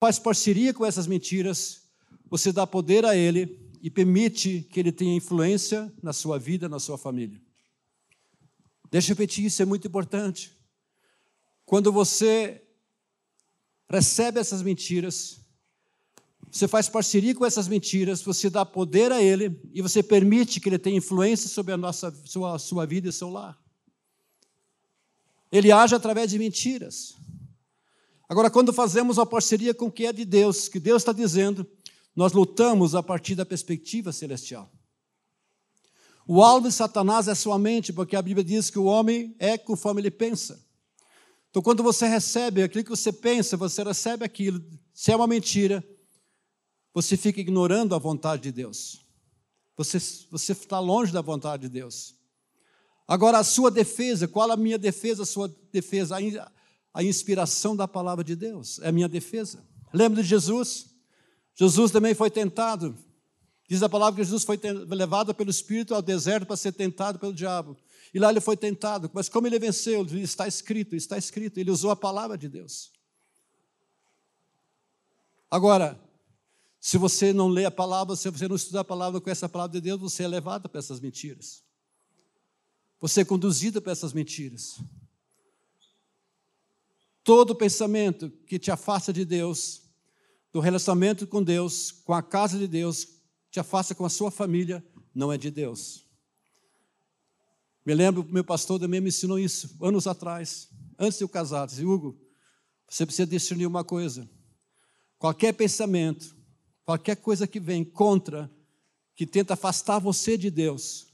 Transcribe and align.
faz 0.00 0.18
parceria 0.18 0.72
com 0.72 0.86
essas 0.86 1.06
mentiras, 1.06 1.82
você 2.30 2.50
dá 2.50 2.66
poder 2.66 3.04
a 3.04 3.14
ele 3.14 3.60
e 3.82 3.90
permite 3.90 4.62
que 4.62 4.80
ele 4.80 4.90
tenha 4.90 5.14
influência 5.14 5.92
na 6.02 6.14
sua 6.14 6.38
vida, 6.38 6.70
na 6.70 6.80
sua 6.80 6.96
família. 6.96 7.38
Deixa 8.90 9.12
eu 9.12 9.14
repetir, 9.14 9.44
isso 9.44 9.60
é 9.60 9.66
muito 9.66 9.86
importante. 9.86 10.58
Quando 11.66 11.92
você 11.92 12.62
recebe 13.90 14.40
essas 14.40 14.62
mentiras, 14.62 15.38
você 16.50 16.66
faz 16.66 16.88
parceria 16.88 17.34
com 17.34 17.44
essas 17.44 17.68
mentiras, 17.68 18.22
você 18.22 18.48
dá 18.48 18.64
poder 18.64 19.12
a 19.12 19.22
ele 19.22 19.60
e 19.72 19.82
você 19.82 20.02
permite 20.02 20.60
que 20.60 20.68
ele 20.68 20.78
tenha 20.78 20.96
influência 20.96 21.48
sobre 21.48 21.72
a 21.74 21.76
nossa, 21.76 22.10
sua, 22.24 22.58
sua 22.58 22.86
vida 22.86 23.08
e 23.08 23.12
seu 23.12 23.28
lar. 23.28 23.56
Ele 25.52 25.70
age 25.70 25.94
através 25.94 26.30
de 26.30 26.38
mentiras. 26.38 27.16
Agora, 28.30 28.48
quando 28.48 28.72
fazemos 28.72 29.18
uma 29.18 29.26
parceria 29.26 29.74
com 29.74 29.86
o 29.86 29.90
que 29.90 30.06
é 30.06 30.12
de 30.12 30.24
Deus, 30.24 30.68
que 30.68 30.78
Deus 30.78 31.02
está 31.02 31.12
dizendo, 31.12 31.66
nós 32.14 32.32
lutamos 32.32 32.94
a 32.94 33.02
partir 33.02 33.34
da 33.34 33.44
perspectiva 33.44 34.12
celestial. 34.12 34.70
O 36.28 36.40
alvo 36.40 36.68
de 36.68 36.72
Satanás 36.72 37.26
é 37.26 37.34
sua 37.34 37.58
mente, 37.58 37.92
porque 37.92 38.14
a 38.14 38.22
Bíblia 38.22 38.44
diz 38.44 38.70
que 38.70 38.78
o 38.78 38.84
homem 38.84 39.34
é 39.36 39.58
conforme 39.58 40.00
ele 40.00 40.12
pensa. 40.12 40.64
Então, 41.50 41.60
quando 41.60 41.82
você 41.82 42.06
recebe 42.06 42.62
aquilo 42.62 42.84
que 42.84 42.90
você 42.90 43.12
pensa, 43.12 43.56
você 43.56 43.82
recebe 43.82 44.24
aquilo. 44.24 44.64
Se 44.94 45.10
é 45.10 45.16
uma 45.16 45.26
mentira, 45.26 45.84
você 46.94 47.16
fica 47.16 47.40
ignorando 47.40 47.96
a 47.96 47.98
vontade 47.98 48.42
de 48.44 48.52
Deus. 48.52 49.00
Você, 49.76 49.98
você 50.30 50.52
está 50.52 50.78
longe 50.78 51.12
da 51.12 51.20
vontade 51.20 51.62
de 51.62 51.68
Deus. 51.68 52.14
Agora, 53.08 53.38
a 53.40 53.44
sua 53.44 53.72
defesa, 53.72 54.28
qual 54.28 54.52
a 54.52 54.56
minha 54.56 54.78
defesa, 54.78 55.24
a 55.24 55.26
sua 55.26 55.52
defesa? 55.72 56.14
A, 56.92 57.02
inspiração 57.02 57.76
da 57.76 57.86
palavra 57.86 58.24
de 58.24 58.34
Deus 58.34 58.78
é 58.80 58.88
a 58.88 58.92
minha 58.92 59.08
defesa. 59.08 59.64
Lembra 59.92 60.22
de 60.22 60.28
Jesus? 60.28 60.86
Jesus 61.54 61.90
também 61.90 62.14
foi 62.14 62.30
tentado. 62.30 62.96
Diz 63.68 63.82
a 63.82 63.88
palavra 63.88 64.16
que 64.16 64.24
Jesus 64.24 64.44
foi 64.44 64.58
levado 64.88 65.34
pelo 65.34 65.50
Espírito 65.50 65.94
ao 65.94 66.02
deserto 66.02 66.46
para 66.46 66.56
ser 66.56 66.72
tentado 66.72 67.18
pelo 67.18 67.32
diabo. 67.32 67.76
E 68.12 68.18
lá 68.18 68.30
ele 68.30 68.40
foi 68.40 68.56
tentado, 68.56 69.08
mas 69.14 69.28
como 69.28 69.46
ele 69.46 69.58
venceu? 69.58 70.04
Está 70.16 70.48
escrito, 70.48 70.96
está 70.96 71.16
escrito. 71.16 71.58
Ele 71.58 71.70
usou 71.70 71.90
a 71.90 71.96
palavra 71.96 72.36
de 72.36 72.48
Deus. 72.48 72.90
Agora, 75.50 76.00
se 76.80 76.96
você 76.96 77.32
não 77.32 77.48
lê 77.48 77.64
a 77.64 77.70
palavra, 77.70 78.16
se 78.16 78.28
você 78.30 78.48
não 78.48 78.56
estudar 78.56 78.80
a 78.80 78.84
palavra 78.84 79.20
com 79.20 79.28
essa 79.28 79.48
palavra 79.48 79.72
de 79.72 79.80
Deus, 79.80 80.00
você 80.00 80.22
é 80.22 80.28
levado 80.28 80.68
para 80.68 80.78
essas 80.78 80.98
mentiras. 80.98 81.62
Você 83.00 83.20
é 83.20 83.24
conduzido 83.24 83.82
para 83.82 83.92
essas 83.92 84.12
mentiras. 84.12 84.78
Todo 87.22 87.54
pensamento 87.54 88.30
que 88.46 88.58
te 88.58 88.70
afasta 88.70 89.12
de 89.12 89.24
Deus, 89.24 89.82
do 90.52 90.60
relacionamento 90.60 91.26
com 91.26 91.42
Deus, 91.42 91.90
com 91.90 92.12
a 92.12 92.22
casa 92.22 92.58
de 92.58 92.66
Deus, 92.66 93.06
te 93.50 93.60
afasta 93.60 93.94
com 93.94 94.04
a 94.04 94.10
sua 94.10 94.30
família, 94.30 94.84
não 95.14 95.32
é 95.32 95.38
de 95.38 95.50
Deus. 95.50 96.06
Me 97.84 97.94
lembro, 97.94 98.26
meu 98.30 98.44
pastor 98.44 98.78
também 98.78 99.00
me 99.00 99.08
ensinou 99.08 99.38
isso, 99.38 99.76
anos 99.82 100.06
atrás, 100.06 100.68
antes 100.98 101.18
de 101.18 101.24
eu 101.24 101.28
casar. 101.28 101.66
Disse, 101.66 101.84
Hugo, 101.84 102.20
você 102.88 103.04
precisa 103.06 103.26
discernir 103.26 103.66
uma 103.66 103.84
coisa. 103.84 104.28
Qualquer 105.18 105.52
pensamento 105.52 106.40
qualquer 106.90 107.14
coisa 107.14 107.46
que 107.46 107.60
vem 107.60 107.84
contra, 107.84 108.50
que 109.14 109.24
tenta 109.24 109.54
afastar 109.54 110.00
você 110.00 110.36
de 110.36 110.50
Deus, 110.50 111.06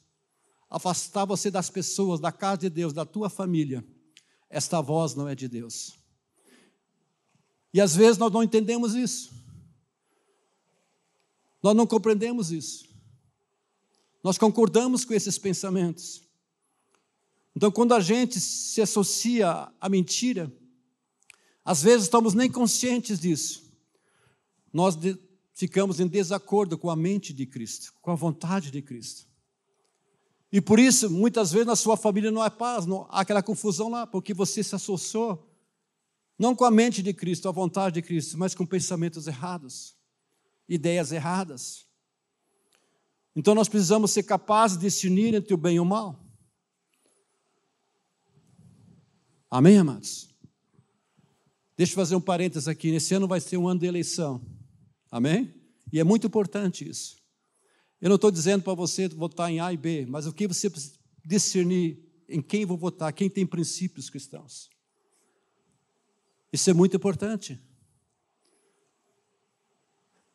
afastar 0.71 1.27
você 1.27 1.51
das 1.51 1.69
pessoas, 1.69 2.19
da 2.19 2.33
casa 2.33 2.63
de 2.63 2.71
Deus, 2.71 2.95
da 2.95 3.05
tua 3.05 3.29
família, 3.29 3.85
esta 4.57 4.81
voz 4.81 5.15
não 5.15 5.29
é 5.29 5.35
de 5.35 5.49
Deus. 5.49 5.99
E 7.75 7.81
às 7.81 7.95
vezes 7.95 8.17
nós 8.17 8.33
não 8.33 8.43
entendemos 8.43 8.95
isso. 8.95 9.31
Nós 11.63 11.77
não 11.77 11.87
compreendemos 11.87 12.51
isso. 12.51 12.89
Nós 14.25 14.39
concordamos 14.39 15.05
com 15.05 15.13
esses 15.13 15.37
pensamentos. 15.37 16.23
Então, 17.55 17.71
quando 17.71 17.93
a 17.93 18.01
gente 18.01 18.41
se 18.41 18.81
associa 18.81 19.71
à 19.79 19.89
mentira, 19.91 20.51
às 21.63 21.83
vezes 21.83 22.05
estamos 22.05 22.33
nem 22.33 22.51
conscientes 22.51 23.21
disso. 23.21 23.71
Nós 24.73 24.97
ficamos 25.53 26.01
em 26.01 26.09
desacordo 26.09 26.79
com 26.79 26.89
a 26.89 26.97
mente 26.97 27.35
de 27.35 27.45
Cristo, 27.45 27.93
com 28.01 28.11
a 28.11 28.15
vontade 28.15 28.71
de 28.71 28.81
Cristo. 28.81 29.26
E 30.53 30.61
por 30.61 30.79
isso, 30.79 31.11
muitas 31.11 31.53
vezes 31.53 31.67
na 31.67 31.77
sua 31.77 31.97
família 31.97 32.31
não 32.31 32.41
há 32.41 32.51
paz, 32.51 32.87
não, 32.87 33.07
há 33.11 33.21
aquela 33.21 33.43
confusão 33.43 33.89
lá, 33.89 34.07
porque 34.07 34.33
você 34.33 34.63
se 34.63 34.75
associou 34.75 35.53
não 36.39 36.55
com 36.55 36.65
a 36.65 36.71
mente 36.71 37.03
de 37.03 37.13
Cristo, 37.15 37.49
a 37.49 37.53
vontade 37.53 37.95
de 37.95 38.03
Cristo, 38.03 38.37
mas 38.39 38.55
com 38.55 38.67
pensamentos 38.67 39.27
errados, 39.27 39.97
ideias 40.69 41.11
erradas. 41.11 41.87
Então 43.35 43.55
nós 43.55 43.69
precisamos 43.69 44.11
ser 44.11 44.23
capazes 44.23 44.77
de 44.77 44.87
discernir 44.87 45.35
entre 45.35 45.53
o 45.55 45.57
bem 45.57 45.77
e 45.77 45.81
o 45.81 45.85
mal. 45.85 46.23
Amém, 49.51 49.79
amados? 49.79 50.29
Deixa 51.77 51.93
eu 51.93 51.97
fazer 51.97 52.17
um 52.17 52.21
parênteses 52.21 52.69
aqui. 52.69 52.89
Esse 52.89 53.15
ano 53.15 53.29
vai 53.29 53.41
ser 53.41 53.57
um 53.57 53.69
ano 53.69 53.81
de 53.81 53.87
eleição. 53.87 54.45
Amém? 55.11 55.55
E 55.93 56.01
é 56.01 56.05
muito 56.05 56.27
importante 56.27 56.89
isso. 56.89 57.17
Eu 58.07 58.11
não 58.11 58.15
estou 58.15 58.31
dizendo 58.31 58.63
para 58.63 58.73
você 58.73 59.09
votar 59.09 59.51
em 59.51 59.59
A 59.59 59.73
e 59.73 59.77
B, 59.77 60.07
mas 60.07 60.29
o 60.29 60.33
que 60.33 60.47
você 60.47 60.71
discernir 61.25 61.99
em 62.29 62.41
quem 62.41 62.65
vou 62.65 62.79
votar, 62.79 63.13
quem 63.13 63.29
tem 63.29 63.45
princípios 63.45 64.09
cristãos. 64.09 64.71
Isso 66.53 66.71
é 66.71 66.73
muito 66.73 66.97
importante. 66.97 67.61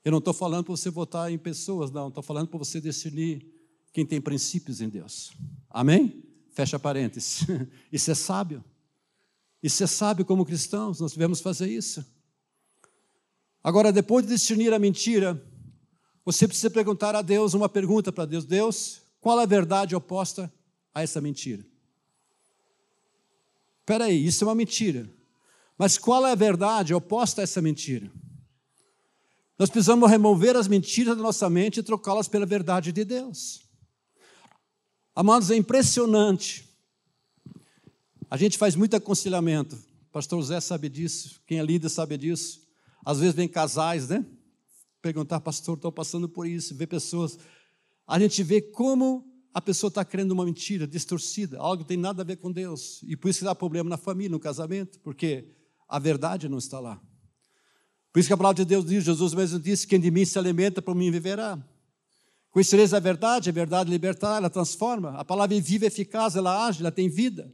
Eu 0.04 0.12
não 0.12 0.20
estou 0.20 0.34
falando 0.34 0.66
para 0.66 0.76
você 0.76 0.90
votar 0.90 1.32
em 1.32 1.38
pessoas, 1.38 1.90
não. 1.92 2.10
Estou 2.10 2.22
falando 2.22 2.50
para 2.50 2.60
você 2.60 2.82
discernir 2.82 3.50
quem 3.94 4.06
tem 4.06 4.20
princípios 4.20 4.82
em 4.82 4.90
Deus. 4.90 5.32
Amém? 5.70 6.26
Fecha 6.50 6.78
parênteses. 6.78 7.48
Isso 7.90 8.12
é 8.12 8.16
sábio. 8.16 8.62
Isso 9.64 9.82
é 9.82 9.88
sábio 9.88 10.26
como 10.26 10.46
cristãos, 10.46 11.00
nós 11.00 11.14
devemos 11.14 11.40
fazer 11.40 11.70
isso. 11.70 12.06
Agora, 13.64 13.94
depois 13.94 14.26
de 14.26 14.34
discernir 14.34 14.74
a 14.74 14.80
mentira, 14.80 15.42
você 16.24 16.48
precisa 16.48 16.70
perguntar 16.70 17.16
a 17.16 17.22
Deus 17.22 17.54
uma 17.54 17.68
pergunta 17.68 18.12
para 18.12 18.26
Deus: 18.26 18.46
Deus, 18.46 19.02
qual 19.20 19.40
é 19.40 19.44
a 19.44 19.48
verdade 19.48 19.96
oposta 19.96 20.52
a 20.94 21.02
essa 21.02 21.20
mentira? 21.20 21.66
Espera 23.80 24.06
aí, 24.06 24.26
isso 24.26 24.44
é 24.44 24.48
uma 24.48 24.56
mentira. 24.56 25.10
Mas 25.78 25.98
qual 25.98 26.26
é 26.26 26.32
a 26.32 26.36
verdade 26.36 26.94
oposta 26.94 27.42
a 27.42 27.44
essa 27.44 27.62
mentira? 27.62 28.12
Nós 29.58 29.70
precisamos 29.70 30.10
remover 30.10 30.56
as 30.56 30.68
mentiras 30.68 31.18
da 31.18 31.24
nossa 31.24 31.50
mente 31.50 31.80
e 31.80 31.84
trocá-las 31.84 32.28
pela 32.28 32.46
verdade 32.46 32.92
de 32.92 33.04
Deus. 33.04 33.62
Amados, 35.16 35.52
é 35.52 35.56
impressionante. 35.56 36.70
A 38.30 38.38
gente 38.38 38.58
faz 38.58 38.76
muito 38.76 38.96
aconselhamento. 38.96 39.76
O 39.76 40.12
pastor 40.12 40.40
José 40.40 40.60
sabe 40.62 40.88
disso, 40.88 41.42
quem 41.46 41.60
é 41.60 41.64
líder 41.64 41.90
sabe 41.90 42.18
disso. 42.18 42.62
Às 43.04 43.20
vezes 43.20 43.36
vem 43.36 43.48
casais, 43.48 44.08
né? 44.08 44.26
Perguntar, 45.02 45.40
pastor, 45.40 45.76
estou 45.76 45.92
passando 45.92 46.30
por 46.30 46.48
isso, 46.48 46.76
ver 46.76 46.88
pessoas. 46.88 47.38
A 48.08 48.20
gente 48.20 48.44
vê 48.44 48.62
como 48.62 49.26
a 49.54 49.60
pessoa 49.60 49.90
está 49.90 50.06
crendo 50.06 50.34
uma 50.34 50.46
mentira 50.46 50.88
distorcida, 50.88 51.58
algo 51.60 51.84
que 51.84 51.88
tem 51.88 51.98
nada 51.98 52.22
a 52.22 52.26
ver 52.26 52.38
com 52.38 52.52
Deus. 52.52 53.02
E 53.04 53.18
por 53.18 53.30
isso 53.30 53.40
que 53.40 53.46
dá 53.46 53.56
problema 53.56 53.90
na 53.90 53.98
família, 53.98 54.32
no 54.32 54.40
casamento, 54.40 55.00
porque 55.00 55.50
a 55.88 56.00
verdade 56.00 56.48
não 56.48 56.58
está 56.58 56.80
lá. 56.80 57.02
Por 58.14 58.20
isso 58.20 58.30
que 58.30 58.34
a 58.34 58.38
palavra 58.38 58.64
de 58.64 58.66
Deus 58.66 58.86
diz, 58.86 59.04
Jesus 59.04 59.34
mesmo 59.34 59.60
disse, 59.60 59.88
quem 59.88 60.00
de 60.00 60.12
mim 60.12 60.26
se 60.26 60.38
alimenta, 60.38 60.82
por 60.82 60.96
mim 60.96 61.10
viverá. 61.10 61.58
Conhecereis 62.52 62.94
a 62.94 63.00
verdade, 63.00 63.50
a 63.50 63.54
verdade 63.54 63.90
libertar, 63.90 64.38
ela 64.38 64.50
transforma. 64.50 65.12
A 65.12 65.24
palavra 65.24 65.56
é 65.56 65.62
viva, 65.62 65.86
eficaz, 65.86 66.36
ela 66.36 66.68
age, 66.68 66.82
ela 66.82 66.92
tem 66.92 67.10
vida. 67.10 67.54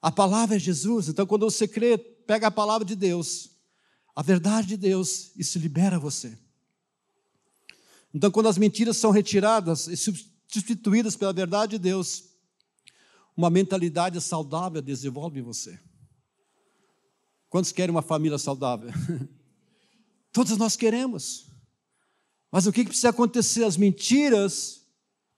A 0.00 0.10
palavra 0.10 0.56
é 0.56 0.58
Jesus. 0.58 1.08
Então, 1.08 1.26
quando 1.26 1.50
você 1.50 1.66
crê, 1.66 1.98
pega 1.98 2.46
a 2.46 2.50
palavra 2.50 2.86
de 2.86 2.94
Deus 2.94 3.50
a 4.14 4.22
verdade 4.22 4.68
de 4.68 4.76
Deus, 4.76 5.32
isso 5.36 5.58
libera 5.58 5.98
você. 5.98 6.36
Então, 8.14 8.30
quando 8.30 8.48
as 8.48 8.58
mentiras 8.58 8.96
são 8.96 9.10
retiradas 9.10 9.86
e 9.86 9.96
substituídas 9.96 11.16
pela 11.16 11.32
verdade 11.32 11.72
de 11.72 11.78
Deus, 11.78 12.24
uma 13.36 13.48
mentalidade 13.48 14.20
saudável 14.20 14.82
desenvolve 14.82 15.40
em 15.40 15.42
você. 15.42 15.78
Quantos 17.48 17.72
querem 17.72 17.90
uma 17.90 18.02
família 18.02 18.38
saudável? 18.38 18.90
Todos 20.32 20.56
nós 20.56 20.76
queremos. 20.76 21.46
Mas 22.50 22.66
o 22.66 22.72
que 22.72 22.84
precisa 22.84 23.10
acontecer? 23.10 23.64
As 23.64 23.76
mentiras 23.76 24.82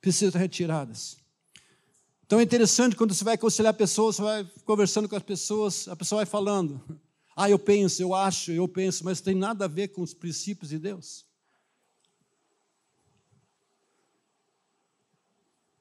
precisam 0.00 0.32
ser 0.32 0.38
retiradas. 0.38 1.18
Então 2.24 2.40
é 2.40 2.42
interessante 2.42 2.96
quando 2.96 3.14
você 3.14 3.24
vai 3.24 3.34
aconselhar 3.34 3.74
pessoas, 3.74 4.16
você 4.16 4.22
vai 4.22 4.50
conversando 4.64 5.08
com 5.08 5.16
as 5.16 5.22
pessoas, 5.22 5.86
a 5.88 5.94
pessoa 5.94 6.18
vai 6.18 6.26
falando. 6.26 6.82
Ah, 7.36 7.48
eu 7.48 7.58
penso, 7.58 8.02
eu 8.02 8.14
acho, 8.14 8.50
eu 8.52 8.66
penso, 8.66 9.04
mas 9.04 9.20
tem 9.20 9.34
nada 9.34 9.66
a 9.66 9.68
ver 9.68 9.88
com 9.88 10.02
os 10.02 10.14
princípios 10.14 10.70
de 10.70 10.78
Deus. 10.78 11.26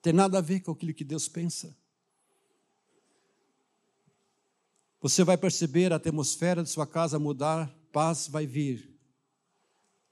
Tem 0.02 0.12
nada 0.12 0.40
a 0.40 0.42
ver 0.42 0.62
com 0.62 0.72
aquilo 0.72 0.94
que 0.94 1.04
Deus 1.04 1.28
pensa. 1.28 1.76
Você 5.02 5.24
vai 5.24 5.38
perceber 5.38 5.92
a 5.92 5.96
atmosfera 5.96 6.64
de 6.64 6.70
sua 6.70 6.86
casa 6.86 7.18
mudar, 7.18 7.68
paz 7.92 8.28
vai 8.28 8.46
vir, 8.46 8.92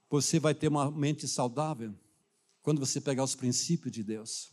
você 0.09 0.39
vai 0.39 0.55
ter 0.55 0.67
uma 0.67 0.89
mente 0.89 1.27
saudável 1.27 1.93
quando 2.63 2.79
você 2.79 2.99
pegar 2.99 3.23
os 3.23 3.35
princípios 3.35 3.91
de 3.91 4.03
Deus. 4.03 4.51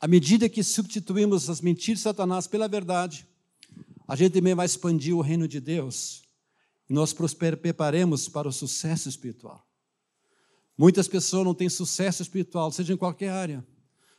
À 0.00 0.08
medida 0.08 0.48
que 0.48 0.62
substituímos 0.62 1.48
as 1.50 1.60
mentiras 1.60 1.98
de 1.98 2.04
Satanás 2.04 2.46
pela 2.46 2.66
verdade, 2.66 3.26
a 4.08 4.16
gente 4.16 4.32
também 4.32 4.54
vai 4.54 4.66
expandir 4.66 5.14
o 5.14 5.20
reino 5.20 5.46
de 5.46 5.60
Deus 5.60 6.22
e 6.88 6.92
nós 6.92 7.12
preparemos 7.12 8.28
para 8.28 8.48
o 8.48 8.52
sucesso 8.52 9.08
espiritual. 9.08 9.66
Muitas 10.78 11.08
pessoas 11.08 11.44
não 11.44 11.54
têm 11.54 11.68
sucesso 11.68 12.22
espiritual, 12.22 12.70
seja 12.70 12.92
em 12.92 12.96
qualquer 12.96 13.30
área, 13.30 13.66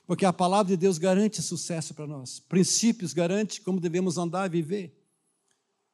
porque 0.08 0.26
a 0.26 0.32
palavra 0.32 0.72
de 0.72 0.78
Deus 0.78 0.98
garante 0.98 1.42
sucesso 1.42 1.94
para 1.94 2.08
nós. 2.08 2.40
Princípios 2.40 3.12
garante 3.12 3.60
como 3.60 3.78
devemos 3.78 4.18
andar 4.18 4.48
e 4.48 4.50
viver. 4.50 4.98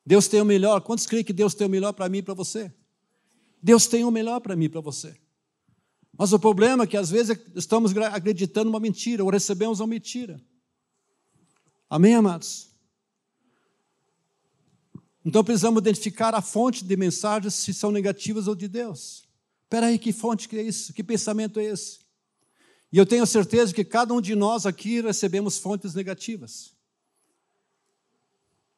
Deus 0.06 0.28
tem 0.28 0.40
o 0.40 0.46
melhor. 0.46 0.82
Quantos 0.82 1.08
creem 1.08 1.24
que 1.24 1.34
Deus 1.34 1.56
tem 1.56 1.66
o 1.66 1.70
melhor 1.70 1.94
para 1.94 2.08
mim 2.08 2.20
e 2.20 2.22
para 2.22 2.36
você? 2.36 2.72
Deus 3.62 3.88
tem 3.88 4.06
o 4.06 4.12
melhor 4.12 4.40
para 4.40 4.56
mim 4.56 4.66
e 4.66 4.70
para 4.70 4.82
você. 4.82 5.18
Mas 6.16 6.32
o 6.32 6.38
problema 6.38 6.84
é 6.84 6.88
que 6.88 6.96
às 6.96 7.10
vezes 7.10 7.36
estamos 7.56 7.92
acreditando 7.98 8.70
uma 8.70 8.80
mentira 8.80 9.24
ou 9.24 9.32
recebemos 9.32 9.80
uma 9.80 9.88
mentira. 9.88 10.40
Amém, 11.90 12.14
amados? 12.14 12.70
Então 15.26 15.44
precisamos 15.44 15.82
identificar 15.82 16.36
a 16.36 16.42
fonte 16.42 16.86
de 16.86 16.96
mensagens 16.96 17.56
se 17.56 17.74
são 17.74 17.92
negativas 17.92 18.48
ou 18.48 18.54
de 18.54 18.68
Deus. 18.68 19.28
Espera 19.64 19.88
aí, 19.88 19.98
que 19.98 20.14
fonte 20.14 20.48
que 20.48 20.56
é 20.56 20.62
isso? 20.62 20.94
Que 20.94 21.04
pensamento 21.04 21.60
é 21.60 21.64
esse? 21.64 22.03
E 22.94 22.98
eu 23.00 23.08
tenho 23.08 23.26
certeza 23.26 23.74
que 23.74 23.84
cada 23.84 24.14
um 24.14 24.22
de 24.22 24.36
nós 24.36 24.68
aqui 24.68 25.02
recebemos 25.02 25.58
fontes 25.58 25.96
negativas. 25.96 26.76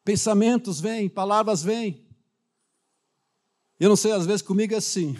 Pensamentos 0.02 0.80
vêm, 0.80 1.06
palavras 1.06 1.62
vêm. 1.62 2.02
Eu 3.78 3.90
não 3.90 3.96
sei, 3.96 4.12
às 4.12 4.24
vezes 4.24 4.40
comigo 4.40 4.72
é 4.72 4.78
assim. 4.78 5.14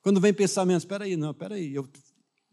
Quando 0.00 0.22
vem 0.22 0.32
pensamentos, 0.32 0.84
espera 0.84 1.04
aí, 1.04 1.18
não, 1.18 1.32
espera 1.32 1.56
aí. 1.56 1.74
Eu, 1.74 1.86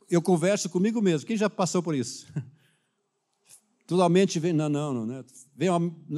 eu 0.10 0.22
converso 0.22 0.70
comigo 0.70 1.02
mesmo. 1.02 1.26
Quem 1.26 1.38
já 1.38 1.50
passou 1.50 1.82
por 1.82 1.96
isso? 1.96 2.28
Toda 3.88 4.04
a 4.04 4.10
mente 4.10 4.42
vem, 4.42 4.52
não, 4.52 4.68
não, 4.68 4.94
não. 4.94 5.06
Né? 5.06 5.24
Vem 5.56 5.70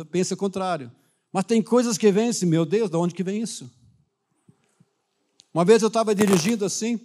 pensa 0.06 0.34
o 0.34 0.38
contrário. 0.38 0.92
Mas 1.32 1.46
tem 1.46 1.62
coisas 1.62 1.96
que 1.96 2.12
vêm 2.12 2.30
assim, 2.30 2.48
meu 2.48 2.66
Deus, 2.66 2.90
de 2.90 2.98
onde 2.98 3.14
que 3.14 3.24
vem 3.24 3.40
isso? 3.40 3.72
Uma 5.54 5.64
vez 5.64 5.84
eu 5.84 5.90
estava 5.90 6.16
dirigindo 6.16 6.66
assim, 6.66 7.00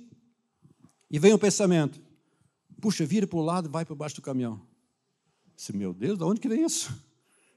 e 1.11 1.19
veio 1.19 1.37
um 1.37 1.39
pensamento. 1.39 2.08
Puxa, 2.81 3.05
vira 3.05 3.27
para 3.27 3.39
o 3.39 3.43
lado 3.43 3.69
e 3.69 3.73
vai 3.73 3.85
para 3.85 3.95
baixo 3.95 4.17
do 4.17 4.23
caminhão. 4.23 4.61
disse, 5.57 5.77
meu 5.77 5.93
Deus, 5.93 6.19
de 6.19 6.25
onde 6.25 6.41
que 6.41 6.49
vem 6.49 6.65
isso? 6.65 6.93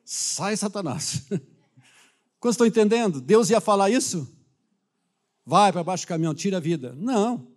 Sai, 0.04 0.58
Satanás. 0.58 1.26
Quando 2.40 2.54
estão 2.54 2.66
entendendo? 2.66 3.22
Deus 3.22 3.50
ia 3.50 3.62
falar 3.62 3.90
isso? 3.90 4.28
Vai 5.46 5.72
para 5.72 5.84
baixo 5.84 6.06
do 6.06 6.08
caminhão, 6.08 6.34
tira 6.34 6.58
a 6.58 6.60
vida. 6.60 6.94
Não. 6.94 7.48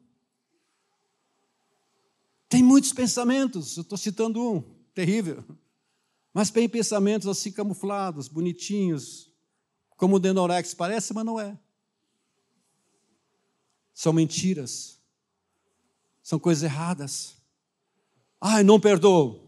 Tem 2.48 2.62
muitos 2.62 2.92
pensamentos, 2.92 3.76
eu 3.76 3.82
estou 3.82 3.96
citando 3.98 4.40
um, 4.40 4.62
terrível. 4.92 5.42
Mas 6.32 6.50
tem 6.50 6.68
pensamentos 6.68 7.26
assim 7.26 7.50
camuflados, 7.50 8.28
bonitinhos, 8.28 9.32
como 9.96 10.16
o 10.16 10.20
Denorex 10.20 10.74
parece, 10.74 11.14
mas 11.14 11.24
não 11.24 11.40
é. 11.40 11.58
São 13.94 14.12
mentiras. 14.12 15.00
São 16.22 16.38
coisas 16.38 16.64
erradas. 16.64 17.36
Ai, 18.46 18.62
não 18.62 18.78
perdoo. 18.78 19.40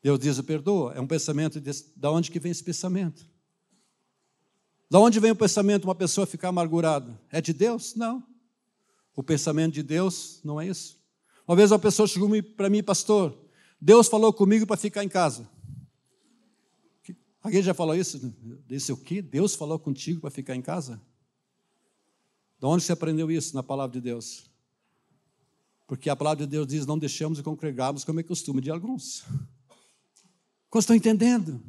Deus 0.00 0.16
diz, 0.20 0.38
eu 0.38 0.44
perdoo. 0.44 0.92
É 0.92 1.00
um 1.00 1.08
pensamento, 1.08 1.60
de, 1.60 1.72
da 1.96 2.08
onde 2.08 2.30
que 2.30 2.38
vem 2.38 2.52
esse 2.52 2.62
pensamento? 2.62 3.26
Da 4.88 5.00
onde 5.00 5.18
vem 5.18 5.32
o 5.32 5.36
pensamento 5.36 5.80
de 5.80 5.88
uma 5.88 5.94
pessoa 5.96 6.24
ficar 6.24 6.50
amargurada? 6.50 7.20
É 7.28 7.40
de 7.40 7.52
Deus? 7.52 7.96
Não. 7.96 8.24
O 9.16 9.24
pensamento 9.24 9.74
de 9.74 9.82
Deus 9.82 10.40
não 10.44 10.60
é 10.60 10.68
isso. 10.68 11.00
Uma 11.48 11.56
vez 11.56 11.72
uma 11.72 11.80
pessoa 11.80 12.06
chegou 12.06 12.30
para 12.56 12.70
mim, 12.70 12.80
pastor, 12.80 13.36
Deus 13.80 14.06
falou 14.06 14.32
comigo 14.32 14.64
para 14.64 14.76
ficar 14.76 15.02
em 15.02 15.08
casa. 15.08 15.50
Alguém 17.42 17.60
já 17.60 17.74
falou 17.74 17.96
isso? 17.96 18.32
Disse 18.68 18.92
o 18.92 18.96
quê? 18.96 19.20
Deus 19.20 19.56
falou 19.56 19.80
contigo 19.80 20.20
para 20.20 20.30
ficar 20.30 20.54
em 20.54 20.62
casa? 20.62 21.02
De 22.60 22.66
onde 22.66 22.84
você 22.84 22.92
aprendeu 22.92 23.32
isso 23.32 23.52
na 23.52 23.64
palavra 23.64 23.94
de 23.94 24.00
Deus? 24.00 24.49
Porque 25.90 26.08
a 26.08 26.14
palavra 26.14 26.46
de 26.46 26.50
Deus 26.52 26.68
diz: 26.68 26.86
não 26.86 26.96
deixamos 26.96 27.38
de 27.38 27.42
congregarmos 27.42 28.04
como 28.04 28.20
é 28.20 28.22
costume 28.22 28.60
de 28.60 28.70
alguns. 28.70 29.24
Como 30.68 30.78
estão 30.78 30.94
entendendo? 30.94 31.60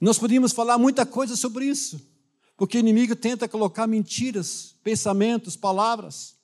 Nós 0.00 0.18
podíamos 0.18 0.50
falar 0.50 0.76
muita 0.76 1.06
coisa 1.06 1.36
sobre 1.36 1.66
isso, 1.66 2.04
porque 2.56 2.76
o 2.76 2.80
inimigo 2.80 3.14
tenta 3.14 3.46
colocar 3.46 3.86
mentiras, 3.86 4.74
pensamentos, 4.82 5.54
palavras, 5.54 6.34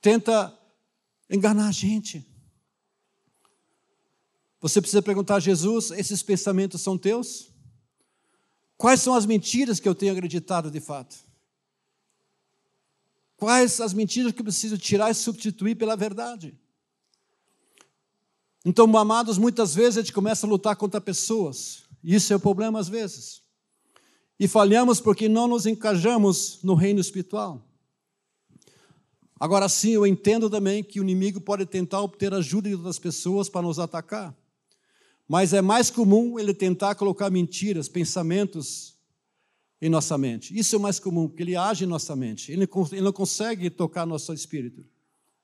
tenta 0.00 0.56
enganar 1.28 1.66
a 1.66 1.72
gente. 1.72 2.24
Você 4.60 4.80
precisa 4.80 5.02
perguntar 5.02 5.34
a 5.34 5.40
Jesus: 5.40 5.90
esses 5.90 6.22
pensamentos 6.22 6.80
são 6.82 6.96
teus? 6.96 7.48
Quais 8.76 9.00
são 9.00 9.12
as 9.12 9.26
mentiras 9.26 9.80
que 9.80 9.88
eu 9.88 9.94
tenho 9.94 10.12
acreditado 10.12 10.70
de 10.70 10.78
fato? 10.78 11.16
Quais 13.36 13.80
as 13.80 13.92
mentiras 13.92 14.32
que 14.32 14.40
eu 14.40 14.44
preciso 14.44 14.78
tirar 14.78 15.10
e 15.10 15.14
substituir 15.14 15.74
pela 15.74 15.96
verdade? 15.96 16.58
Então, 18.64 18.84
amados, 18.96 19.36
muitas 19.36 19.74
vezes 19.74 19.98
a 19.98 20.00
gente 20.00 20.12
começa 20.12 20.46
a 20.46 20.48
lutar 20.48 20.74
contra 20.76 21.00
pessoas, 21.00 21.82
e 22.02 22.14
isso 22.14 22.32
é 22.32 22.36
o 22.36 22.40
problema 22.40 22.78
às 22.78 22.88
vezes. 22.88 23.42
E 24.38 24.48
falhamos 24.48 25.00
porque 25.00 25.28
não 25.28 25.46
nos 25.46 25.66
encajamos 25.66 26.60
no 26.62 26.74
reino 26.74 27.00
espiritual. 27.00 27.62
Agora 29.38 29.68
sim, 29.68 29.90
eu 29.90 30.06
entendo 30.06 30.48
também 30.48 30.82
que 30.82 31.00
o 31.00 31.02
inimigo 31.02 31.40
pode 31.40 31.66
tentar 31.66 32.00
obter 32.00 32.32
ajuda 32.32 32.68
de 32.68 32.74
outras 32.74 32.98
pessoas 32.98 33.48
para 33.48 33.62
nos 33.62 33.78
atacar. 33.78 34.34
Mas 35.28 35.52
é 35.52 35.60
mais 35.60 35.90
comum 35.90 36.38
ele 36.38 36.54
tentar 36.54 36.94
colocar 36.94 37.30
mentiras, 37.30 37.88
pensamentos 37.88 38.93
em 39.84 39.90
nossa 39.90 40.16
mente. 40.16 40.58
Isso 40.58 40.76
é 40.76 40.78
mais 40.78 40.98
comum, 40.98 41.28
porque 41.28 41.42
ele 41.42 41.54
age 41.54 41.84
em 41.84 41.86
nossa 41.86 42.16
mente. 42.16 42.50
Ele, 42.50 42.66
não 43.02 43.12
consegue 43.12 43.68
tocar 43.68 44.06
nosso 44.06 44.32
espírito. 44.32 44.82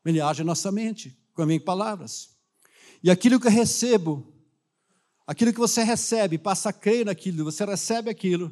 Ele 0.02 0.18
age 0.18 0.40
em 0.40 0.46
nossa 0.46 0.72
mente, 0.72 1.14
com 1.34 1.42
as 1.42 1.46
minhas 1.46 1.62
palavras. 1.62 2.30
E 3.04 3.10
aquilo 3.10 3.38
que 3.38 3.48
eu 3.48 3.50
recebo, 3.50 4.32
aquilo 5.26 5.52
que 5.52 5.58
você 5.58 5.82
recebe, 5.82 6.38
passa 6.38 6.70
a 6.70 6.72
crer 6.72 7.04
naquilo, 7.04 7.44
você 7.44 7.66
recebe 7.66 8.08
aquilo, 8.08 8.50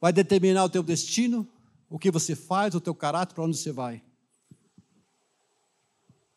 vai 0.00 0.12
determinar 0.12 0.64
o 0.64 0.68
teu 0.68 0.82
destino, 0.82 1.48
o 1.88 2.00
que 2.00 2.10
você 2.10 2.34
faz, 2.34 2.74
o 2.74 2.80
teu 2.80 2.94
caráter, 2.94 3.32
para 3.32 3.44
onde 3.44 3.56
você 3.56 3.70
vai. 3.70 4.02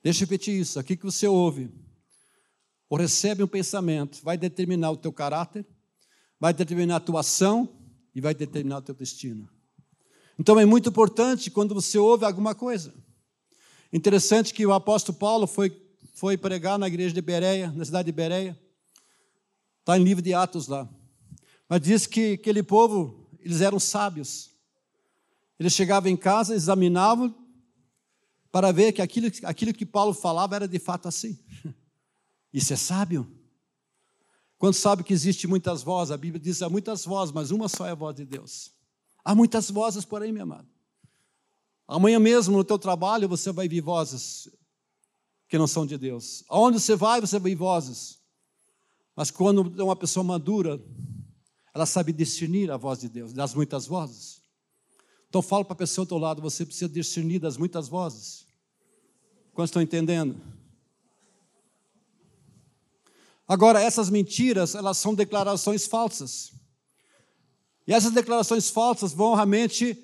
Deixa 0.04 0.20
eu 0.20 0.28
repetir 0.28 0.60
isso. 0.60 0.80
Aqui 0.80 0.96
que 0.96 1.06
você 1.06 1.28
ouve 1.28 1.72
ou 2.88 3.00
recebe 3.00 3.42
um 3.42 3.48
pensamento, 3.48 4.22
vai 4.24 4.38
determinar 4.38 4.92
o 4.92 4.98
teu 4.98 5.12
caráter, 5.12 5.66
vai 6.40 6.54
determinar 6.54 6.98
a 6.98 7.00
tua 7.00 7.22
ação 7.22 7.79
e 8.14 8.22
vai 8.22 8.34
determinar 8.34 8.78
o 8.78 8.82
teu 8.82 8.96
destino. 8.96 9.50
Então 10.38 10.60
é 10.60 10.66
muito 10.66 10.90
importante 10.90 11.52
quando 11.52 11.76
você 11.76 11.98
ouve 11.98 12.26
alguma 12.26 12.56
coisa. 12.56 12.94
Interessante 13.92 14.54
que 14.54 14.66
o 14.66 14.72
apóstolo 14.72 15.18
Paulo 15.18 15.48
foi, 15.48 15.76
foi 16.14 16.38
pregar 16.38 16.78
na 16.78 16.88
igreja 16.88 17.14
de 17.14 17.22
Bereia, 17.22 17.72
na 17.72 17.84
cidade 17.84 18.06
de 18.06 18.12
Bereia. 18.12 18.58
Está 19.80 19.98
em 19.98 20.04
livro 20.04 20.24
de 20.24 20.34
Atos 20.34 20.68
lá. 20.68 20.88
Mas 21.68 21.82
diz 21.82 22.08
que 22.08 22.34
aquele 22.34 22.64
povo, 22.64 23.28
eles 23.40 23.62
eram 23.62 23.80
sábios. 23.80 24.52
Eles 25.60 25.74
chegavam 25.74 26.10
em 26.10 26.16
casa, 26.16 26.56
examinavam 26.56 27.36
para 28.52 28.72
ver 28.72 28.94
que 28.94 29.02
aquilo, 29.02 29.28
aquilo 29.44 29.74
que 29.74 29.86
Paulo 29.86 30.14
falava 30.14 30.56
era 30.56 30.68
de 30.68 30.80
fato 30.80 31.08
assim. 31.08 31.38
Isso 32.54 32.74
é 32.74 32.76
sábio. 32.76 33.39
Quando 34.60 34.74
sabe 34.74 35.06
que 35.06 35.14
existe 35.14 35.48
muitas 35.48 35.82
vozes, 35.82 36.12
a 36.12 36.18
Bíblia 36.18 36.40
diz 36.40 36.62
há 36.62 36.70
muitas 36.70 37.06
vozes, 37.06 37.34
mas 37.34 37.50
uma 37.50 37.70
só 37.70 37.88
é 37.88 37.92
a 37.92 37.96
voz 37.96 38.14
de 38.14 38.26
Deus. 38.26 38.74
Há 39.24 39.34
muitas 39.34 39.72
vozes 39.72 40.04
por 40.04 40.22
aí, 40.22 40.34
meu 40.34 40.44
amado. 40.44 40.68
Amanhã 41.88 42.20
mesmo 42.20 42.58
no 42.58 42.64
teu 42.64 42.78
trabalho 42.78 43.28
você 43.28 43.54
vai 43.54 43.68
ouvir 43.68 43.80
vozes 43.80 44.50
que 45.48 45.58
não 45.58 45.66
são 45.66 45.86
de 45.86 45.98
Deus. 45.98 46.44
Aonde 46.50 46.78
você 46.78 46.94
vai, 46.94 47.22
você 47.22 47.40
vai 47.40 47.52
ouvir 47.52 47.56
vozes. 47.56 48.20
Mas 49.16 49.32
quando 49.32 49.74
é 49.80 49.84
uma 49.84 49.96
pessoa 49.96 50.26
madura, 50.26 50.80
ela 51.74 51.86
sabe 51.86 52.12
discernir 52.12 52.70
a 52.70 52.76
voz 52.76 53.00
de 53.00 53.08
Deus, 53.08 53.32
das 53.32 53.54
muitas 53.54 53.88
vozes. 53.88 54.42
Então 55.30 55.42
fala 55.42 55.64
para 55.64 55.74
a 55.74 55.78
pessoa 55.78 56.04
do 56.04 56.10
teu 56.10 56.18
lado, 56.18 56.42
você 56.42 56.66
precisa 56.66 56.90
discernir 56.90 57.40
das 57.40 57.56
muitas 57.56 57.88
vozes. 57.88 58.46
Quantos 59.54 59.70
estão 59.70 59.82
entendendo? 59.82 60.59
Agora, 63.50 63.82
essas 63.82 64.12
mentiras, 64.12 64.76
elas 64.76 65.00
são 65.00 65.16
declarações 65.16 65.88
falsas. 65.88 66.54
E 67.88 67.92
essas 67.92 68.12
declarações 68.12 68.70
falsas 68.70 69.12
vão 69.12 69.34
realmente 69.34 69.98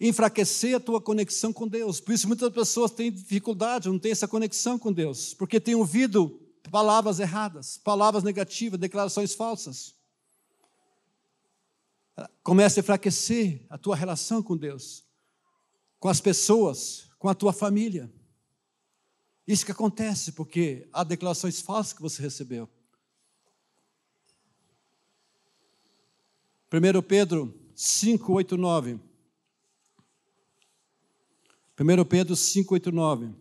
enfraquecer 0.00 0.74
a 0.74 0.80
tua 0.80 0.98
conexão 0.98 1.52
com 1.52 1.68
Deus. 1.68 2.00
Por 2.00 2.14
isso 2.14 2.26
muitas 2.26 2.50
pessoas 2.50 2.90
têm 2.90 3.12
dificuldade, 3.12 3.90
não 3.90 3.98
têm 3.98 4.12
essa 4.12 4.26
conexão 4.26 4.78
com 4.78 4.90
Deus, 4.90 5.34
porque 5.34 5.60
têm 5.60 5.74
ouvido 5.74 6.40
palavras 6.70 7.20
erradas, 7.20 7.76
palavras 7.76 8.24
negativas, 8.24 8.80
declarações 8.80 9.34
falsas. 9.34 9.94
Começa 12.42 12.80
a 12.80 12.82
enfraquecer 12.82 13.66
a 13.68 13.76
tua 13.76 13.94
relação 13.94 14.42
com 14.42 14.56
Deus, 14.56 15.04
com 16.00 16.08
as 16.08 16.18
pessoas, 16.18 17.10
com 17.18 17.28
a 17.28 17.34
tua 17.34 17.52
família. 17.52 18.10
Isso 19.46 19.66
que 19.66 19.72
acontece 19.72 20.32
porque 20.32 20.88
há 20.92 21.04
declarações 21.04 21.60
falsas 21.60 21.92
que 21.92 22.00
você 22.00 22.22
recebeu. 22.22 22.68
1 26.72 27.02
Pedro 27.02 27.54
5, 27.74 28.32
8, 28.32 28.56
9. 28.56 29.00
1 31.78 32.04
Pedro 32.08 32.34
5, 32.34 32.74
8, 32.74 32.90
9. 32.90 33.34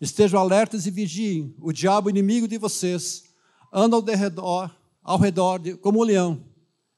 Estejam 0.00 0.40
alertas 0.40 0.86
e 0.86 0.90
vigiem. 0.90 1.54
O 1.60 1.72
diabo, 1.72 2.10
inimigo 2.10 2.48
de 2.48 2.58
vocês, 2.58 3.24
anda 3.72 3.96
ao 3.96 4.02
redor, 4.02 4.76
ao 5.02 5.18
redor 5.18 5.58
de, 5.58 5.76
como 5.76 6.00
um 6.00 6.04
leão. 6.04 6.44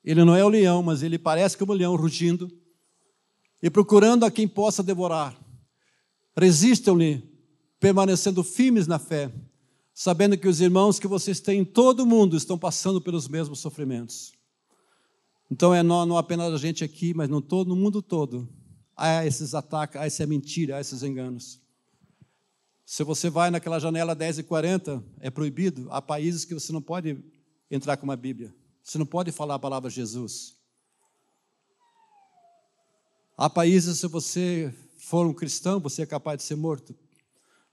Ele 0.02 0.24
não 0.24 0.34
é 0.34 0.44
o 0.44 0.48
leão, 0.48 0.82
mas 0.82 1.02
ele 1.02 1.18
parece 1.18 1.58
como 1.58 1.72
um 1.72 1.76
leão 1.76 1.94
rugindo 1.94 2.50
e 3.62 3.70
procurando 3.70 4.24
a 4.24 4.30
quem 4.30 4.46
possa 4.46 4.82
devorar. 4.82 5.36
Resistam-lhe, 6.36 7.22
permanecendo 7.80 8.42
firmes 8.44 8.86
na 8.86 8.98
fé, 8.98 9.32
sabendo 9.94 10.36
que 10.36 10.48
os 10.48 10.60
irmãos 10.60 10.98
que 10.98 11.06
vocês 11.06 11.40
têm 11.40 11.60
em 11.60 11.64
todo 11.64 12.00
o 12.00 12.06
mundo 12.06 12.36
estão 12.36 12.58
passando 12.58 13.00
pelos 13.00 13.28
mesmos 13.28 13.60
sofrimentos. 13.60 14.32
Então 15.50 15.74
é 15.74 15.82
não, 15.82 16.04
não 16.04 16.18
apenas 16.18 16.52
a 16.52 16.58
gente 16.58 16.84
aqui, 16.84 17.14
mas 17.14 17.28
no, 17.28 17.40
todo, 17.40 17.68
no 17.68 17.76
mundo 17.76 18.02
todo. 18.02 18.48
Há 18.96 19.24
esses 19.24 19.54
ataques, 19.54 20.00
há 20.00 20.06
essa 20.06 20.26
mentira, 20.26 20.76
há 20.76 20.80
esses 20.80 21.02
enganos. 21.02 21.60
Se 22.84 23.02
você 23.02 23.28
vai 23.30 23.50
naquela 23.50 23.78
janela 23.78 24.14
10 24.14 24.40
e 24.40 24.42
40, 24.42 25.02
é 25.20 25.30
proibido. 25.30 25.88
Há 25.90 26.00
países 26.00 26.44
que 26.44 26.54
você 26.54 26.72
não 26.72 26.82
pode 26.82 27.18
entrar 27.70 27.96
com 27.96 28.04
uma 28.04 28.16
Bíblia. 28.16 28.54
Você 28.82 28.98
não 28.98 29.06
pode 29.06 29.32
falar 29.32 29.56
a 29.56 29.58
palavra 29.58 29.90
Jesus. 29.90 30.55
Há 33.36 33.50
países, 33.50 33.98
se 33.98 34.06
você 34.06 34.72
for 34.96 35.26
um 35.26 35.34
cristão, 35.34 35.78
você 35.78 36.02
é 36.02 36.06
capaz 36.06 36.38
de 36.38 36.44
ser 36.44 36.56
morto. 36.56 36.94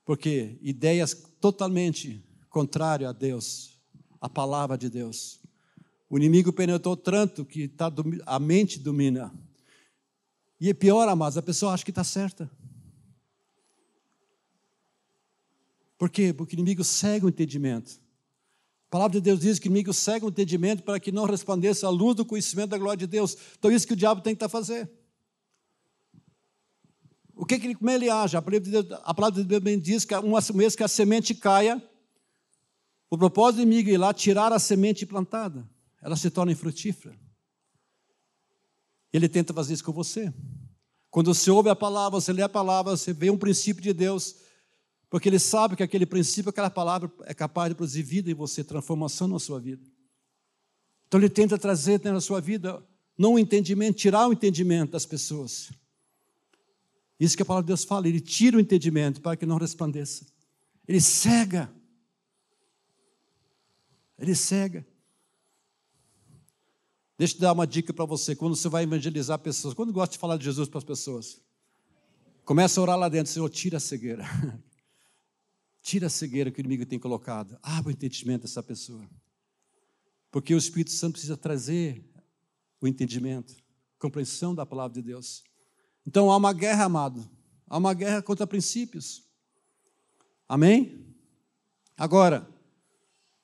Porque 0.03 0.57
ideias 0.61 1.13
totalmente 1.39 2.21
contrárias 2.49 3.09
a 3.09 3.13
Deus, 3.13 3.81
a 4.19 4.27
palavra 4.27 4.77
de 4.77 4.89
Deus. 4.89 5.39
O 6.09 6.17
inimigo 6.17 6.51
penetrou 6.51 6.97
tanto 6.97 7.45
que 7.45 7.69
tá, 7.69 7.89
a 8.25 8.39
mente 8.39 8.77
domina. 8.77 9.33
E 10.59 10.69
é 10.69 10.73
pior, 10.73 11.07
amados, 11.07 11.37
a 11.37 11.41
pessoa 11.41 11.73
acha 11.73 11.85
que 11.85 11.91
está 11.91 12.03
certa. 12.03 12.51
Por 15.97 16.09
quê? 16.09 16.33
Porque 16.33 16.55
o 16.55 16.57
inimigo 16.57 16.83
cega 16.83 17.25
o 17.25 17.29
entendimento. 17.29 18.01
A 18.89 18.91
palavra 18.91 19.13
de 19.13 19.21
Deus 19.21 19.39
diz 19.39 19.59
que 19.59 19.67
o 19.67 19.69
inimigo 19.69 19.93
cega 19.93 20.25
o 20.25 20.29
entendimento 20.29 20.83
para 20.83 20.99
que 20.99 21.11
não 21.11 21.25
resplandeça 21.25 21.87
a 21.87 21.89
luz 21.89 22.17
do 22.17 22.25
conhecimento 22.25 22.71
da 22.71 22.77
glória 22.77 22.97
de 22.97 23.07
Deus. 23.07 23.37
Então, 23.57 23.71
isso 23.71 23.87
que 23.87 23.93
o 23.93 23.95
diabo 23.95 24.21
tem 24.21 24.35
que 24.35 24.43
estar 24.43 24.49
tá 24.49 24.51
fazendo. 24.51 24.89
O 27.35 27.45
que, 27.45 27.75
como 27.75 27.89
ele 27.89 28.09
age? 28.09 28.37
A 28.37 28.41
palavra 28.41 29.43
de 29.43 29.43
Deus, 29.43 29.81
diz 29.81 30.05
que 30.05 30.15
uma 30.15 30.39
vez 30.39 30.75
que 30.75 30.83
a 30.83 30.87
semente 30.87 31.33
caia, 31.33 31.81
o 33.09 33.17
propósito 33.17 33.57
do 33.57 33.61
inimigo 33.63 33.89
é 33.89 33.93
ir 33.93 33.97
lá 33.97 34.13
tirar 34.13 34.51
a 34.53 34.59
semente 34.59 35.05
plantada. 35.05 35.67
Ela 36.01 36.15
se 36.15 36.29
torna 36.29 36.51
infrutífera. 36.51 37.17
Ele 39.11 39.29
tenta 39.29 39.53
fazer 39.53 39.73
isso 39.73 39.83
com 39.83 39.91
você. 39.91 40.33
Quando 41.09 41.33
você 41.33 41.51
ouve 41.51 41.69
a 41.69 41.75
palavra, 41.75 42.19
você 42.19 42.33
lê 42.33 42.41
a 42.41 42.49
palavra, 42.49 42.97
você 42.97 43.13
vê 43.13 43.29
um 43.29 43.37
princípio 43.37 43.83
de 43.83 43.93
Deus, 43.93 44.35
porque 45.09 45.29
ele 45.29 45.37
sabe 45.37 45.75
que 45.75 45.83
aquele 45.83 46.07
princípio, 46.07 46.49
aquela 46.49 46.71
palavra 46.71 47.11
é 47.25 47.33
capaz 47.35 47.69
de 47.69 47.75
produzir 47.75 48.01
vida 48.01 48.31
em 48.31 48.33
você, 48.33 48.63
transformação 48.63 49.27
na 49.27 49.37
sua 49.37 49.59
vida. 49.59 49.85
Então 51.07 51.19
ele 51.19 51.29
tenta 51.29 51.57
trazer 51.57 52.03
na 52.03 52.19
sua 52.19 52.41
vida 52.41 52.83
não 53.15 53.35
o 53.35 53.39
entendimento, 53.39 53.97
tirar 53.97 54.27
o 54.27 54.33
entendimento 54.33 54.93
das 54.93 55.05
pessoas. 55.05 55.69
Isso 57.19 57.35
que 57.35 57.43
a 57.43 57.45
palavra 57.45 57.63
de 57.63 57.67
Deus 57.67 57.83
fala, 57.83 58.07
ele 58.07 58.19
tira 58.19 58.57
o 58.57 58.59
entendimento 58.59 59.21
para 59.21 59.37
que 59.37 59.45
não 59.45 59.57
resplandeça. 59.57 60.25
Ele 60.87 60.99
cega. 60.99 61.73
Ele 64.17 64.35
cega. 64.35 64.85
Deixa 67.17 67.35
eu 67.35 67.39
dar 67.39 67.53
uma 67.53 67.67
dica 67.67 67.93
para 67.93 68.05
você, 68.05 68.35
quando 68.35 68.55
você 68.55 68.67
vai 68.67 68.83
evangelizar 68.83 69.37
pessoas, 69.39 69.73
quando 69.73 69.93
gosta 69.93 70.13
de 70.13 70.19
falar 70.19 70.37
de 70.37 70.43
Jesus 70.43 70.67
para 70.67 70.79
as 70.79 70.83
pessoas, 70.83 71.39
começa 72.43 72.79
a 72.79 72.83
orar 72.83 72.97
lá 72.97 73.07
dentro, 73.07 73.31
Senhor, 73.31 73.49
tira 73.49 73.77
a 73.77 73.79
cegueira. 73.79 74.25
Tira 75.81 76.07
a 76.07 76.09
cegueira 76.09 76.49
que 76.49 76.59
o 76.59 76.61
inimigo 76.61 76.85
tem 76.85 76.97
colocado. 76.97 77.59
Abra 77.61 77.89
o 77.89 77.91
entendimento 77.91 78.43
dessa 78.43 78.63
pessoa. 78.63 79.05
Porque 80.31 80.55
o 80.55 80.57
Espírito 80.57 80.91
Santo 80.91 81.13
precisa 81.13 81.35
trazer 81.35 82.01
o 82.79 82.87
entendimento, 82.87 83.53
compreensão 83.99 84.55
da 84.55 84.65
palavra 84.65 84.93
de 84.93 85.01
Deus. 85.01 85.43
Então 86.05 86.31
há 86.31 86.37
uma 86.37 86.53
guerra, 86.53 86.85
amado. 86.85 87.29
Há 87.67 87.77
uma 87.77 87.93
guerra 87.93 88.21
contra 88.21 88.45
princípios. 88.45 89.23
Amém? 90.47 91.05
Agora, 91.97 92.47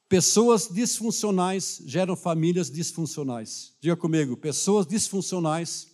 pessoas 0.08 0.68
disfuncionais 0.68 1.82
geram 1.86 2.16
famílias 2.16 2.70
disfuncionais. 2.70 3.76
Diga 3.80 3.96
comigo, 3.96 4.36
pessoas 4.36 4.86
disfuncionais 4.86 5.88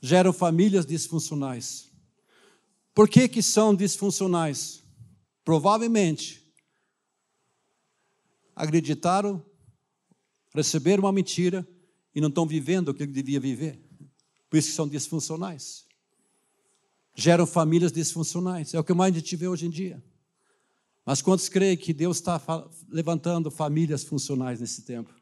geram 0.00 0.32
famílias 0.32 0.86
disfuncionais. 0.86 1.90
Por 2.94 3.08
que 3.08 3.28
que 3.28 3.42
são 3.42 3.74
disfuncionais? 3.74 4.84
provavelmente 5.44 6.42
acreditaram, 8.56 9.44
receberam 10.54 11.04
uma 11.04 11.12
mentira 11.12 11.68
e 12.14 12.20
não 12.20 12.28
estão 12.28 12.46
vivendo 12.46 12.88
o 12.88 12.94
que 12.94 13.06
devia 13.06 13.38
viver. 13.38 13.83
Por 14.54 14.58
isso 14.58 14.68
que 14.68 14.76
são 14.76 14.86
disfuncionais. 14.86 15.84
Geram 17.12 17.44
famílias 17.44 17.90
disfuncionais. 17.90 18.72
É 18.72 18.78
o 18.78 18.84
que 18.84 18.94
mais 18.94 19.12
a 19.12 19.18
gente 19.18 19.34
vê 19.34 19.48
hoje 19.48 19.66
em 19.66 19.68
dia. 19.68 20.00
Mas 21.04 21.20
quantos 21.20 21.48
creem 21.48 21.76
que 21.76 21.92
Deus 21.92 22.18
está 22.18 22.40
levantando 22.88 23.50
famílias 23.50 24.04
funcionais 24.04 24.60
nesse 24.60 24.82
tempo? 24.82 25.12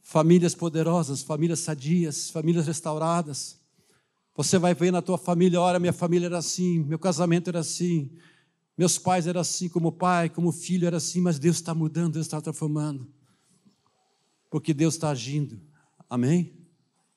Famílias 0.00 0.54
poderosas, 0.54 1.20
famílias 1.20 1.60
sadias, 1.60 2.30
famílias 2.30 2.66
restauradas. 2.66 3.60
Você 4.34 4.58
vai 4.58 4.72
ver 4.72 4.90
na 4.90 5.02
tua 5.02 5.18
família, 5.18 5.60
olha, 5.60 5.78
minha 5.78 5.92
família 5.92 6.24
era 6.24 6.38
assim, 6.38 6.78
meu 6.78 6.98
casamento 6.98 7.50
era 7.50 7.58
assim, 7.58 8.10
meus 8.74 8.96
pais 8.96 9.26
eram 9.26 9.42
assim, 9.42 9.68
como 9.68 9.92
pai, 9.92 10.30
como 10.30 10.50
filho 10.50 10.86
era 10.86 10.96
assim, 10.96 11.20
mas 11.20 11.38
Deus 11.38 11.56
está 11.56 11.74
mudando, 11.74 12.14
Deus 12.14 12.24
está 12.24 12.40
transformando. 12.40 13.06
Porque 14.48 14.72
Deus 14.72 14.94
está 14.94 15.10
agindo. 15.10 15.60
Amém? 16.08 16.65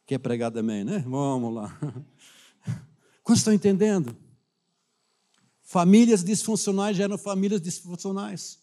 Quer 0.09 0.17
pregar 0.17 0.51
também, 0.51 0.83
né? 0.83 1.05
Vamos 1.07 1.53
lá. 1.53 1.79
Quantos 3.21 3.41
estão 3.41 3.53
entendendo? 3.53 4.17
Famílias 5.61 6.23
disfuncionais 6.23 6.97
geram 6.97 7.15
famílias 7.15 7.61
disfuncionais. 7.61 8.57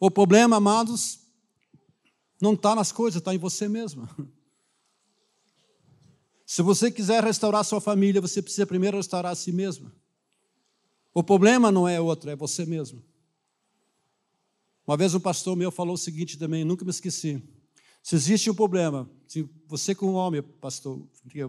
O 0.00 0.10
problema, 0.10 0.56
amados, 0.56 1.20
não 2.42 2.54
está 2.54 2.74
nas 2.74 2.90
coisas, 2.90 3.20
está 3.20 3.32
em 3.32 3.38
você 3.38 3.68
mesmo. 3.68 4.08
Se 6.44 6.62
você 6.62 6.90
quiser 6.90 7.22
restaurar 7.22 7.64
sua 7.64 7.80
família, 7.80 8.20
você 8.20 8.42
precisa 8.42 8.66
primeiro 8.66 8.96
restaurar 8.96 9.30
a 9.30 9.36
si 9.36 9.52
mesmo. 9.52 9.92
O 11.14 11.22
problema 11.22 11.70
não 11.70 11.86
é 11.86 12.00
outro, 12.00 12.28
é 12.28 12.34
você 12.34 12.66
mesmo. 12.66 13.04
Uma 14.84 14.96
vez 14.96 15.14
um 15.14 15.20
pastor 15.20 15.54
meu 15.54 15.70
falou 15.70 15.94
o 15.94 15.98
seguinte 15.98 16.36
também, 16.36 16.64
nunca 16.64 16.84
me 16.84 16.90
esqueci. 16.90 17.40
Se 18.06 18.14
existe 18.14 18.48
um 18.48 18.54
problema, 18.54 19.10
se 19.26 19.42
você 19.66 19.92
como 19.92 20.12
homem, 20.12 20.40
pastor, 20.40 21.04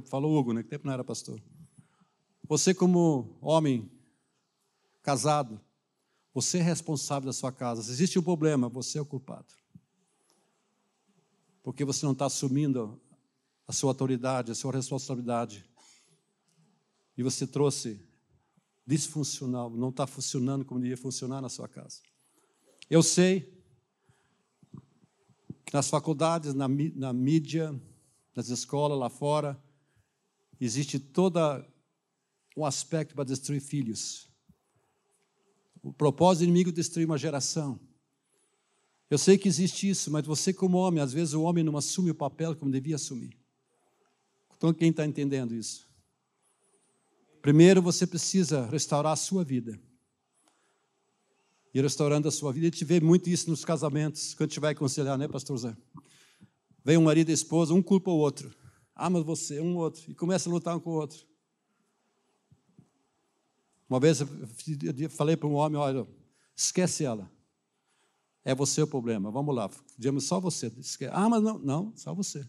falou 0.05 0.35
Hugo, 0.35 0.53
né, 0.53 0.63
que 0.63 0.69
tempo 0.69 0.87
não 0.87 0.93
era 0.93 1.03
pastor. 1.03 1.39
Você 2.47 2.73
como 2.73 3.37
homem 3.39 3.91
casado, 5.03 5.61
você 6.33 6.57
é 6.57 6.61
responsável 6.63 7.27
da 7.27 7.33
sua 7.33 7.51
casa. 7.51 7.83
Se 7.83 7.91
existe 7.91 8.17
um 8.17 8.23
problema, 8.23 8.67
você 8.69 8.97
é 8.97 9.01
o 9.01 9.05
culpado. 9.05 9.53
Porque 11.61 11.85
você 11.85 12.03
não 12.07 12.13
está 12.13 12.25
assumindo 12.25 12.99
a 13.67 13.71
sua 13.71 13.91
autoridade, 13.91 14.51
a 14.51 14.55
sua 14.55 14.71
responsabilidade. 14.71 15.63
E 17.15 17.21
você 17.21 17.45
trouxe 17.45 18.03
disfuncional, 18.83 19.69
não 19.69 19.89
está 19.89 20.07
funcionando 20.07 20.65
como 20.65 20.81
devia 20.81 20.97
funcionar 20.97 21.39
na 21.39 21.49
sua 21.49 21.67
casa. 21.67 22.01
Eu 22.89 23.03
sei 23.03 23.56
nas 25.73 25.89
faculdades, 25.89 26.53
na, 26.53 26.67
na 26.95 27.13
mídia, 27.13 27.79
nas 28.35 28.49
escolas 28.49 28.97
lá 28.97 29.09
fora, 29.09 29.61
existe 30.59 30.99
todo 30.99 31.39
um 32.55 32.65
aspecto 32.65 33.15
para 33.15 33.23
destruir 33.23 33.61
filhos. 33.61 34.29
O 35.81 35.93
propósito 35.93 36.41
do 36.41 36.49
inimigo 36.49 36.69
é 36.69 36.73
destruir 36.73 37.05
uma 37.05 37.17
geração. 37.17 37.79
Eu 39.09 39.17
sei 39.17 39.37
que 39.37 39.47
existe 39.47 39.89
isso, 39.89 40.11
mas 40.11 40.25
você, 40.25 40.53
como 40.53 40.77
homem, 40.77 41.01
às 41.01 41.13
vezes 41.13 41.33
o 41.33 41.43
homem 41.43 41.63
não 41.63 41.77
assume 41.77 42.11
o 42.11 42.15
papel 42.15 42.55
como 42.55 42.71
devia 42.71 42.95
assumir. 42.95 43.37
Então, 44.57 44.73
quem 44.73 44.89
está 44.89 45.05
entendendo 45.05 45.55
isso? 45.55 45.87
Primeiro 47.41 47.81
você 47.81 48.05
precisa 48.05 48.65
restaurar 48.65 49.13
a 49.13 49.15
sua 49.15 49.43
vida. 49.43 49.79
E 51.77 51.81
restaurando 51.81 52.27
a 52.27 52.31
sua 52.31 52.51
vida. 52.51 52.65
A 52.65 52.71
gente 52.71 52.83
vê 52.83 52.99
muito 52.99 53.29
isso 53.29 53.49
nos 53.51 53.63
casamentos, 53.63 54.33
quando 54.33 54.49
a 54.49 54.51
gente 54.51 54.59
vai 54.59 54.71
aconselhar, 54.73 55.15
né, 55.15 55.27
pastor 55.27 55.57
Zé? 55.57 55.77
Vem 56.83 56.97
um 56.97 57.03
marido 57.03 57.29
e 57.29 57.33
esposa, 57.33 57.71
um 57.71 57.83
culpa 57.83 58.09
o 58.09 58.17
outro. 58.17 58.51
Mas 58.95 59.23
você, 59.23 59.59
um 59.59 59.77
outro. 59.77 60.09
E 60.09 60.15
começa 60.15 60.49
a 60.49 60.51
lutar 60.51 60.75
um 60.75 60.79
com 60.79 60.89
o 60.89 60.93
outro. 60.93 61.23
Uma 63.87 63.99
vez 63.99 64.21
eu 64.21 64.27
falei 65.11 65.37
para 65.37 65.47
um 65.47 65.53
homem: 65.53 65.77
olha, 65.77 66.07
esquece 66.55 67.05
ela. 67.05 67.31
É 68.43 68.55
você 68.55 68.81
o 68.81 68.87
problema. 68.87 69.29
Vamos 69.29 69.53
lá. 69.53 69.69
Dizemos 69.95 70.23
só 70.23 70.39
você. 70.39 70.71
Ah, 71.11 71.29
mas 71.29 71.43
não, 71.43 71.59
não, 71.59 71.93
só 71.95 72.11
você. 72.11 72.47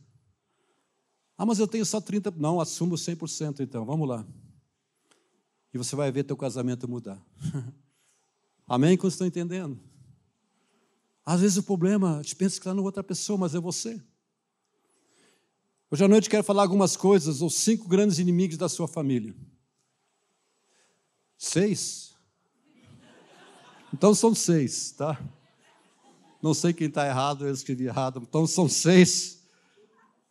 Ah, 1.37 1.45
mas 1.45 1.59
eu 1.59 1.69
tenho 1.69 1.85
só 1.85 2.01
30%. 2.01 2.35
Não, 2.37 2.61
assumo 2.61 2.95
100% 2.95 3.61
então. 3.61 3.85
Vamos 3.85 4.09
lá. 4.09 4.27
E 5.75 5.77
você 5.77 5.95
vai 5.95 6.11
ver 6.11 6.25
teu 6.25 6.37
casamento 6.37 6.89
mudar. 6.89 7.23
Amém? 8.69 8.97
Como 8.97 9.09
estão 9.09 9.27
entendendo? 9.27 9.81
Às 11.25 11.41
vezes 11.41 11.57
o 11.57 11.63
problema, 11.63 12.19
a 12.19 12.23
gente 12.23 12.37
pensa 12.37 12.57
que 12.57 12.61
está 12.61 12.75
na 12.75 12.83
outra 12.83 13.03
pessoa, 13.03 13.39
mas 13.39 13.55
é 13.55 13.61
você. 13.61 14.01
Hoje 15.91 16.05
à 16.05 16.09
noite 16.09 16.29
quero 16.29 16.45
falar 16.45 16.63
algumas 16.63 16.97
coisas, 16.97 17.41
os 17.41 17.55
cinco 17.55 17.89
grandes 17.89 18.19
inimigos 18.19 18.59
da 18.59 18.69
sua 18.69 18.87
família. 18.87 19.35
Seis? 21.37 22.15
Então 23.93 24.15
são 24.15 24.35
seis, 24.35 24.93
tá? 24.93 25.19
Não 26.43 26.53
sei 26.53 26.73
quem 26.73 26.89
está 26.89 27.07
errado, 27.07 27.47
eu 27.47 27.55
escrevi 27.55 27.85
errado. 27.85 28.21
Então 28.29 28.47
são 28.47 28.69
seis. 28.69 29.39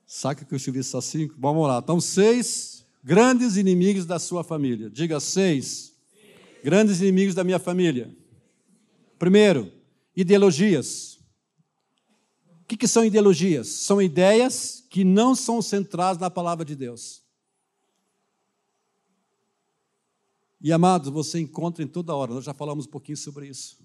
Saca 0.06 0.46
que 0.46 0.54
eu 0.54 0.58
escrevi 0.58 0.84
só 0.84 1.02
cinco? 1.02 1.36
Vamos 1.38 1.68
lá. 1.68 1.80
Então, 1.80 2.00
seis 2.00 2.86
grandes 3.04 3.58
inimigos 3.58 4.06
da 4.06 4.20
sua 4.20 4.44
família. 4.44 4.90
Diga 4.90 5.20
seis. 5.20 5.94
Grandes 6.64 7.02
inimigos 7.02 7.36
da 7.36 7.44
minha 7.44 7.60
família. 7.60 8.16
Primeiro, 9.18 9.72
ideologias. 10.16 11.20
O 12.62 12.66
que, 12.68 12.78
que 12.78 12.88
são 12.88 13.06
ideologias? 13.06 13.68
São 13.68 14.02
ideias 14.02 14.86
que 14.90 15.04
não 15.04 15.34
são 15.34 15.62
centradas 15.62 16.20
na 16.20 16.30
palavra 16.30 16.66
de 16.66 16.76
Deus. 16.76 17.22
E 20.60 20.72
amados, 20.72 21.10
você 21.10 21.40
encontra 21.40 21.84
em 21.84 21.88
toda 21.88 22.16
hora, 22.16 22.34
nós 22.34 22.44
já 22.44 22.54
falamos 22.54 22.86
um 22.86 22.90
pouquinho 22.90 23.18
sobre 23.18 23.48
isso. 23.48 23.78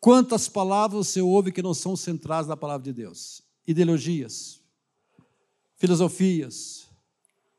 Quantas 0.00 0.48
palavras 0.48 1.08
você 1.08 1.20
ouve 1.20 1.52
que 1.52 1.62
não 1.62 1.74
são 1.74 1.96
centradas 1.96 2.48
na 2.48 2.56
palavra 2.56 2.84
de 2.84 2.92
Deus? 2.92 3.42
Ideologias, 3.66 4.60
filosofias, 5.76 6.88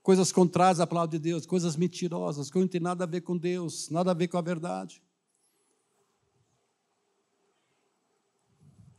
coisas 0.04 0.32
contrárias 0.32 0.80
à 0.80 0.88
palavra 0.88 1.12
de 1.12 1.20
Deus, 1.20 1.46
coisas 1.46 1.76
mentirosas, 1.76 2.50
que 2.50 2.60
não 2.60 2.68
tem 2.68 2.82
nada 2.82 3.04
a 3.04 3.08
ver 3.08 3.22
com 3.22 3.38
Deus, 3.38 3.90
nada 3.90 4.12
a 4.12 4.14
ver 4.14 4.28
com 4.28 4.38
a 4.38 4.42
verdade. 4.42 5.02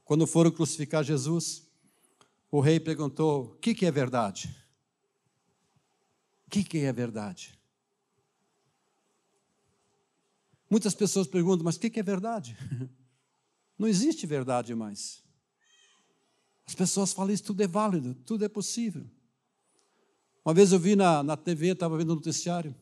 Quando 0.05 0.27
foram 0.27 0.51
crucificar 0.51 1.05
Jesus, 1.05 1.67
o 2.51 2.61
rei 2.61 2.79
perguntou: 2.79 3.45
o 3.45 3.57
que, 3.57 3.75
que 3.75 3.87
é 3.87 3.91
verdade? 3.91 4.55
O 6.47 6.51
que, 6.51 6.65
que 6.65 6.79
é 6.79 6.93
verdade? 6.93 7.59
Muitas 10.69 10.95
pessoas 10.95 11.27
perguntam, 11.27 11.65
mas 11.65 11.77
o 11.77 11.81
que 11.81 12.01
é 12.01 12.03
verdade? 12.03 12.57
Não 13.79 13.89
existe 13.89 14.27
verdade 14.27 14.75
mais. 14.75 15.23
As 16.67 16.75
pessoas 16.75 17.13
falam 17.13 17.33
isso, 17.33 17.45
tudo 17.45 17.63
é 17.63 17.67
válido, 17.67 18.15
tudo 18.27 18.45
é 18.45 18.49
possível. 18.49 19.05
Uma 20.45 20.55
vez 20.55 20.73
eu 20.73 20.79
vi 20.79 20.97
na, 20.97 21.23
na 21.23 21.37
TV, 21.37 21.69
estava 21.69 21.97
vendo 21.97 22.11
o 22.11 22.15
noticiário, 22.15 22.75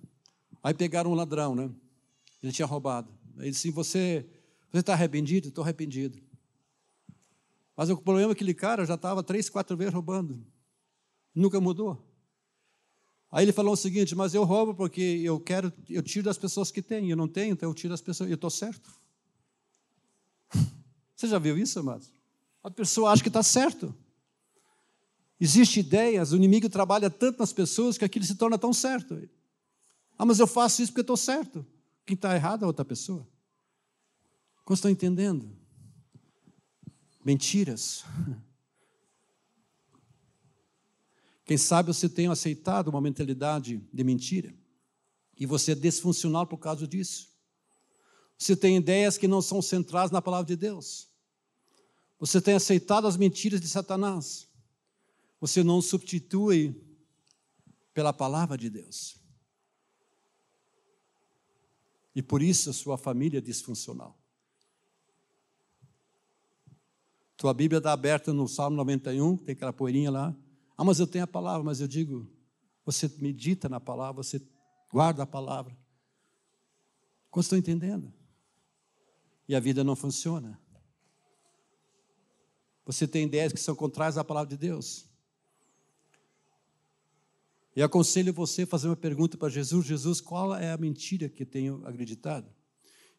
aí 0.62 0.72
pegaram 0.72 1.10
um 1.10 1.14
ladrão, 1.14 1.54
né? 1.54 1.70
Ele 2.42 2.52
tinha 2.52 2.66
roubado. 2.66 3.12
Ele 3.38 3.50
disse, 3.50 3.70
você 3.70 4.24
está 4.72 4.92
arrependido? 4.92 5.48
Estou 5.48 5.62
arrependido. 5.62 6.20
Mas 7.80 7.88
o 7.88 7.96
problema 7.96 8.30
é 8.30 8.34
que 8.34 8.42
aquele 8.42 8.52
cara 8.52 8.84
já 8.84 8.92
estava 8.92 9.22
três, 9.22 9.48
quatro 9.48 9.74
vezes 9.74 9.94
roubando. 9.94 10.46
Nunca 11.34 11.58
mudou. 11.62 12.06
Aí 13.32 13.42
ele 13.42 13.54
falou 13.54 13.72
o 13.72 13.76
seguinte: 13.76 14.14
Mas 14.14 14.34
eu 14.34 14.44
roubo 14.44 14.74
porque 14.74 15.00
eu 15.00 15.40
quero, 15.40 15.72
eu 15.88 16.02
tiro 16.02 16.26
das 16.26 16.36
pessoas 16.36 16.70
que 16.70 16.82
têm, 16.82 17.08
eu 17.08 17.16
não 17.16 17.26
tenho, 17.26 17.54
então 17.54 17.70
eu 17.70 17.74
tiro 17.74 17.88
das 17.88 18.02
pessoas, 18.02 18.28
eu 18.28 18.34
estou 18.34 18.50
certo. 18.50 18.90
Você 21.16 21.26
já 21.26 21.38
viu 21.38 21.56
isso, 21.56 21.80
amados? 21.80 22.12
A 22.62 22.70
pessoa 22.70 23.12
acha 23.12 23.22
que 23.22 23.30
está 23.30 23.42
certo. 23.42 23.94
Existem 25.40 25.82
ideias, 25.82 26.32
o 26.32 26.36
inimigo 26.36 26.68
trabalha 26.68 27.08
tanto 27.08 27.38
nas 27.38 27.50
pessoas 27.50 27.96
que 27.96 28.04
aquilo 28.04 28.26
se 28.26 28.34
torna 28.34 28.58
tão 28.58 28.74
certo. 28.74 29.26
Ah, 30.18 30.26
mas 30.26 30.38
eu 30.38 30.46
faço 30.46 30.82
isso 30.82 30.92
porque 30.92 31.00
estou 31.00 31.16
certo. 31.16 31.64
Quem 32.04 32.14
está 32.14 32.34
errado 32.34 32.62
é 32.62 32.66
outra 32.66 32.84
pessoa. 32.84 33.26
Como 34.66 34.74
estão 34.74 34.90
entendendo? 34.90 35.59
Mentiras. 37.24 38.04
Quem 41.44 41.56
sabe 41.56 41.92
você 41.92 42.08
tem 42.08 42.28
aceitado 42.28 42.88
uma 42.88 43.00
mentalidade 43.00 43.82
de 43.92 44.04
mentira 44.04 44.54
e 45.36 45.46
você 45.46 45.72
é 45.72 45.74
desfuncional 45.74 46.46
por 46.46 46.58
causa 46.58 46.86
disso. 46.86 47.28
Você 48.38 48.54
tem 48.54 48.76
ideias 48.76 49.18
que 49.18 49.26
não 49.26 49.42
são 49.42 49.60
centradas 49.60 50.10
na 50.10 50.22
palavra 50.22 50.46
de 50.46 50.54
Deus. 50.54 51.08
Você 52.18 52.40
tem 52.40 52.54
aceitado 52.54 53.06
as 53.06 53.16
mentiras 53.16 53.60
de 53.60 53.66
Satanás. 53.66 54.46
Você 55.40 55.64
não 55.64 55.80
substitui 55.80 56.78
pela 57.94 58.12
palavra 58.12 58.58
de 58.58 58.68
Deus. 58.68 59.16
E 62.14 62.22
por 62.22 62.42
isso 62.42 62.68
a 62.68 62.74
sua 62.74 62.98
família 62.98 63.38
é 63.38 63.40
disfuncional. 63.40 64.19
Tua 67.40 67.54
Bíblia 67.54 67.78
está 67.78 67.90
aberta 67.90 68.34
no 68.34 68.46
Salmo 68.46 68.76
91, 68.76 69.38
tem 69.38 69.54
aquela 69.54 69.72
poeirinha 69.72 70.10
lá. 70.10 70.36
Ah, 70.76 70.84
mas 70.84 71.00
eu 71.00 71.06
tenho 71.06 71.24
a 71.24 71.26
palavra, 71.26 71.64
mas 71.64 71.80
eu 71.80 71.88
digo, 71.88 72.30
você 72.84 73.10
medita 73.16 73.66
na 73.66 73.80
palavra, 73.80 74.22
você 74.22 74.46
guarda 74.92 75.22
a 75.22 75.26
palavra. 75.26 75.74
Como 77.30 77.40
estão 77.40 77.56
entendendo? 77.56 78.12
E 79.48 79.56
a 79.56 79.60
vida 79.60 79.82
não 79.82 79.96
funciona. 79.96 80.60
Você 82.84 83.08
tem 83.08 83.24
ideias 83.24 83.54
que 83.54 83.60
são 83.60 83.74
contrárias 83.74 84.18
à 84.18 84.22
palavra 84.22 84.50
de 84.50 84.58
Deus. 84.58 85.08
E 87.74 87.82
aconselho 87.82 88.34
você 88.34 88.64
a 88.64 88.66
fazer 88.66 88.86
uma 88.88 88.96
pergunta 88.96 89.38
para 89.38 89.48
Jesus: 89.48 89.86
Jesus, 89.86 90.20
qual 90.20 90.54
é 90.54 90.72
a 90.72 90.76
mentira 90.76 91.26
que 91.26 91.46
tenho 91.46 91.86
acreditado? 91.86 92.54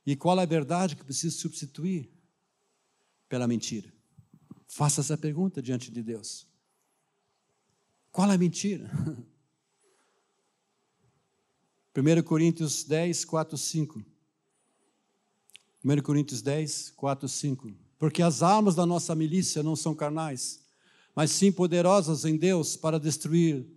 E 0.05 0.15
qual 0.15 0.39
é 0.39 0.43
a 0.43 0.45
verdade 0.45 0.95
que 0.95 1.03
preciso 1.03 1.39
substituir 1.39 2.13
pela 3.27 3.47
mentira? 3.47 3.91
Faça 4.73 5.01
essa 5.01 5.17
pergunta 5.17 5.61
diante 5.61 5.91
de 5.91 6.01
Deus. 6.01 6.47
Qual 8.09 8.31
é 8.31 8.35
a 8.35 8.37
mentira? 8.37 8.89
1 11.93 12.23
Coríntios 12.23 12.85
10, 12.85 13.25
4, 13.25 13.57
5. 13.57 14.05
1 15.83 16.01
Coríntios 16.01 16.41
10, 16.41 16.91
4, 16.91 17.27
5. 17.27 17.73
Porque 17.99 18.21
as 18.21 18.41
armas 18.41 18.73
da 18.73 18.85
nossa 18.85 19.13
milícia 19.13 19.61
não 19.61 19.75
são 19.75 19.93
carnais, 19.93 20.61
mas 21.13 21.31
sim 21.31 21.51
poderosas 21.51 22.23
em 22.23 22.37
Deus 22.37 22.77
para 22.77 22.97
destruir 22.97 23.67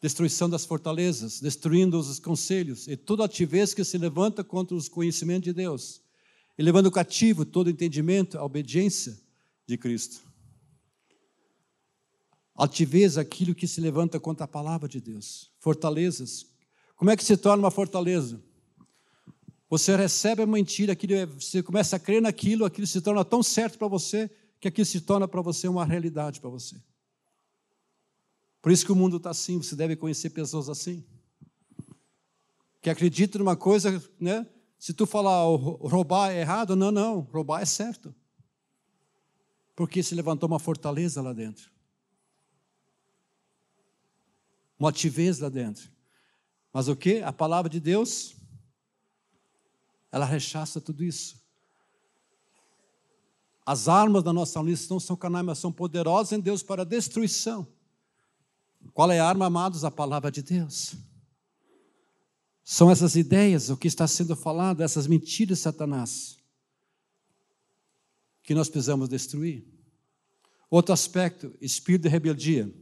destruição 0.00 0.50
das 0.50 0.64
fortalezas, 0.64 1.40
destruindo 1.40 1.96
os 2.00 2.18
conselhos 2.18 2.88
e 2.88 2.96
toda 2.96 3.24
ativez 3.24 3.72
que 3.72 3.84
se 3.84 3.96
levanta 3.96 4.42
contra 4.42 4.74
os 4.74 4.88
conhecimentos 4.88 5.44
de 5.44 5.52
Deus, 5.52 6.02
e 6.58 6.64
levando 6.64 6.90
cativo 6.90 7.44
todo 7.44 7.70
entendimento 7.70 8.36
à 8.36 8.44
obediência 8.44 9.24
de 9.66 9.76
Cristo. 9.76 10.24
Altivez, 12.54 13.18
aquilo 13.18 13.54
que 13.54 13.66
se 13.66 13.80
levanta 13.80 14.18
contra 14.18 14.44
a 14.44 14.48
palavra 14.48 14.88
de 14.88 15.00
Deus. 15.00 15.52
Fortalezas. 15.58 16.46
Como 16.94 17.10
é 17.10 17.16
que 17.16 17.24
se 17.24 17.36
torna 17.36 17.62
uma 17.62 17.70
fortaleza? 17.70 18.42
Você 19.68 19.94
recebe 19.96 20.42
a 20.42 20.46
mentira, 20.46 20.92
aquilo, 20.92 21.14
é, 21.14 21.26
você 21.26 21.62
começa 21.62 21.96
a 21.96 21.98
crer 21.98 22.22
naquilo, 22.22 22.64
aquilo 22.64 22.86
se 22.86 23.00
torna 23.00 23.24
tão 23.24 23.42
certo 23.42 23.76
para 23.76 23.88
você, 23.88 24.30
que 24.60 24.68
aquilo 24.68 24.86
se 24.86 25.00
torna 25.00 25.26
para 25.26 25.42
você 25.42 25.68
uma 25.68 25.84
realidade 25.84 26.40
para 26.40 26.48
você. 26.48 26.80
Por 28.62 28.72
isso 28.72 28.86
que 28.86 28.92
o 28.92 28.96
mundo 28.96 29.18
está 29.18 29.30
assim, 29.30 29.58
você 29.58 29.76
deve 29.76 29.96
conhecer 29.96 30.30
pessoas 30.30 30.68
assim. 30.68 31.04
Que 32.80 32.88
acreditam 32.88 33.40
numa 33.40 33.56
coisa, 33.56 34.02
né? 34.18 34.46
Se 34.78 34.94
tu 34.94 35.04
falar 35.04 35.44
roubar 35.44 36.30
é 36.30 36.40
errado, 36.40 36.76
não, 36.76 36.90
não, 36.90 37.20
roubar 37.20 37.60
é 37.60 37.64
certo. 37.64 38.14
Porque 39.76 40.02
se 40.02 40.16
levantou 40.16 40.48
uma 40.48 40.58
fortaleza 40.58 41.22
lá 41.22 41.32
dentro 41.32 41.76
uma 44.78 44.88
altivez 44.88 45.38
lá 45.38 45.48
dentro. 45.48 45.90
Mas 46.72 46.88
o 46.88 46.96
que? 46.96 47.22
A 47.22 47.32
palavra 47.32 47.70
de 47.70 47.80
Deus, 47.80 48.34
ela 50.12 50.24
rechaça 50.24 50.80
tudo 50.80 51.02
isso. 51.02 51.40
As 53.64 53.88
armas 53.88 54.22
da 54.22 54.32
nossa 54.32 54.60
luta 54.60 54.82
não 54.90 55.00
são 55.00 55.16
canais, 55.16 55.44
mas 55.44 55.58
são 55.58 55.72
poderosas 55.72 56.32
em 56.32 56.40
Deus 56.40 56.62
para 56.62 56.84
destruição. 56.84 57.66
Qual 58.92 59.10
é 59.10 59.18
a 59.18 59.26
arma, 59.26 59.46
amados? 59.46 59.84
A 59.84 59.90
palavra 59.90 60.30
de 60.30 60.42
Deus. 60.42 60.94
São 62.62 62.90
essas 62.90 63.16
ideias, 63.16 63.70
o 63.70 63.76
que 63.76 63.88
está 63.88 64.06
sendo 64.06 64.36
falado, 64.36 64.82
essas 64.82 65.06
mentiras 65.06 65.58
de 65.58 65.62
Satanás, 65.62 66.36
que 68.46 68.54
nós 68.54 68.68
precisamos 68.68 69.08
destruir. 69.08 69.66
Outro 70.70 70.92
aspecto, 70.92 71.52
espírito 71.60 72.02
de 72.02 72.08
rebeldia. 72.08 72.72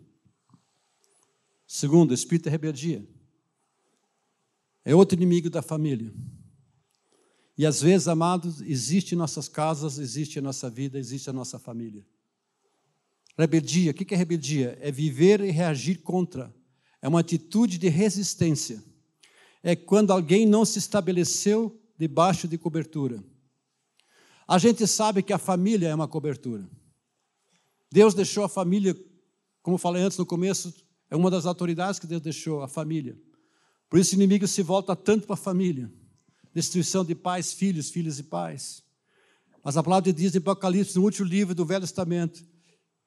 Segundo, 1.67 2.13
espírito 2.13 2.45
de 2.45 2.51
rebeldia. 2.51 3.09
É 4.85 4.95
outro 4.95 5.17
inimigo 5.17 5.49
da 5.49 5.63
família. 5.63 6.13
E 7.57 7.65
às 7.65 7.81
vezes, 7.81 8.09
amados, 8.09 8.61
existe 8.61 9.15
em 9.15 9.19
nossas 9.19 9.49
casas, 9.49 9.99
existe 9.99 10.39
em 10.39 10.43
nossa 10.43 10.69
vida, 10.69 10.99
existe 10.99 11.29
na 11.29 11.33
nossa 11.33 11.59
família. 11.59 12.07
Rebeldia, 13.39 13.91
o 13.91 13.95
que 13.95 14.13
é 14.13 14.17
rebeldia? 14.19 14.79
É 14.83 14.93
viver 14.93 15.41
e 15.41 15.51
reagir 15.51 16.03
contra. 16.03 16.55
É 17.01 17.09
uma 17.09 17.21
atitude 17.21 17.79
de 17.79 17.89
resistência. 17.89 18.85
É 19.63 19.75
quando 19.75 20.13
alguém 20.13 20.47
não 20.47 20.65
se 20.65 20.79
estabeleceu 20.79 21.81
debaixo 21.99 22.47
de 22.47 22.59
cobertura. 22.59 23.25
A 24.47 24.59
gente 24.59 24.87
sabe 24.87 25.23
que 25.23 25.33
a 25.33 25.39
família 25.39 25.89
é 25.89 25.95
uma 25.95 26.09
cobertura. 26.09 26.69
Deus 27.91 28.13
deixou 28.13 28.45
a 28.45 28.49
família, 28.49 28.97
como 29.63 29.79
falei 29.79 30.03
antes 30.03 30.19
no 30.19 30.27
começo, 30.27 30.75
é 31.11 31.17
uma 31.17 31.31
das 31.31 31.47
autoridades 31.47 31.99
que 31.99 32.07
Deus 32.07 32.21
deixou, 32.21 32.63
a 32.63 32.69
família. 32.69 33.17
Por 33.89 33.99
isso 33.99 34.15
o 34.15 34.19
inimigo 34.19 34.47
se 34.47 34.63
volta 34.63 34.97
tanto 34.97 35.27
para 35.27 35.35
a 35.35 35.37
família. 35.37 35.91
Destruição 36.53 37.05
de 37.05 37.15
pais, 37.15 37.53
filhos, 37.53 37.91
filhos 37.91 38.19
e 38.19 38.25
pais. 38.25 38.83
Mas 39.63 39.77
a 39.77 39.83
palavra 39.83 40.13
diz 40.13 40.35
em 40.35 40.39
Apocalipse, 40.39 40.97
no 40.97 41.05
último 41.05 41.27
livro 41.27 41.55
do 41.55 41.65
Velho 41.65 41.81
Testamento, 41.81 42.45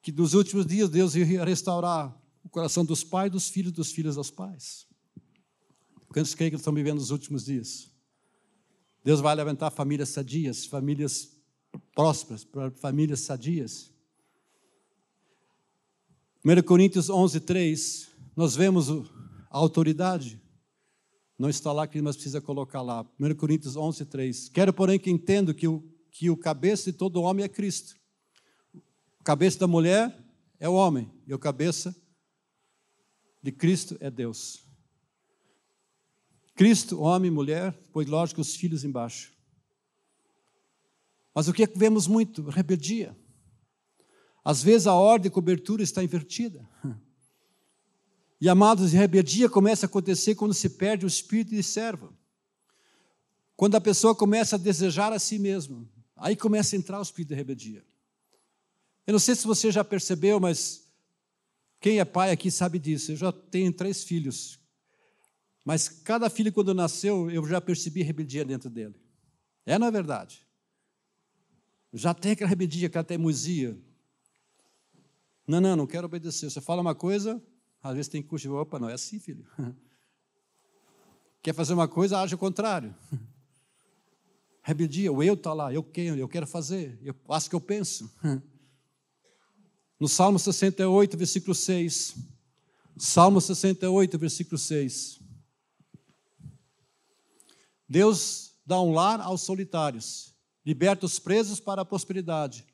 que 0.02 0.12
nos 0.12 0.34
últimos 0.34 0.66
dias 0.66 0.90
Deus 0.90 1.16
ia 1.16 1.44
restaurar 1.44 2.18
o 2.44 2.50
coração 2.50 2.86
dos 2.86 3.04
pais, 3.04 3.32
dos 3.32 3.50
filhos, 3.50 3.74
dos 3.74 3.92
filhos 3.92 4.18
aos 4.18 4.32
pais. 4.32 4.88
Quantos 6.08 6.34
creem 6.34 6.50
que 6.50 6.58
estão 6.58 6.74
vivendo 6.74 7.00
nos 7.00 7.12
últimos 7.12 7.46
dias? 7.46 7.92
Deus 9.08 9.22
vai 9.22 9.34
levantar 9.34 9.72
famílias 9.72 10.10
sadias, 10.10 10.66
famílias 10.66 11.32
prósperas, 11.96 12.46
famílias 12.76 13.22
sadias. 13.22 13.90
1 16.44 16.62
Coríntios 16.64 17.10
11, 17.10 17.40
3, 17.40 18.10
nós 18.36 18.54
vemos 18.54 18.90
a 18.90 19.58
autoridade. 19.58 20.42
Não 21.40 21.48
está 21.48 21.72
lá, 21.72 21.88
mas 22.04 22.18
precisa 22.18 22.42
colocar 22.42 22.82
lá. 22.82 23.10
1 23.18 23.34
Coríntios 23.36 23.78
11, 23.78 24.04
3. 24.04 24.50
Quero, 24.50 24.74
porém, 24.74 25.00
que 25.00 25.10
entendo 25.10 25.54
que 25.54 25.70
o, 25.70 25.90
que 26.12 26.30
o 26.30 26.36
cabeça 26.36 26.92
de 26.92 26.98
todo 26.98 27.22
homem 27.22 27.46
é 27.46 27.48
Cristo. 27.48 27.96
O 29.22 29.24
cabeça 29.24 29.58
da 29.58 29.68
mulher 29.68 30.22
é 30.60 30.68
o 30.68 30.74
homem, 30.74 31.10
e 31.26 31.34
o 31.34 31.40
cabeça 31.40 31.96
de 33.42 33.54
Cristo 33.54 33.96
é 34.02 34.12
Deus. 34.12 34.67
Cristo, 36.58 37.00
homem, 37.00 37.30
mulher, 37.30 37.72
pois 37.94 38.08
lógico 38.08 38.42
os 38.42 38.56
filhos 38.56 38.84
embaixo. 38.84 39.32
Mas 41.34 41.48
o 41.48 41.54
que, 41.54 41.62
é 41.62 41.68
que 41.68 41.78
vemos 41.78 42.08
muito? 42.08 42.42
Rebeldia. 42.50 43.16
Às 44.44 44.64
vezes 44.64 44.88
a 44.88 44.96
ordem 44.96 45.30
de 45.30 45.34
cobertura 45.34 45.84
está 45.84 46.04
invertida. 46.04 46.68
E 48.40 48.50
amados, 48.50 48.92
rebeldia 48.92 49.50
começa 49.50 49.86
a 49.86 49.90
acontecer 49.90 50.34
quando 50.36 50.54
se 50.54 50.70
perde 50.70 51.06
o 51.06 51.08
espírito 51.08 51.56
de 51.56 51.62
servo. 51.62 52.12
Quando 53.56 53.76
a 53.76 53.82
pessoa 53.82 54.16
começa 54.16 54.56
a 54.56 54.60
desejar 54.60 55.12
a 55.12 55.20
si 55.20 55.40
mesmo, 55.40 55.88
aí 56.16 56.36
começa 56.36 56.76
a 56.76 56.80
entrar 56.80 57.00
o 57.00 57.04
espírito 57.04 57.30
de 57.30 57.36
rebeldia. 57.36 57.86
Eu 59.06 59.14
não 59.14 59.20
sei 59.20 59.36
se 59.36 59.46
você 59.46 59.72
já 59.72 59.84
percebeu, 59.84 60.40
mas 60.40 60.88
quem 61.80 62.00
é 62.00 62.06
pai 62.06 62.32
aqui 62.32 62.50
sabe 62.50 62.80
disso. 62.80 63.12
Eu 63.12 63.16
já 63.16 63.32
tenho 63.32 63.72
três 63.74 64.04
filhos. 64.04 64.60
Mas 65.68 65.90
cada 65.90 66.30
filho, 66.30 66.54
quando 66.54 66.74
nasceu, 66.74 67.30
eu 67.30 67.46
já 67.46 67.60
percebi 67.60 68.02
rebeldia 68.02 68.46
dentro 68.46 68.70
dele. 68.70 68.96
É, 69.66 69.78
na 69.78 69.88
é 69.88 69.92
verdade. 69.92 70.48
Já 71.92 72.14
tem 72.14 72.32
aquela 72.32 72.50
rebeldia, 72.50 72.88
aquela 72.88 73.04
teimosia. 73.04 73.78
Não, 75.46 75.60
não, 75.60 75.76
não 75.76 75.86
quero 75.86 76.06
obedecer. 76.06 76.50
Você 76.50 76.62
fala 76.62 76.80
uma 76.80 76.96
coisa, 76.96 77.44
às 77.84 77.96
vezes 77.96 78.08
tem 78.08 78.22
que 78.22 78.30
curtir. 78.30 78.48
Opa, 78.48 78.80
não 78.80 78.88
é 78.88 78.94
assim, 78.94 79.20
filho. 79.20 79.46
Quer 81.44 81.54
fazer 81.54 81.74
uma 81.74 81.86
coisa, 81.86 82.22
age 82.22 82.34
ao 82.34 82.40
contrário. 82.40 82.96
Rebeldia, 84.64 85.12
o 85.12 85.22
eu 85.22 85.34
está 85.34 85.52
lá, 85.54 85.74
eu 85.74 85.84
quero, 85.84 86.18
eu 86.18 86.30
quero 86.30 86.48
fazer, 86.48 86.98
eu 87.04 87.14
faço 87.26 87.48
o 87.48 87.50
que 87.50 87.56
eu 87.58 87.62
penso. 87.62 88.10
No 90.00 90.08
Salmo 90.08 90.38
68, 90.38 91.18
versículo 91.18 91.56
6. 91.56 92.16
Salmo 92.98 93.42
68, 93.42 94.18
versículo 94.20 94.58
6. 94.58 95.27
Deus 97.88 98.56
dá 98.66 98.82
um 98.82 98.92
lar 98.92 99.22
aos 99.22 99.42
solitários, 99.42 100.36
liberta 100.66 101.06
os 101.06 101.20
presos 101.20 101.60
para 101.60 101.82
a 101.82 101.86
prosperidade, 101.86 102.66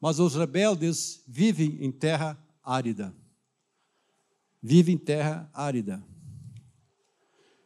mas 0.00 0.18
os 0.18 0.34
rebeldes 0.34 1.22
vivem 1.26 1.78
em 1.84 1.92
terra 1.92 2.38
árida. 2.62 3.14
Vive 4.62 4.92
em 4.92 4.98
terra 4.98 5.48
árida. 5.52 6.02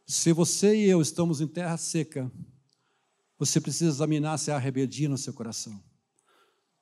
Se 0.06 0.32
você 0.32 0.74
e 0.76 0.88
eu 0.88 1.00
estamos 1.00 1.40
em 1.40 1.46
terra 1.46 1.76
seca, 1.76 2.30
você 3.38 3.60
precisa 3.60 3.90
examinar 3.90 4.36
se 4.38 4.50
há 4.50 4.58
rebeldia 4.58 5.08
no 5.08 5.16
seu 5.16 5.32
coração. 5.32 5.80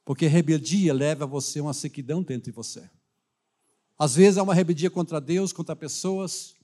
Porque 0.04 0.26
rebeldia 0.26 0.94
leva 0.94 1.26
você 1.26 1.58
a 1.58 1.62
uma 1.64 1.74
sequidão 1.74 2.22
dentro 2.22 2.50
de 2.50 2.50
você. 2.50 2.88
Às 3.98 4.14
vezes 4.14 4.38
há 4.38 4.42
uma 4.42 4.54
rebeldia 4.54 4.90
contra 4.90 5.20
Deus, 5.20 5.52
contra 5.52 5.76
pessoas. 5.76 6.54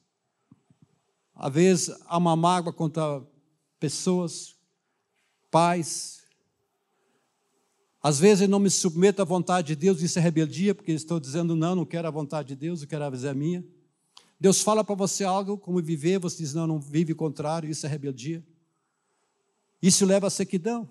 Às 1.35 1.53
vezes 1.53 1.97
há 2.07 2.17
uma 2.17 2.35
mágoa 2.35 2.73
contra 2.73 3.23
pessoas, 3.85 4.57
pais. 5.51 6.23
Às 8.03 8.19
vezes 8.19 8.41
eu 8.41 8.49
não 8.49 8.59
me 8.59 8.71
submeto 8.71 9.21
à 9.21 9.27
vontade 9.27 9.67
de 9.67 9.77
Deus, 9.77 10.01
isso 10.01 10.19
é 10.19 10.23
rebeldia, 10.23 10.75
porque 10.75 10.93
estou 10.93 11.21
dizendo 11.21 11.55
não, 11.55 11.75
não 11.75 11.85
quero 11.85 12.09
a 12.09 12.11
vontade 12.11 12.49
de 12.49 12.57
Deus, 12.57 12.81
eu 12.81 12.89
quero 12.89 13.05
a 13.05 13.35
minha. 13.35 13.63
Deus 14.41 14.63
fala 14.63 14.83
para 14.83 14.95
você 14.95 15.23
algo, 15.23 15.59
como 15.59 15.83
viver, 15.83 16.19
você 16.19 16.39
diz 16.39 16.55
não, 16.55 16.67
não 16.67 16.81
vive 16.81 17.13
o 17.13 17.17
contrário, 17.17 17.69
isso 17.69 17.85
é 17.85 17.89
rebeldia. 17.91 18.43
Isso 19.83 20.07
leva 20.07 20.29
à 20.29 20.31
sequidão. 20.31 20.89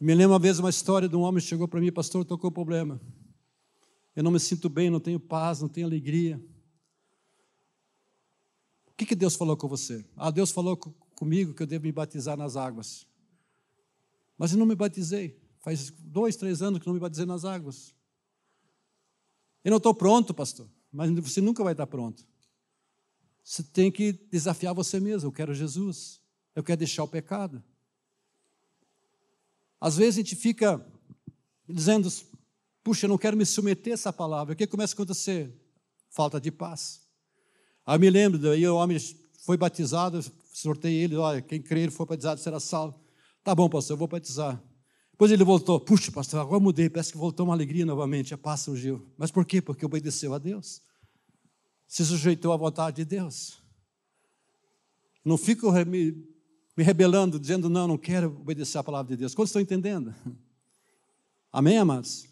Me 0.00 0.14
lembro 0.14 0.32
uma 0.32 0.38
vez 0.38 0.58
uma 0.58 0.70
história 0.70 1.06
de 1.06 1.14
um 1.14 1.20
homem 1.20 1.42
que 1.42 1.48
chegou 1.48 1.68
para 1.68 1.80
mim, 1.80 1.92
pastor, 1.92 2.22
estou 2.22 2.38
com 2.38 2.48
um 2.48 2.50
problema. 2.50 2.98
Eu 4.16 4.22
não 4.22 4.30
me 4.30 4.40
sinto 4.40 4.70
bem, 4.70 4.88
não 4.88 5.00
tenho 5.00 5.20
paz, 5.20 5.60
não 5.60 5.68
tenho 5.68 5.86
alegria. 5.86 6.42
Que, 8.98 9.06
que 9.06 9.14
Deus 9.14 9.36
falou 9.36 9.56
com 9.56 9.68
você? 9.68 10.04
Ah, 10.16 10.28
Deus 10.28 10.50
falou 10.50 10.76
comigo 10.76 11.54
que 11.54 11.62
eu 11.62 11.66
devo 11.68 11.84
me 11.84 11.92
batizar 11.92 12.36
nas 12.36 12.56
águas. 12.56 13.06
Mas 14.36 14.50
eu 14.50 14.58
não 14.58 14.66
me 14.66 14.74
batizei. 14.74 15.40
Faz 15.60 15.90
dois, 15.90 16.34
três 16.34 16.62
anos 16.62 16.80
que 16.80 16.86
não 16.88 16.94
me 16.94 16.98
batizei 16.98 17.24
nas 17.24 17.44
águas. 17.44 17.94
Eu 19.62 19.70
não 19.70 19.76
estou 19.76 19.94
pronto, 19.94 20.34
pastor. 20.34 20.68
Mas 20.90 21.12
você 21.12 21.40
nunca 21.40 21.62
vai 21.62 21.74
estar 21.74 21.86
pronto. 21.86 22.26
Você 23.44 23.62
tem 23.62 23.88
que 23.88 24.12
desafiar 24.32 24.74
você 24.74 24.98
mesmo. 24.98 25.28
Eu 25.28 25.32
quero 25.32 25.54
Jesus. 25.54 26.20
Eu 26.56 26.64
quero 26.64 26.78
deixar 26.78 27.04
o 27.04 27.08
pecado. 27.08 27.62
Às 29.80 29.96
vezes 29.96 30.16
a 30.16 30.22
gente 30.22 30.34
fica 30.34 30.84
dizendo, 31.68 32.08
puxa, 32.82 33.06
eu 33.06 33.10
não 33.10 33.18
quero 33.18 33.36
me 33.36 33.46
submeter 33.46 33.92
a 33.92 33.94
essa 33.94 34.12
palavra. 34.12 34.54
O 34.54 34.56
que 34.56 34.66
começa 34.66 34.92
a 34.92 34.96
acontecer? 34.96 35.56
Falta 36.10 36.40
de 36.40 36.50
paz. 36.50 37.07
Aí 37.88 37.96
eu 37.96 38.00
me 38.00 38.10
lembro, 38.10 38.38
daí 38.38 38.68
o 38.68 38.76
homem 38.76 38.98
foi 39.46 39.56
batizado, 39.56 40.22
sortei 40.52 40.94
ele, 40.94 41.16
olha, 41.16 41.40
quem 41.40 41.58
crer 41.58 41.90
foi 41.90 42.04
batizado 42.04 42.38
será 42.38 42.60
salvo. 42.60 43.00
Tá 43.42 43.54
bom, 43.54 43.66
pastor, 43.66 43.94
eu 43.94 43.96
vou 43.96 44.06
batizar. 44.06 44.62
Depois 45.10 45.32
ele 45.32 45.42
voltou, 45.42 45.80
puxa, 45.80 46.12
pastor, 46.12 46.38
agora 46.38 46.60
mudei, 46.60 46.90
parece 46.90 47.12
que 47.12 47.16
voltou 47.16 47.46
uma 47.46 47.54
alegria 47.54 47.86
novamente, 47.86 48.34
a 48.34 48.36
paz 48.36 48.60
surgiu. 48.60 49.10
Mas 49.16 49.30
por 49.30 49.42
quê? 49.46 49.62
Porque 49.62 49.86
obedeceu 49.86 50.34
a 50.34 50.38
Deus. 50.38 50.82
Se 51.86 52.04
sujeitou 52.04 52.52
à 52.52 52.58
vontade 52.58 52.96
de 52.96 53.06
Deus. 53.06 53.56
Não 55.24 55.38
fico 55.38 55.72
me 55.86 56.28
me 56.76 56.84
rebelando, 56.84 57.40
dizendo, 57.40 57.70
não, 57.70 57.88
não 57.88 57.96
quero 57.96 58.28
obedecer 58.38 58.76
a 58.76 58.84
palavra 58.84 59.08
de 59.08 59.16
Deus. 59.16 59.34
Quantos 59.34 59.48
estão 59.48 59.62
entendendo? 59.62 60.14
Amém, 61.50 61.78
amados? 61.78 62.28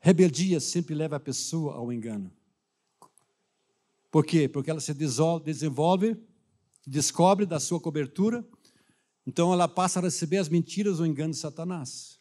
Rebeldia 0.00 0.58
sempre 0.58 0.94
leva 0.94 1.16
a 1.16 1.20
pessoa 1.20 1.74
ao 1.74 1.92
engano. 1.92 2.32
Por 4.16 4.24
quê? 4.24 4.48
Porque 4.48 4.70
ela 4.70 4.80
se 4.80 4.94
desenvolve, 4.94 6.16
descobre 6.86 7.44
da 7.44 7.60
sua 7.60 7.78
cobertura, 7.78 8.42
então 9.26 9.52
ela 9.52 9.68
passa 9.68 9.98
a 9.98 10.02
receber 10.02 10.38
as 10.38 10.48
mentiras 10.48 11.00
ou 11.00 11.04
engano 11.04 11.34
de 11.34 11.38
Satanás. 11.38 12.18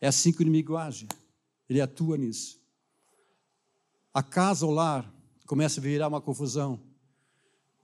É 0.00 0.08
assim 0.08 0.32
que 0.32 0.40
o 0.40 0.42
inimigo 0.42 0.76
age. 0.76 1.06
Ele 1.68 1.80
atua 1.80 2.18
nisso. 2.18 2.60
A 4.12 4.20
casa, 4.20 4.66
o 4.66 4.70
lar, 4.72 5.08
começa 5.46 5.78
a 5.78 5.82
virar 5.84 6.08
uma 6.08 6.20
confusão 6.20 6.82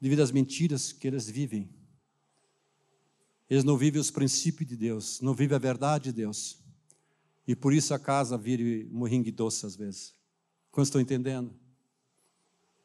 devido 0.00 0.18
às 0.18 0.32
mentiras 0.32 0.90
que 0.90 1.06
eles 1.06 1.30
vivem. 1.30 1.70
Eles 3.48 3.62
não 3.62 3.78
vivem 3.78 4.00
os 4.00 4.10
princípios 4.10 4.68
de 4.68 4.76
Deus, 4.76 5.20
não 5.20 5.32
vivem 5.32 5.54
a 5.54 5.60
verdade 5.60 6.06
de 6.06 6.12
Deus. 6.12 6.58
E 7.46 7.54
por 7.54 7.72
isso 7.72 7.94
a 7.94 8.00
casa 8.00 8.36
vira 8.36 8.64
um 8.92 9.04
ringue 9.04 9.30
doce 9.30 9.64
às 9.64 9.76
vezes. 9.76 10.12
Quando 10.72 10.86
estão 10.86 11.00
entendendo? 11.00 11.54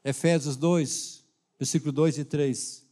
Efésios 0.05 0.55
2, 0.55 1.25
versículo 1.57 1.91
2 1.91 2.19
e 2.19 2.23
3. 2.23 2.85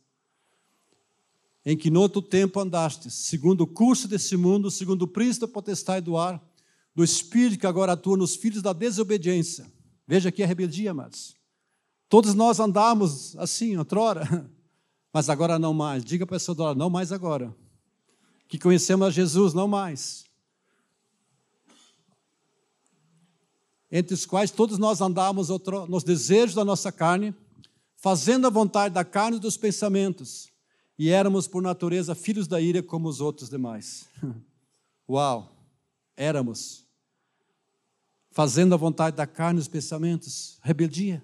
em 1.63 1.77
que 1.77 1.91
no 1.91 2.01
outro 2.01 2.21
tempo 2.21 2.59
andaste, 2.59 3.09
segundo 3.09 3.61
o 3.61 3.67
curso 3.67 4.07
desse 4.07 4.35
mundo, 4.35 4.69
segundo 4.69 5.03
o 5.03 5.07
príncipe 5.07 5.45
da 5.45 5.53
potestade 5.53 6.05
do 6.05 6.17
ar, 6.17 6.43
do 6.93 7.03
espírito 7.03 7.59
que 7.59 7.67
agora 7.67 7.93
atua 7.93 8.17
nos 8.17 8.35
filhos 8.35 8.61
da 8.61 8.73
desobediência. 8.73 9.71
Veja 10.05 10.29
aqui 10.29 10.43
a 10.43 10.47
rebeldia, 10.47 10.91
amados. 10.91 11.35
Todos 12.09 12.33
nós 12.33 12.59
andamos 12.59 13.37
assim, 13.37 13.77
outrora, 13.77 14.51
mas 15.13 15.29
agora 15.29 15.57
não 15.57 15.73
mais. 15.73 16.03
Diga 16.03 16.25
para 16.25 16.35
a 16.35 16.39
pessoa 16.39 16.75
não 16.75 16.89
mais 16.89 17.11
agora. 17.11 17.55
Que 18.47 18.57
conhecemos 18.59 19.07
a 19.07 19.11
Jesus, 19.11 19.53
não 19.53 19.67
mais. 19.67 20.25
Entre 23.95 24.15
os 24.15 24.25
quais 24.25 24.49
todos 24.49 24.79
nós 24.79 25.01
andamos 25.01 25.49
nos 25.87 26.03
desejos 26.03 26.55
da 26.55 26.65
nossa 26.65 26.91
carne, 26.91 27.31
fazendo 27.95 28.47
a 28.47 28.49
vontade 28.49 28.91
da 28.91 29.05
carne 29.05 29.37
e 29.37 29.39
dos 29.39 29.55
pensamentos, 29.55 30.51
e 30.97 31.11
éramos 31.11 31.47
por 31.47 31.61
natureza 31.61 32.15
filhos 32.15 32.47
da 32.47 32.59
ira 32.59 32.81
como 32.81 33.07
os 33.07 33.21
outros 33.21 33.51
demais. 33.51 34.09
Uau! 35.07 35.55
Éramos. 36.17 36.87
Fazendo 38.31 38.73
a 38.73 38.77
vontade 38.77 39.15
da 39.15 39.27
carne 39.27 39.59
e 39.59 39.61
dos 39.61 39.67
pensamentos, 39.67 40.57
rebeldia. 40.63 41.23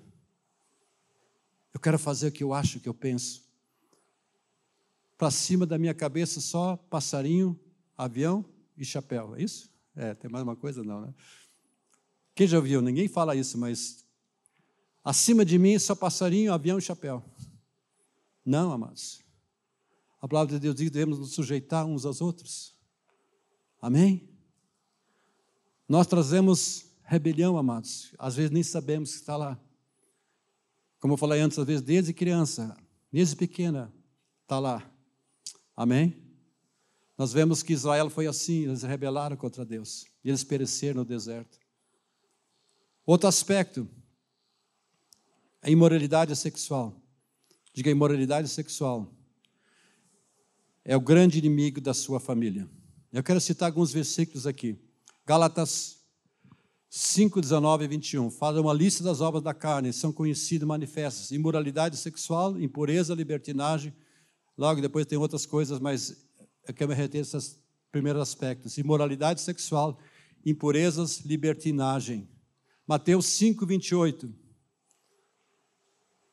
Eu 1.74 1.80
quero 1.80 1.98
fazer 1.98 2.28
o 2.28 2.32
que 2.32 2.44
eu 2.44 2.54
acho, 2.54 2.78
o 2.78 2.82
que 2.82 2.90
eu 2.90 2.94
penso. 2.94 3.42
Para 5.18 5.32
cima 5.32 5.66
da 5.66 5.80
minha 5.80 5.96
cabeça 5.96 6.40
só 6.40 6.78
passarinho, 6.78 7.60
avião 7.98 8.46
e 8.78 8.86
chapéu. 8.86 9.36
É 9.36 9.42
isso? 9.42 9.72
É, 9.96 10.14
tem 10.14 10.30
mais 10.30 10.44
uma 10.44 10.56
coisa? 10.56 10.84
Não, 10.84 11.02
né? 11.02 11.14
Quem 12.40 12.48
já 12.48 12.56
ouviu? 12.56 12.82
Ninguém 12.82 13.10
fala 13.10 13.36
isso, 13.36 13.58
mas 13.58 14.00
Acima 15.04 15.44
de 15.44 15.60
mim 15.60 15.78
só 15.78 15.94
passarinho, 15.94 16.54
avião 16.54 16.78
e 16.78 16.82
chapéu. 16.82 17.22
Não, 18.46 18.72
amados. 18.72 19.20
A 20.22 20.28
palavra 20.28 20.54
de 20.54 20.60
Deus 20.62 20.74
diz 20.74 20.86
que 20.86 20.94
devemos 20.94 21.20
nos 21.20 21.34
sujeitar 21.34 21.86
uns 21.86 22.06
aos 22.06 22.22
outros. 22.22 22.74
Amém? 23.82 24.30
Nós 25.86 26.08
trazemos 26.08 26.86
rebelião, 27.04 27.58
amados. 27.58 28.16
Às 28.18 28.38
vezes 28.38 28.52
nem 28.52 28.64
sabemos 28.64 29.12
que 29.12 29.18
está 29.18 29.36
lá. 29.36 29.60
Como 31.02 31.16
eu 31.16 31.18
falei 31.18 31.42
antes, 31.42 31.60
às 31.60 31.68
vezes 31.68 31.82
desde 31.82 32.14
criança, 32.14 32.78
desde 33.12 33.36
pequena, 33.36 33.94
está 34.44 34.60
lá. 34.60 34.90
Amém? 35.76 36.16
Nós 37.18 37.34
vemos 37.34 37.62
que 37.62 37.74
Israel 37.74 38.10
foi 38.10 38.28
assim, 38.28 38.64
eles 38.64 38.84
rebelaram 38.84 39.36
contra 39.36 39.66
Deus. 39.66 40.06
E 40.24 40.30
eles 40.30 40.46
pereceram 40.46 41.02
no 41.02 41.06
deserto. 41.06 41.59
Outro 43.06 43.28
aspecto, 43.28 43.88
a 45.62 45.70
imoralidade 45.70 46.36
sexual. 46.36 46.96
Diga 47.74 47.90
imoralidade 47.90 48.48
sexual. 48.48 49.14
É 50.84 50.96
o 50.96 51.02
grande 51.02 51.38
inimigo 51.38 51.80
da 51.80 51.94
sua 51.94 52.20
família. 52.20 52.68
Eu 53.12 53.24
quero 53.24 53.40
citar 53.42 53.68
alguns 53.68 53.92
versículos 53.92 54.46
aqui. 54.46 54.78
Gálatas 55.26 56.00
5, 56.90 57.40
19 57.40 57.86
e 57.86 57.88
21. 57.88 58.32
Fala 58.32 58.60
uma 58.60 58.74
lista 58.74 59.04
das 59.04 59.22
obras 59.22 59.44
da 59.44 59.54
carne, 59.54 59.94
são 59.94 60.12
conhecidas 60.12 60.68
manifestas: 60.68 61.32
imoralidade 61.32 61.98
sexual, 61.98 62.60
impureza, 62.60 63.14
libertinagem. 63.14 63.94
Logo 64.58 64.82
depois 64.82 65.06
tem 65.06 65.18
outras 65.18 65.46
coisas, 65.46 65.80
mas 65.80 66.28
eu 66.68 66.74
quero 66.74 66.90
me 66.90 66.96
reter 66.96 67.20
esses 67.22 67.62
primeiros 67.92 68.22
aspectos: 68.22 68.78
imoralidade 68.78 69.42
sexual, 69.42 70.00
impurezas, 70.46 71.20
libertinagem. 71.20 72.28
Mateus 72.90 73.28
5, 73.28 73.66
28. 73.68 74.34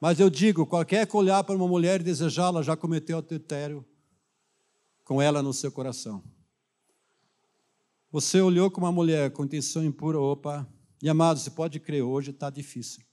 Mas 0.00 0.18
eu 0.18 0.30
digo: 0.30 0.64
qualquer 0.64 1.06
que 1.06 1.14
olhar 1.14 1.44
para 1.44 1.54
uma 1.54 1.68
mulher 1.68 2.00
e 2.00 2.04
desejá-la 2.04 2.62
já 2.62 2.74
cometeu 2.74 3.18
adultério 3.18 3.84
com 5.04 5.20
ela 5.20 5.42
no 5.42 5.52
seu 5.52 5.70
coração. 5.70 6.24
Você 8.10 8.40
olhou 8.40 8.70
com 8.70 8.80
uma 8.80 8.90
mulher 8.90 9.30
com 9.32 9.44
intenção 9.44 9.84
impura, 9.84 10.18
opa, 10.18 10.66
e 11.02 11.10
amado, 11.10 11.38
você 11.38 11.50
pode 11.50 11.78
crer, 11.78 12.02
hoje 12.02 12.30
está 12.30 12.48
difícil. 12.48 13.04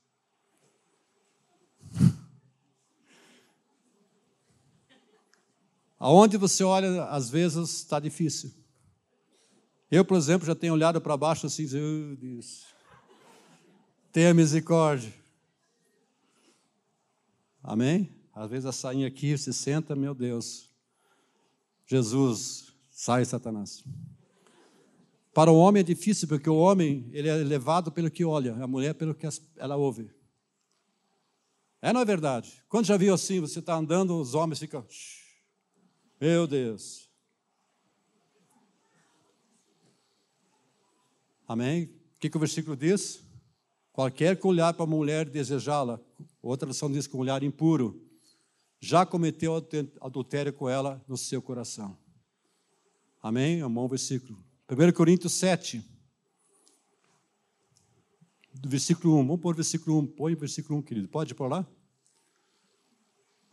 Aonde 5.99 6.37
você 6.37 6.63
olha, 6.63 7.03
às 7.09 7.29
vezes 7.29 7.71
está 7.71 7.99
difícil. 7.99 8.53
Eu, 9.91 10.05
por 10.05 10.15
exemplo, 10.15 10.47
já 10.47 10.55
tenho 10.55 10.71
olhado 10.71 11.01
para 11.01 11.17
baixo 11.17 11.45
assim, 11.45 11.65
oh, 11.65 12.15
Deus, 12.15 12.72
tenha 14.13 14.31
misericórdia. 14.31 15.11
Amém? 17.63 18.09
Às 18.31 18.49
vezes 18.49 18.65
a 18.67 18.71
sainha 18.71 19.07
aqui 19.07 19.35
se 19.37 19.51
senta, 19.51 19.95
meu 19.95 20.13
Deus. 20.13 20.69
Jesus, 21.85 22.71
sai 22.91 23.25
Satanás. 23.25 23.83
Para 25.33 25.51
o 25.51 25.57
homem 25.57 25.79
é 25.79 25.83
difícil, 25.83 26.27
porque 26.27 26.49
o 26.49 26.57
homem 26.57 27.09
ele 27.11 27.27
é 27.27 27.35
levado 27.37 27.91
pelo 27.91 28.11
que 28.11 28.23
olha, 28.23 28.53
a 28.63 28.67
mulher 28.67 28.93
pelo 28.93 29.15
que 29.15 29.27
ela 29.57 29.75
ouve. 29.75 30.11
É, 31.81 31.91
não 31.91 32.01
é 32.01 32.05
verdade? 32.05 32.63
Quando 32.69 32.85
já 32.85 32.95
viu 32.95 33.13
assim, 33.13 33.39
você 33.39 33.59
está 33.59 33.75
andando, 33.75 34.15
os 34.19 34.35
homens 34.35 34.59
ficam. 34.59 34.85
Meu 36.21 36.45
Deus. 36.45 37.09
Ademém? 41.47 41.85
O 41.85 42.19
que, 42.19 42.29
que 42.29 42.37
o 42.37 42.39
versículo 42.39 42.77
diz? 42.77 43.23
Qualquer 43.93 44.39
que 44.39 44.47
olhar 44.47 44.73
para 44.73 44.83
a 44.83 44.87
mulher 44.87 45.29
desejá-la, 45.29 46.01
outra 46.41 46.65
tradução 46.65 46.91
diz 46.91 47.05
com 47.05 47.19
olhar 47.19 47.43
impuro, 47.43 48.03
já 48.79 49.05
cometeu 49.05 49.55
adultério 50.01 50.51
com 50.51 50.67
ela 50.67 51.01
no 51.07 51.15
seu 51.15 51.41
coração. 51.41 51.95
Amém? 53.21 53.59
É 53.59 53.65
um 53.65 53.73
bom 53.73 53.87
versículo. 53.87 54.43
1 54.67 54.91
Coríntios 54.93 55.33
7, 55.33 55.81
do 58.51 58.67
versículo 58.67 59.15
1. 59.19 59.27
Vamos 59.27 59.41
pôr 59.41 59.53
o 59.53 59.55
versículo 59.55 59.99
1. 59.99 60.07
Põe 60.07 60.33
o 60.33 60.37
versículo 60.37 60.79
1, 60.79 60.81
querido. 60.81 61.07
Pode 61.07 61.35
pôr 61.35 61.47
lá? 61.47 61.65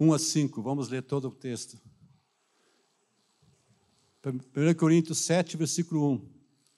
1 0.00 0.12
a 0.14 0.18
5. 0.18 0.62
Vamos 0.62 0.88
ler 0.88 1.03
todo 1.03 1.29
o 1.29 1.33
texto. 1.33 1.79
1 4.24 4.74
Coríntios 4.74 5.18
7, 5.18 5.57
versículo 5.59 6.12
1 6.12 6.29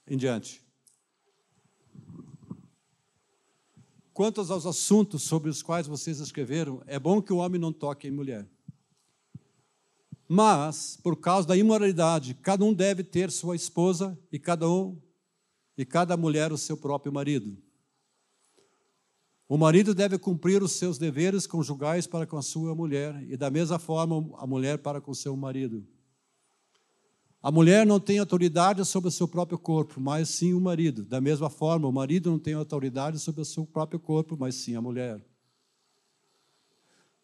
em 0.09 0.17
diante. 0.17 0.61
Quanto 4.13 4.41
aos 4.41 4.67
assuntos 4.67 5.23
sobre 5.23 5.49
os 5.49 5.63
quais 5.63 5.87
vocês 5.87 6.21
escreveram, 6.21 6.83
é 6.87 6.99
bom 6.99 7.23
que 7.23 7.33
o 7.33 7.39
homem 7.39 7.61
não 7.61 7.73
toque 7.73 8.09
em 8.09 8.11
mulher. 8.11 8.47
Mas, 10.29 10.99
por 11.03 11.17
causa 11.17 11.49
da 11.49 11.57
imoralidade, 11.57 12.35
cada 12.35 12.65
um 12.65 12.73
deve 12.73 13.03
ter 13.03 13.31
sua 13.31 13.57
esposa 13.57 14.19
e 14.31 14.39
cada 14.39 14.69
um 14.69 15.01
e 15.77 15.85
cada 15.85 16.17
mulher 16.17 16.53
o 16.53 16.59
seu 16.59 16.77
próprio 16.77 17.13
marido. 17.13 17.57
O 19.49 19.59
marido 19.59 19.95
deve 19.95 20.19
cumprir 20.19 20.63
os 20.63 20.73
seus 20.73 20.97
deveres 20.97 21.47
conjugais 21.47 22.07
para 22.07 22.27
com 22.27 22.37
a 22.37 22.43
sua 22.43 22.75
mulher 22.75 23.23
e 23.29 23.37
da 23.37 23.51
mesma 23.51 23.79
forma 23.79 24.35
a 24.39 24.47
mulher 24.47 24.79
para 24.79 25.01
com 25.01 25.11
o 25.11 25.15
seu 25.15 25.37
marido. 25.37 25.87
A 27.43 27.51
mulher 27.51 27.85
não 27.85 27.99
tem 27.99 28.21
autoridade 28.21 28.85
sobre 28.85 29.09
o 29.09 29.13
seu 29.13 29.27
próprio 29.27 29.59
corpo, 29.59 30.01
mas 30.01 30.29
sim 30.29 30.55
o 30.55 30.61
marido. 30.61 31.03
Da 31.03 31.21
mesma 31.21 31.51
forma, 31.51 31.89
o 31.89 31.93
marido 31.93 32.31
não 32.31 32.39
tem 32.39 32.55
autoridade 32.55 33.19
sobre 33.19 33.41
o 33.41 33.45
seu 33.45 33.67
próprio 33.67 33.99
corpo, 33.99 34.37
mas 34.39 34.55
sim 34.55 34.77
a 34.77 34.81
mulher. 34.81 35.21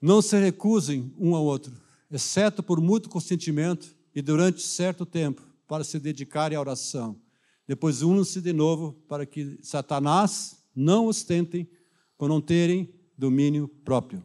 Não 0.02 0.20
se 0.20 0.37
recusem 0.37 1.14
um 1.16 1.37
ao 1.37 1.44
outro, 1.44 1.72
exceto 2.11 2.64
por 2.64 2.81
mútuo 2.81 3.12
consentimento 3.12 3.94
e 4.12 4.20
durante 4.20 4.61
certo 4.61 5.07
tempo, 5.07 5.40
para 5.68 5.85
se 5.85 6.00
dedicarem 6.00 6.59
à 6.59 6.61
oração. 6.61 7.20
Depois 7.66 8.02
unam-se 8.02 8.40
de 8.40 8.52
novo 8.52 8.94
para 9.07 9.24
que 9.24 9.59
Satanás 9.62 10.64
não 10.74 11.07
os 11.07 11.22
tentem 11.22 11.68
por 12.16 12.28
não 12.28 12.40
terem 12.40 12.92
domínio 13.16 13.68
próprio. 13.85 14.24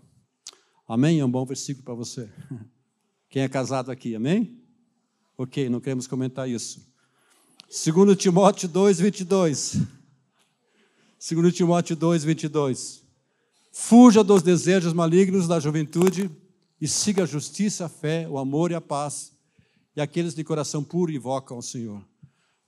Amém? 0.87 1.19
É 1.19 1.25
um 1.25 1.29
bom 1.29 1.45
versículo 1.45 1.85
para 1.85 1.93
você. 1.93 2.29
Quem 3.29 3.43
é 3.43 3.49
casado 3.49 3.91
aqui, 3.91 4.15
amém? 4.15 4.62
Ok, 5.43 5.67
não 5.67 5.81
queremos 5.81 6.07
comentar 6.07 6.49
isso. 6.49 6.89
2 7.67 8.17
Timóteo 8.17 8.69
2, 8.69 8.97
22. 8.97 9.77
2 11.29 11.53
Timóteo 11.53 11.97
2, 11.97 12.23
22. 12.23 13.03
Fuja 13.69 14.23
dos 14.23 14.41
desejos 14.41 14.93
malignos 14.93 15.45
da 15.45 15.59
juventude 15.59 16.31
e 16.79 16.87
siga 16.87 17.23
a 17.23 17.25
justiça, 17.25 17.87
a 17.87 17.89
fé, 17.89 18.25
o 18.29 18.37
amor 18.37 18.71
e 18.71 18.75
a 18.75 18.79
paz, 18.79 19.33
e 19.93 19.99
aqueles 19.99 20.33
de 20.33 20.45
coração 20.45 20.81
puro 20.81 21.11
invocam 21.11 21.57
o 21.57 21.61
Senhor. 21.61 22.01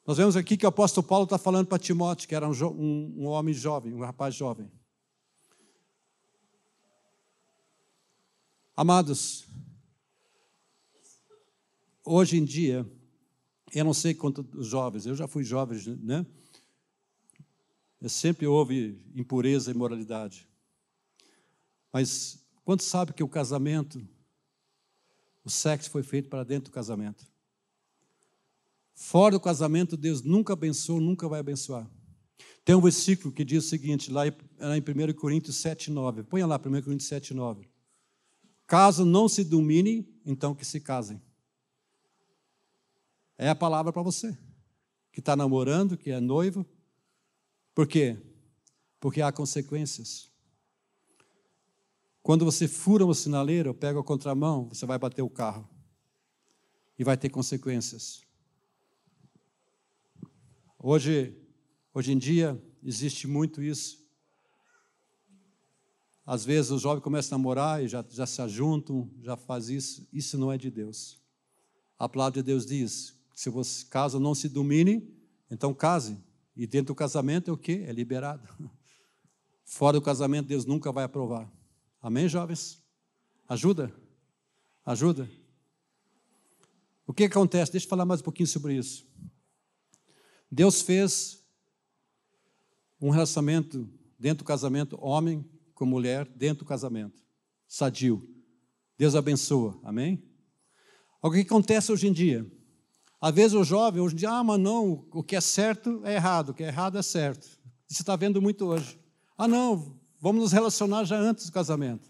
Nós 0.05 0.17
vemos 0.17 0.35
aqui 0.35 0.57
que 0.57 0.65
o 0.65 0.69
apóstolo 0.69 1.07
Paulo 1.07 1.23
está 1.23 1.37
falando 1.37 1.67
para 1.67 1.79
Timóteo, 1.79 2.27
que 2.27 2.35
era 2.35 2.45
um, 2.45 2.51
um, 2.51 3.13
um 3.19 3.25
homem 3.27 3.53
jovem, 3.53 3.93
um 3.93 4.01
rapaz 4.01 4.35
jovem. 4.35 4.69
Amados, 8.75 9.45
hoje 12.05 12.37
em 12.37 12.45
dia, 12.45 12.89
eu 13.73 13.83
não 13.83 13.93
sei 13.93 14.13
quanto 14.13 14.47
os 14.53 14.67
jovens, 14.67 15.05
eu 15.05 15.15
já 15.15 15.27
fui 15.27 15.43
jovem, 15.43 15.79
né? 16.01 16.25
Sempre 18.07 18.45
houve 18.45 19.03
impureza 19.15 19.71
e 19.71 19.73
imoralidade. 19.73 20.47
Mas 21.91 22.39
quanto 22.63 22.83
sabe 22.83 23.13
que 23.13 23.23
o 23.23 23.27
casamento 23.27 23.99
O 25.45 25.49
sexo 25.49 25.91
foi 25.91 26.01
feito 26.01 26.27
para 26.27 26.43
dentro 26.43 26.71
do 26.71 26.73
casamento. 26.73 27.23
Fora 28.95 29.35
do 29.35 29.39
casamento, 29.39 29.95
Deus 29.95 30.23
nunca 30.23 30.53
abençoou, 30.53 30.99
nunca 30.99 31.27
vai 31.27 31.39
abençoar. 31.39 31.87
Tem 32.63 32.73
um 32.73 32.81
versículo 32.81 33.31
que 33.31 33.45
diz 33.45 33.63
o 33.63 33.67
seguinte, 33.67 34.11
lá 34.11 34.27
em 34.27 34.31
1 34.31 35.13
Coríntios 35.13 35.57
7, 35.57 35.91
9. 35.91 36.23
Põe 36.23 36.43
lá, 36.43 36.55
1 36.57 36.59
Coríntios 36.81 37.07
7, 37.07 37.35
9. 37.35 37.69
Caso 38.65 39.05
não 39.05 39.29
se 39.29 39.43
dominem, 39.43 40.07
então 40.25 40.55
que 40.55 40.65
se 40.65 40.79
casem. 40.79 41.21
É 43.37 43.49
a 43.49 43.55
palavra 43.55 43.91
para 43.91 44.01
você, 44.01 44.37
que 45.11 45.19
está 45.19 45.35
namorando, 45.35 45.97
que 45.97 46.11
é 46.11 46.19
noivo. 46.19 46.65
Por 47.73 47.87
quê? 47.87 48.17
Porque 48.99 49.21
há 49.21 49.31
consequências. 49.31 50.31
Quando 52.23 52.45
você 52.45 52.67
fura 52.67 53.05
uma 53.05 53.13
sinaleira, 53.13 53.69
ou 53.69 53.75
pega 53.75 53.99
a 53.99 54.03
contramão, 54.03 54.69
você 54.69 54.85
vai 54.85 54.97
bater 54.97 55.21
o 55.21 55.29
carro. 55.29 55.69
E 56.97 57.03
vai 57.03 57.17
ter 57.17 57.29
consequências. 57.29 58.23
Hoje, 60.79 61.37
hoje 61.93 62.13
em 62.13 62.17
dia, 62.17 62.59
existe 62.81 63.27
muito 63.27 63.61
isso. 63.61 64.05
Às 66.25 66.43
vezes 66.43 66.71
o 66.71 66.79
jovem 66.79 67.03
começa 67.03 67.35
a 67.35 67.37
namorar 67.37 67.83
e 67.83 67.87
já, 67.87 68.03
já 68.09 68.25
se 68.25 68.41
ajuntam, 68.41 69.11
já 69.21 69.37
faz 69.37 69.69
isso. 69.69 70.07
Isso 70.11 70.37
não 70.37 70.51
é 70.51 70.57
de 70.57 70.71
Deus. 70.71 71.21
A 71.99 72.09
palavra 72.09 72.41
de 72.41 72.43
Deus 72.43 72.65
diz: 72.65 73.14
se 73.35 73.49
você 73.49 73.85
caso 73.87 74.17
não 74.17 74.33
se 74.33 74.47
domine, 74.47 75.13
então 75.51 75.73
case. 75.73 76.17
E 76.55 76.65
dentro 76.65 76.87
do 76.87 76.95
casamento 76.95 77.51
é 77.51 77.53
o 77.53 77.57
quê? 77.57 77.83
É 77.85 77.91
liberado. 77.91 78.47
Fora 79.65 79.99
do 79.99 80.01
casamento, 80.01 80.47
Deus 80.47 80.65
nunca 80.65 80.89
vai 80.91 81.03
aprovar. 81.03 81.51
Amém, 82.01 82.29
jovens? 82.29 82.81
Ajuda? 83.47 83.93
Ajuda? 84.85 85.29
O 87.05 87.13
que 87.13 87.25
acontece? 87.25 87.73
Deixa 87.73 87.85
eu 87.85 87.89
falar 87.89 88.05
mais 88.05 88.21
um 88.21 88.23
pouquinho 88.23 88.47
sobre 88.47 88.75
isso. 88.75 89.05
Deus 90.49 90.81
fez 90.81 91.45
um 93.01 93.09
relacionamento 93.09 93.89
dentro 94.17 94.45
do 94.45 94.47
casamento, 94.47 94.97
homem 95.01 95.43
com 95.73 95.85
mulher 95.85 96.25
dentro 96.25 96.63
do 96.63 96.67
casamento. 96.67 97.21
Sadio. 97.67 98.25
Deus 98.97 99.13
abençoa. 99.13 99.77
Amém? 99.83 100.23
O 101.21 101.29
que 101.29 101.39
acontece 101.39 101.91
hoje 101.91 102.07
em 102.07 102.13
dia? 102.13 102.49
Às 103.25 103.33
vezes 103.33 103.53
o 103.53 103.63
jovem, 103.63 103.99
hoje 103.99 104.13
em 104.13 104.17
dia, 104.19 104.29
ah, 104.29 104.43
mas 104.43 104.59
não, 104.59 105.03
o 105.11 105.23
que 105.23 105.35
é 105.35 105.41
certo 105.41 105.99
é 106.03 106.13
errado, 106.13 106.49
o 106.49 106.53
que 106.53 106.63
é 106.63 106.67
errado 106.67 106.95
é 106.95 107.01
certo. 107.01 107.47
Você 107.87 108.03
está 108.03 108.15
vendo 108.15 108.39
muito 108.39 108.67
hoje. 108.67 108.99
Ah, 109.35 109.47
não, 109.47 109.97
vamos 110.21 110.43
nos 110.43 110.51
relacionar 110.51 111.05
já 111.05 111.17
antes 111.17 111.47
do 111.47 111.51
casamento. 111.51 112.07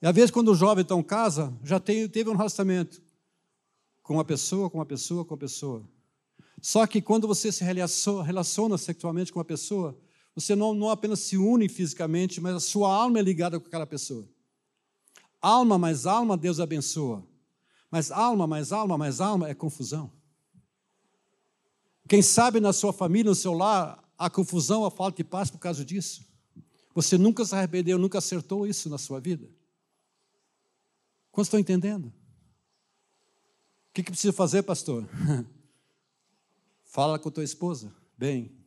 E 0.00 0.06
às 0.06 0.14
vezes, 0.14 0.30
quando 0.30 0.52
o 0.52 0.54
jovem 0.54 0.82
então 0.82 1.02
casa, 1.02 1.52
já 1.64 1.80
tem, 1.80 2.08
teve 2.08 2.30
um 2.30 2.36
relacionamento 2.36 3.02
com 4.04 4.14
uma 4.14 4.24
pessoa, 4.24 4.70
com 4.70 4.78
uma 4.78 4.86
pessoa, 4.86 5.24
com 5.24 5.34
uma 5.34 5.40
pessoa. 5.40 5.82
Só 6.62 6.86
que 6.86 7.02
quando 7.02 7.26
você 7.26 7.50
se 7.50 7.64
relaciona 7.64 8.78
sexualmente 8.78 9.32
com 9.32 9.40
uma 9.40 9.44
pessoa, 9.44 9.98
você 10.32 10.54
não, 10.54 10.72
não 10.74 10.90
apenas 10.90 11.18
se 11.18 11.36
une 11.36 11.68
fisicamente, 11.68 12.40
mas 12.40 12.54
a 12.54 12.60
sua 12.60 12.94
alma 12.94 13.18
é 13.18 13.22
ligada 13.22 13.58
com 13.58 13.66
aquela 13.66 13.84
pessoa. 13.84 14.28
Alma 15.42 15.76
mais 15.76 16.06
alma, 16.06 16.36
Deus 16.36 16.60
abençoa. 16.60 17.33
Mas 17.94 18.10
alma 18.10 18.44
mais 18.44 18.72
alma 18.72 18.98
mais 18.98 19.20
alma 19.20 19.48
é 19.48 19.54
confusão. 19.54 20.10
Quem 22.08 22.20
sabe 22.20 22.58
na 22.58 22.72
sua 22.72 22.92
família, 22.92 23.30
no 23.30 23.36
seu 23.36 23.52
lar, 23.52 24.02
a 24.18 24.28
confusão, 24.28 24.84
a 24.84 24.90
falta 24.90 25.18
de 25.18 25.22
paz 25.22 25.48
por 25.48 25.60
causa 25.60 25.84
disso. 25.84 26.26
Você 26.92 27.16
nunca 27.16 27.44
se 27.44 27.54
arrependeu, 27.54 27.96
nunca 27.96 28.18
acertou 28.18 28.66
isso 28.66 28.90
na 28.90 28.98
sua 28.98 29.20
vida. 29.20 29.48
Quantos 31.30 31.46
estão 31.46 31.60
entendendo? 31.60 32.06
O 32.06 32.12
que, 33.94 34.02
que 34.02 34.10
precisa 34.10 34.32
fazer, 34.32 34.64
pastor? 34.64 35.08
Fala 36.82 37.16
com 37.16 37.30
tua 37.30 37.44
esposa. 37.44 37.94
Bem, 38.18 38.64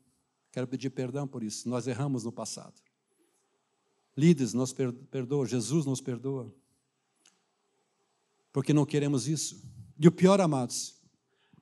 Quero 0.53 0.67
pedir 0.67 0.89
perdão 0.89 1.27
por 1.27 1.43
isso. 1.43 1.67
Nós 1.67 1.85
erramos 1.85 2.23
no 2.23 2.31
passado. 2.31 2.81
Líderes, 4.15 4.53
nos 4.53 4.73
perdoa. 4.73 5.45
Jesus 5.45 5.85
nos 5.85 5.99
perdoa. 5.99 6.49
Porque 8.51 8.73
não 8.73 8.85
queremos 8.85 9.27
isso. 9.27 9.61
E 9.99 10.07
o 10.07 10.11
pior, 10.11 10.39
amados, 10.39 10.95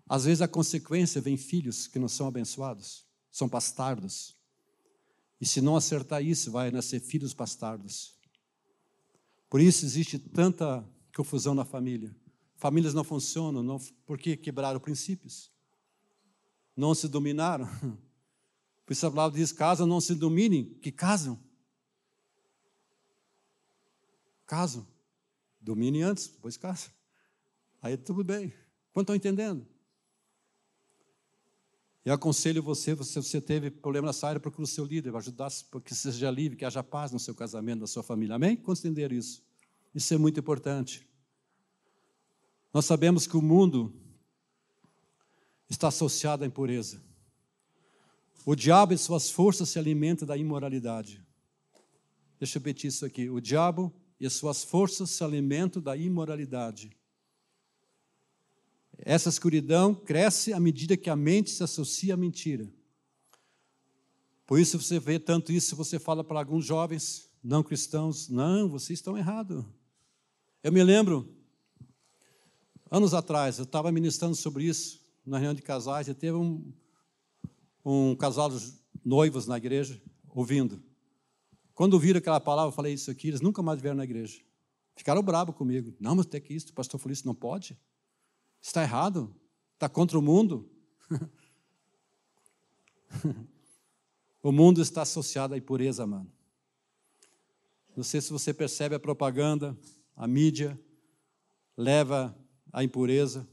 às 0.07 0.25
vezes 0.25 0.41
a 0.41 0.47
consequência 0.47 1.19
vem 1.19 1.37
filhos 1.37 1.87
que 1.87 1.99
não 1.99 2.07
são 2.07 2.27
abençoados, 2.27 3.05
são 3.31 3.47
bastardos. 3.47 4.35
E 5.39 5.45
se 5.45 5.61
não 5.61 5.75
acertar 5.75 6.23
isso, 6.23 6.51
vai 6.51 6.71
nascer 6.71 6.99
filhos 6.99 7.33
bastardos. 7.33 8.15
Por 9.49 9.61
isso 9.61 9.85
existe 9.85 10.19
tanta 10.19 10.87
confusão 11.15 11.55
na 11.55 11.65
família. 11.65 12.15
Famílias 12.57 12.93
não 12.93 13.03
funcionam 13.03 13.61
não, 13.61 13.79
porque 14.05 14.37
quebraram 14.37 14.79
princípios. 14.79 15.51
Não 16.75 16.93
se 16.93 17.07
dominaram. 17.07 17.67
Por 18.85 18.93
isso 18.93 19.07
a 19.07 19.09
palavra 19.09 19.37
diz: 19.37 19.51
casam, 19.51 19.87
não 19.87 19.99
se 19.99 20.13
dominem, 20.13 20.65
que 20.81 20.91
casam. 20.91 21.39
Casam. 24.45 24.85
Domine 25.65 26.03
antes, 26.03 26.27
depois 26.27 26.55
casam. 26.57 26.91
Aí 27.81 27.97
tudo 27.97 28.23
bem. 28.23 28.53
Quanto 28.93 29.11
estão 29.11 29.15
entendendo? 29.15 29.65
Eu 32.05 32.13
aconselho 32.13 32.61
você, 32.61 32.95
se 33.03 33.15
você 33.15 33.41
teve 33.41 33.71
problema 33.71 34.05
nessa 34.05 34.27
área, 34.27 34.39
procure 34.39 34.63
o 34.63 34.67
seu 34.67 34.85
líder, 34.85 35.15
ajudar 35.15 35.51
para 35.71 35.81
que 35.81 35.95
seja 35.95 36.29
livre, 36.29 36.55
que 36.55 36.63
haja 36.63 36.83
paz 36.83 37.11
no 37.11 37.19
seu 37.19 37.33
casamento, 37.33 37.79
na 37.79 37.87
sua 37.87 38.03
família. 38.03 38.35
Amém? 38.35 38.55
Quantos 38.55 38.85
entenderam 38.85 39.15
isso? 39.15 39.43
Isso 39.93 40.13
é 40.13 40.17
muito 40.19 40.39
importante. 40.39 41.09
Nós 42.71 42.85
sabemos 42.85 43.25
que 43.25 43.35
o 43.35 43.41
mundo 43.41 43.91
está 45.67 45.87
associado 45.87 46.43
à 46.43 46.47
impureza. 46.47 47.03
O 48.45 48.55
diabo 48.55 48.93
e 48.93 48.97
suas 48.99 49.31
forças 49.31 49.69
se 49.69 49.79
alimentam 49.79 50.27
da 50.27 50.37
imoralidade. 50.37 51.25
Deixa 52.37 52.59
eu 52.59 52.61
repetir 52.61 52.89
isso 52.89 53.03
aqui. 53.03 53.31
O 53.31 53.41
diabo 53.41 53.91
e 54.19 54.25
as 54.25 54.33
suas 54.33 54.63
forças 54.63 55.09
se 55.11 55.23
alimentam 55.23 55.81
da 55.81 55.95
imoralidade. 55.95 56.91
Essa 58.97 59.29
escuridão 59.29 59.93
cresce 59.93 60.53
à 60.53 60.59
medida 60.59 60.95
que 60.95 61.09
a 61.09 61.15
mente 61.15 61.51
se 61.51 61.63
associa 61.63 62.13
à 62.13 62.17
mentira. 62.17 62.71
Por 64.45 64.59
isso 64.59 64.79
você 64.79 64.99
vê 64.99 65.19
tanto 65.19 65.51
isso, 65.51 65.75
você 65.75 65.99
fala 65.99 66.23
para 66.23 66.39
alguns 66.39 66.65
jovens 66.65 67.29
não 67.45 67.61
cristãos, 67.61 68.27
não, 68.27 68.67
vocês 68.67 68.97
estão 68.97 69.15
errados. 69.15 69.63
Eu 70.63 70.71
me 70.71 70.83
lembro, 70.83 71.31
anos 72.89 73.13
atrás, 73.13 73.59
eu 73.59 73.65
estava 73.65 73.91
ministrando 73.91 74.35
sobre 74.35 74.63
isso, 74.63 75.05
na 75.23 75.37
reunião 75.37 75.53
de 75.53 75.61
casais, 75.61 76.07
e 76.07 76.13
teve 76.15 76.35
um, 76.35 76.73
um 77.85 78.15
casal 78.15 78.49
de 78.49 78.73
noivos 79.03 79.45
na 79.45 79.57
igreja, 79.57 80.01
ouvindo. 80.29 80.81
Quando 81.75 81.99
viram 81.99 82.19
aquela 82.19 82.39
palavra, 82.39 82.69
eu 82.69 82.75
falei 82.75 82.93
isso 82.93 83.11
aqui, 83.11 83.27
eles 83.27 83.41
nunca 83.41 83.61
mais 83.61 83.81
vieram 83.81 83.97
na 83.97 84.05
igreja. 84.05 84.41
Ficaram 84.95 85.21
bravos 85.21 85.55
comigo. 85.55 85.93
Não, 85.99 86.15
mas 86.15 86.25
tem 86.25 86.39
que 86.39 86.53
isso, 86.53 86.69
o 86.69 86.73
pastor 86.73 86.99
falou 86.99 87.11
isso, 87.11 87.27
não 87.27 87.35
pode. 87.35 87.77
Está 88.61 88.81
errado. 88.81 89.35
Está 89.73 89.89
contra 89.89 90.17
o 90.17 90.21
mundo. 90.21 90.71
o 94.41 94.53
mundo 94.53 94.81
está 94.81 95.01
associado 95.01 95.53
à 95.53 95.57
impureza, 95.57 96.07
mano. 96.07 96.31
Não 97.93 98.05
sei 98.05 98.21
se 98.21 98.31
você 98.31 98.53
percebe 98.53 98.95
a 98.95 98.99
propaganda, 98.99 99.77
a 100.15 100.25
mídia 100.25 100.79
leva 101.75 102.33
à 102.71 102.85
impureza. 102.85 103.45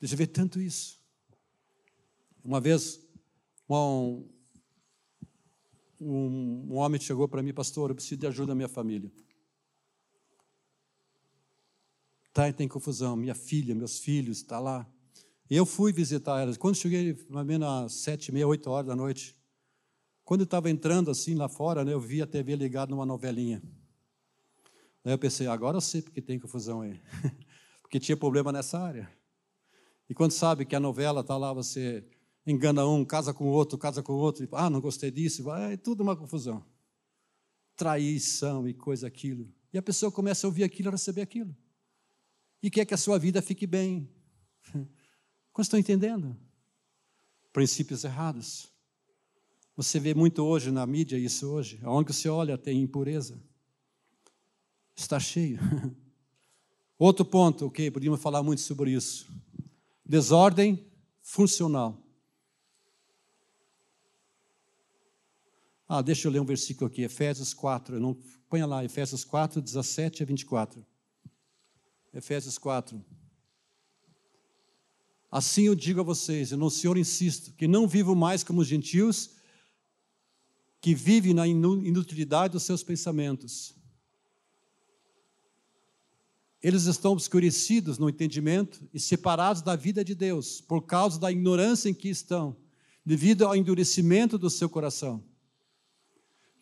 Deixa 0.00 0.14
eu 0.14 0.18
ver 0.18 0.28
tanto 0.28 0.60
isso. 0.60 1.00
Uma 2.44 2.60
vez, 2.60 3.04
um, 3.68 4.37
um, 6.00 6.66
um 6.70 6.76
homem 6.76 7.00
chegou 7.00 7.28
para 7.28 7.42
mim, 7.42 7.52
pastor, 7.52 7.90
eu 7.90 7.94
preciso 7.94 8.20
de 8.20 8.26
ajuda 8.26 8.48
da 8.48 8.54
minha 8.54 8.68
família. 8.68 9.10
Tá, 12.32 12.52
tem 12.52 12.68
confusão, 12.68 13.16
minha 13.16 13.34
filha, 13.34 13.74
meus 13.74 13.98
filhos, 13.98 14.38
está 14.38 14.60
lá. 14.60 14.88
Eu 15.50 15.66
fui 15.66 15.92
visitar 15.92 16.40
elas. 16.40 16.56
Quando 16.56 16.76
cheguei, 16.76 17.14
mais 17.28 17.42
ou 17.42 17.44
menos 17.44 17.68
às 17.68 17.92
sete, 17.94 18.30
meia, 18.30 18.46
oito 18.46 18.70
horas 18.70 18.86
da 18.86 18.94
noite, 18.94 19.34
quando 20.24 20.42
eu 20.42 20.44
estava 20.44 20.70
entrando 20.70 21.10
assim 21.10 21.34
lá 21.34 21.48
fora, 21.48 21.84
né, 21.84 21.92
eu 21.92 22.00
vi 22.00 22.20
a 22.20 22.26
TV 22.26 22.54
ligada 22.54 22.90
numa 22.90 23.06
novelinha. 23.06 23.62
Daí 25.02 25.14
eu 25.14 25.18
pensei, 25.18 25.46
agora 25.46 25.78
eu 25.78 25.80
sei 25.80 26.02
porque 26.02 26.20
tem 26.20 26.38
confusão 26.38 26.82
aí. 26.82 27.00
porque 27.80 27.98
tinha 27.98 28.16
problema 28.16 28.52
nessa 28.52 28.78
área. 28.78 29.10
E 30.08 30.14
quando 30.14 30.32
sabe 30.32 30.64
que 30.64 30.76
a 30.76 30.80
novela 30.80 31.22
está 31.22 31.36
lá, 31.36 31.52
você 31.52 32.04
engana 32.52 32.86
um, 32.86 33.04
casa 33.04 33.34
com 33.34 33.44
o 33.44 33.48
outro, 33.48 33.76
casa 33.76 34.02
com 34.02 34.12
o 34.12 34.16
outro, 34.16 34.48
ah, 34.52 34.70
não 34.70 34.80
gostei 34.80 35.10
disso, 35.10 35.50
é 35.52 35.76
tudo 35.76 36.02
uma 36.02 36.16
confusão. 36.16 36.64
Traição 37.76 38.66
e 38.66 38.74
coisa 38.74 39.06
aquilo. 39.06 39.52
E 39.72 39.78
a 39.78 39.82
pessoa 39.82 40.10
começa 40.10 40.46
a 40.46 40.48
ouvir 40.48 40.64
aquilo, 40.64 40.88
a 40.88 40.92
receber 40.92 41.20
aquilo. 41.20 41.54
E 42.62 42.70
quer 42.70 42.84
que 42.84 42.94
a 42.94 42.96
sua 42.96 43.18
vida 43.18 43.42
fique 43.42 43.66
bem. 43.66 44.08
Quando 45.52 45.64
estão 45.64 45.78
entendendo? 45.78 46.36
Princípios 47.52 48.02
errados. 48.02 48.68
Você 49.76 50.00
vê 50.00 50.14
muito 50.14 50.42
hoje 50.42 50.70
na 50.70 50.84
mídia 50.86 51.16
isso 51.16 51.46
hoje. 51.48 51.78
Onde 51.84 52.12
você 52.12 52.28
olha 52.28 52.58
tem 52.58 52.80
impureza. 52.80 53.40
Está 54.96 55.20
cheio. 55.20 55.60
Outro 56.98 57.24
ponto, 57.24 57.66
ok, 57.66 57.90
podíamos 57.92 58.20
falar 58.20 58.42
muito 58.42 58.60
sobre 58.60 58.90
isso. 58.90 59.30
Desordem 60.04 60.84
funcional. 61.22 62.07
Ah, 65.88 66.02
deixa 66.02 66.28
eu 66.28 66.32
ler 66.32 66.40
um 66.40 66.44
versículo 66.44 66.86
aqui, 66.86 67.00
Efésios 67.00 67.54
4. 67.54 67.98
Não, 67.98 68.14
ponha 68.46 68.66
lá, 68.66 68.84
Efésios 68.84 69.24
4, 69.24 69.62
17 69.62 70.22
a 70.22 70.26
24. 70.26 70.86
Efésios 72.12 72.58
4. 72.58 73.02
Assim 75.30 75.62
eu 75.62 75.74
digo 75.74 76.00
a 76.00 76.02
vocês, 76.02 76.52
e 76.52 76.56
no 76.56 76.70
Senhor 76.70 76.98
insisto, 76.98 77.54
que 77.54 77.66
não 77.66 77.88
vivo 77.88 78.14
mais 78.14 78.44
como 78.44 78.60
os 78.60 78.66
gentios, 78.66 79.30
que 80.80 80.94
vivem 80.94 81.32
na 81.32 81.46
inutilidade 81.46 82.52
dos 82.52 82.64
seus 82.64 82.82
pensamentos. 82.82 83.74
Eles 86.62 86.84
estão 86.84 87.12
obscurecidos 87.12 87.98
no 87.98 88.10
entendimento 88.10 88.86
e 88.92 89.00
separados 89.00 89.62
da 89.62 89.74
vida 89.74 90.04
de 90.04 90.14
Deus, 90.14 90.60
por 90.60 90.82
causa 90.82 91.18
da 91.18 91.32
ignorância 91.32 91.88
em 91.88 91.94
que 91.94 92.08
estão, 92.08 92.56
devido 93.04 93.46
ao 93.46 93.56
endurecimento 93.56 94.36
do 94.36 94.50
seu 94.50 94.68
coração. 94.68 95.24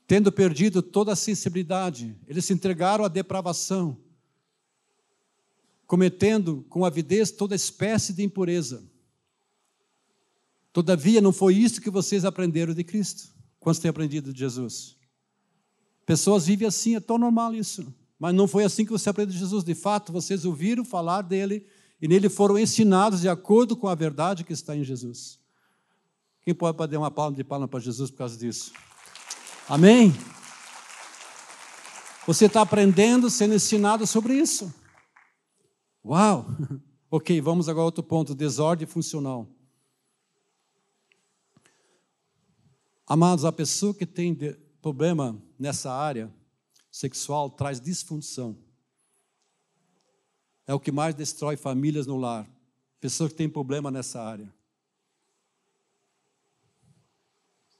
Tendo 0.06 0.30
perdido 0.30 0.82
toda 0.82 1.12
a 1.12 1.16
sensibilidade, 1.16 2.16
eles 2.28 2.44
se 2.44 2.52
entregaram 2.52 3.04
à 3.04 3.08
depravação, 3.08 3.98
cometendo 5.86 6.64
com 6.68 6.84
avidez 6.84 7.30
toda 7.30 7.54
espécie 7.54 8.12
de 8.12 8.22
impureza. 8.22 8.84
Todavia, 10.72 11.20
não 11.20 11.32
foi 11.32 11.54
isso 11.54 11.80
que 11.80 11.90
vocês 11.90 12.24
aprenderam 12.24 12.74
de 12.74 12.84
Cristo. 12.84 13.34
Quantos 13.58 13.80
têm 13.80 13.88
aprendido 13.88 14.32
de 14.32 14.38
Jesus? 14.38 14.96
Pessoas 16.04 16.46
vivem 16.46 16.68
assim, 16.68 16.94
é 16.94 17.00
tão 17.00 17.18
normal 17.18 17.54
isso. 17.54 17.92
Mas 18.18 18.34
não 18.34 18.46
foi 18.46 18.62
assim 18.62 18.84
que 18.84 18.92
você 18.92 19.08
aprendeu 19.08 19.32
de 19.32 19.38
Jesus. 19.38 19.64
De 19.64 19.74
fato, 19.74 20.12
vocês 20.12 20.44
ouviram 20.44 20.84
falar 20.84 21.22
dele 21.22 21.66
e 22.00 22.06
nele 22.06 22.28
foram 22.28 22.58
ensinados 22.58 23.22
de 23.22 23.28
acordo 23.28 23.76
com 23.76 23.88
a 23.88 23.94
verdade 23.94 24.44
que 24.44 24.52
está 24.52 24.76
em 24.76 24.84
Jesus. 24.84 25.40
Quem 26.42 26.54
pode 26.54 26.92
dar 26.92 26.98
uma 26.98 27.10
palma 27.10 27.36
de 27.36 27.42
palma 27.42 27.66
para 27.66 27.80
Jesus 27.80 28.10
por 28.10 28.18
causa 28.18 28.36
disso? 28.36 28.72
Amém? 29.68 30.12
Você 32.24 32.46
está 32.46 32.62
aprendendo, 32.62 33.28
sendo 33.28 33.54
ensinado 33.54 34.06
sobre 34.06 34.34
isso. 34.34 34.72
Uau! 36.04 36.46
Ok, 37.08 37.40
vamos 37.40 37.68
agora 37.68 37.82
a 37.82 37.86
outro 37.86 38.02
ponto: 38.02 38.34
desordem 38.34 38.84
funcional. 38.86 39.48
Amados, 43.06 43.44
a 43.44 43.52
pessoa 43.52 43.94
que 43.94 44.04
tem 44.04 44.36
problema 44.82 45.40
nessa 45.56 45.92
área 45.92 46.30
sexual 46.90 47.48
traz 47.48 47.80
disfunção. 47.80 48.58
É 50.66 50.74
o 50.74 50.80
que 50.80 50.90
mais 50.90 51.14
destrói 51.14 51.56
famílias 51.56 52.08
no 52.08 52.16
lar. 52.16 52.50
Pessoas 53.00 53.30
que 53.30 53.38
têm 53.38 53.48
problema 53.48 53.88
nessa 53.88 54.20
área. 54.20 54.52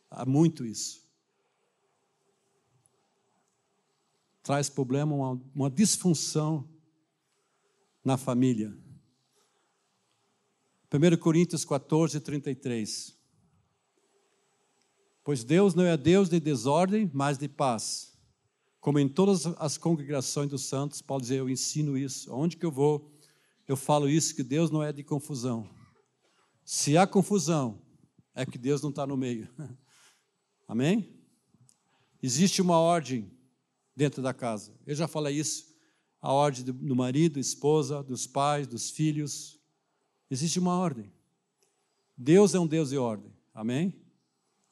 Há 0.09 0.24
muito 0.24 0.64
isso. 0.64 1.05
Traz 4.47 4.70
problema, 4.70 5.12
uma, 5.12 5.42
uma 5.53 5.68
disfunção 5.68 6.68
na 8.05 8.16
família. 8.16 8.72
1 10.88 11.16
Coríntios 11.16 11.64
14, 11.64 12.20
33. 12.20 13.18
Pois 15.24 15.42
Deus 15.42 15.74
não 15.74 15.82
é 15.82 15.97
Deus 15.97 16.28
de 16.28 16.38
desordem, 16.38 17.11
mas 17.12 17.36
de 17.36 17.49
paz. 17.49 18.16
Como 18.78 19.01
em 19.01 19.09
todas 19.09 19.47
as 19.59 19.76
congregações 19.76 20.49
dos 20.49 20.66
santos, 20.66 21.03
Paulo 21.03 21.22
dizer, 21.22 21.40
eu 21.40 21.51
ensino 21.51 21.99
isso. 21.99 22.32
Onde 22.32 22.57
que 22.57 22.64
eu 22.64 22.70
vou, 22.70 23.12
eu 23.66 23.76
falo 23.76 24.09
isso, 24.09 24.32
que 24.32 24.44
Deus 24.44 24.70
não 24.70 24.80
é 24.80 24.92
de 24.92 25.03
confusão. 25.03 25.68
Se 26.64 26.97
há 26.97 27.05
confusão, 27.05 27.82
é 28.32 28.47
que 28.47 28.59
Deus 28.59 28.80
não 28.80 28.90
está 28.90 29.05
no 29.05 29.16
meio. 29.16 29.49
Amém? 30.68 31.20
Existe 32.22 32.62
uma 32.62 32.78
ordem 32.78 33.36
dentro 33.97 34.22
da 34.22 34.34
casa. 34.34 34.72
Eu 34.86 34.94
já 34.94 35.09
falei 35.09 35.36
isso, 35.36 35.74
a 36.20 36.32
ordem 36.32 36.64
do 36.64 36.94
marido, 36.94 37.40
esposa, 37.40 38.03
dos 38.03 38.26
pais, 38.26 38.66
dos 38.66 38.90
filhos. 38.90 39.59
Existe 40.30 40.59
uma 40.59 40.76
ordem. 40.76 41.11
Deus 42.16 42.55
é 42.55 42.61
um 42.61 42.66
Deus 42.66 42.90
de 42.90 42.99
ordem. 42.99 43.32
Amém? 43.55 43.94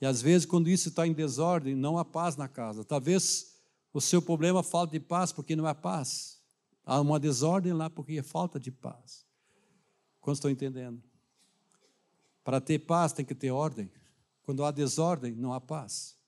E 0.00 0.06
às 0.06 0.20
vezes, 0.20 0.46
quando 0.46 0.68
isso 0.68 0.90
está 0.90 1.06
em 1.06 1.12
desordem, 1.12 1.74
não 1.74 1.96
há 1.96 2.04
paz 2.04 2.36
na 2.36 2.48
casa. 2.48 2.84
Talvez 2.84 3.54
o 3.92 4.00
seu 4.00 4.20
problema 4.20 4.62
falta 4.62 4.92
de 4.92 5.00
paz 5.00 5.32
porque 5.32 5.56
não 5.56 5.66
há 5.66 5.74
paz. 5.74 6.42
Há 6.84 7.00
uma 7.00 7.18
desordem 7.18 7.72
lá 7.72 7.88
porque 7.88 8.18
é 8.18 8.22
falta 8.22 8.60
de 8.60 8.70
paz. 8.70 9.24
Quando 10.20 10.36
estou 10.36 10.50
entendendo? 10.50 11.02
Para 12.42 12.60
ter 12.60 12.80
paz 12.80 13.12
tem 13.12 13.24
que 13.24 13.34
ter 13.34 13.50
ordem. 13.50 13.90
Quando 14.42 14.64
há 14.64 14.70
desordem, 14.70 15.34
não 15.34 15.52
há 15.52 15.60
paz. 15.60 16.18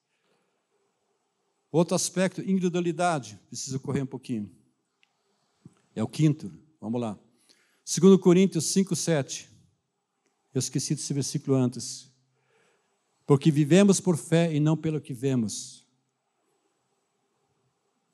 Outro 1.71 1.95
aspecto, 1.95 2.41
individualidade. 2.41 3.39
Preciso 3.49 3.81
correr 3.81 4.03
um 4.03 4.07
pouquinho. 4.07 4.51
É 5.95 6.03
o 6.03 6.09
quinto. 6.09 6.53
Vamos 6.81 7.01
lá. 7.01 7.19
2 7.85 8.21
Coríntios 8.21 8.67
5, 8.67 8.95
7. 8.95 9.51
Eu 10.53 10.59
esqueci 10.59 10.95
desse 10.95 11.12
versículo 11.12 11.57
antes. 11.57 12.11
Porque 13.27 13.51
vivemos 13.51 14.01
por 14.01 14.17
fé 14.17 14.55
e 14.55 14.61
não 14.61 14.77
pelo 14.77 15.01
que 15.01 15.12
vemos. 15.12 15.85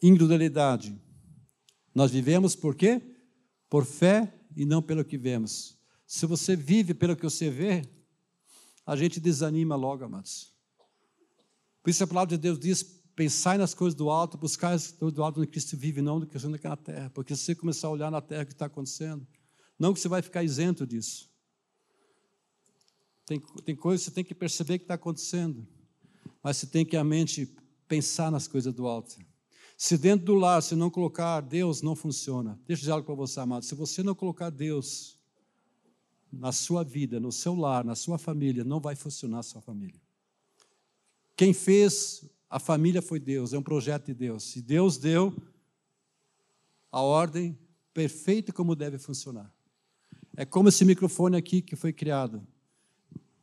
Individualidade. 0.02 0.98
Nós 1.94 2.10
vivemos 2.10 2.56
por 2.56 2.74
quê? 2.74 3.00
Por 3.68 3.84
fé 3.84 4.32
e 4.56 4.64
não 4.64 4.82
pelo 4.82 5.04
que 5.04 5.18
vemos. 5.18 5.78
Se 6.06 6.26
você 6.26 6.56
vive 6.56 6.94
pelo 6.94 7.16
que 7.16 7.22
você 7.22 7.50
vê, 7.50 7.82
a 8.84 8.96
gente 8.96 9.20
desanima 9.20 9.76
logo, 9.76 10.04
amados. 10.04 10.52
Por 11.82 11.90
isso 11.90 12.02
a 12.04 12.06
palavra 12.06 12.36
de 12.36 12.42
Deus 12.42 12.58
diz: 12.58 13.01
Pensai 13.14 13.58
nas 13.58 13.74
coisas 13.74 13.94
do 13.94 14.08
alto, 14.08 14.38
buscar 14.38 14.70
as 14.70 14.92
coisas 14.92 15.14
do 15.14 15.22
alto 15.22 15.40
onde 15.40 15.48
Cristo 15.48 15.76
vive, 15.76 16.00
não 16.00 16.18
do 16.18 16.26
que 16.26 16.36
aqui 16.36 16.68
na 16.68 16.76
terra. 16.76 17.10
Porque 17.10 17.36
se 17.36 17.42
você 17.42 17.54
começar 17.54 17.88
a 17.88 17.90
olhar 17.90 18.10
na 18.10 18.20
terra 18.20 18.42
o 18.42 18.46
que 18.46 18.52
está 18.52 18.66
acontecendo, 18.66 19.26
não 19.78 19.92
que 19.92 20.00
você 20.00 20.08
vai 20.08 20.22
ficar 20.22 20.42
isento 20.42 20.86
disso. 20.86 21.30
Tem, 23.26 23.40
tem 23.64 23.76
coisas 23.76 24.04
que 24.04 24.10
você 24.10 24.14
tem 24.14 24.24
que 24.24 24.34
perceber 24.34 24.78
que 24.78 24.84
está 24.84 24.94
acontecendo, 24.94 25.66
mas 26.42 26.56
você 26.56 26.66
tem 26.66 26.84
que 26.84 26.96
a 26.96 27.04
mente 27.04 27.54
pensar 27.86 28.30
nas 28.30 28.48
coisas 28.48 28.72
do 28.72 28.86
alto. 28.86 29.16
Se 29.76 29.98
dentro 29.98 30.26
do 30.26 30.34
lar 30.34 30.62
você 30.62 30.74
não 30.74 30.90
colocar 30.90 31.40
Deus, 31.40 31.82
não 31.82 31.96
funciona. 31.96 32.58
Deixa 32.66 32.80
eu 32.80 32.82
dizer 32.82 32.92
algo 32.92 33.04
para 33.04 33.14
você, 33.14 33.40
amado. 33.40 33.64
Se 33.64 33.74
você 33.74 34.02
não 34.02 34.14
colocar 34.14 34.48
Deus 34.48 35.18
na 36.32 36.52
sua 36.52 36.82
vida, 36.82 37.20
no 37.20 37.30
seu 37.30 37.54
lar, 37.54 37.84
na 37.84 37.94
sua 37.94 38.16
família, 38.16 38.64
não 38.64 38.80
vai 38.80 38.96
funcionar 38.96 39.40
a 39.40 39.42
sua 39.42 39.60
família. 39.60 40.00
Quem 41.36 41.52
fez 41.52 42.24
a 42.52 42.58
família 42.58 43.00
foi 43.00 43.18
Deus, 43.18 43.54
é 43.54 43.58
um 43.58 43.62
projeto 43.62 44.04
de 44.04 44.14
Deus. 44.14 44.54
E 44.56 44.60
Deus 44.60 44.98
deu 44.98 45.34
a 46.92 47.00
ordem 47.00 47.58
perfeita 47.94 48.52
como 48.52 48.76
deve 48.76 48.98
funcionar. 48.98 49.50
É 50.36 50.44
como 50.44 50.68
esse 50.68 50.84
microfone 50.84 51.34
aqui 51.34 51.62
que 51.62 51.74
foi 51.74 51.94
criado. 51.94 52.46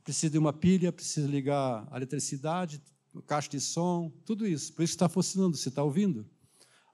Precisa 0.04 0.30
de 0.30 0.38
uma 0.38 0.54
pilha, 0.54 0.92
precisa 0.92 1.28
ligar 1.28 1.88
a 1.90 1.98
eletricidade, 1.98 2.80
caixa 3.26 3.50
de 3.50 3.60
som, 3.60 4.12
tudo 4.24 4.46
isso. 4.46 4.74
Por 4.74 4.84
isso 4.84 4.94
está 4.94 5.10
funcionando, 5.10 5.58
você 5.58 5.70
está 5.70 5.82
ouvindo? 5.82 6.24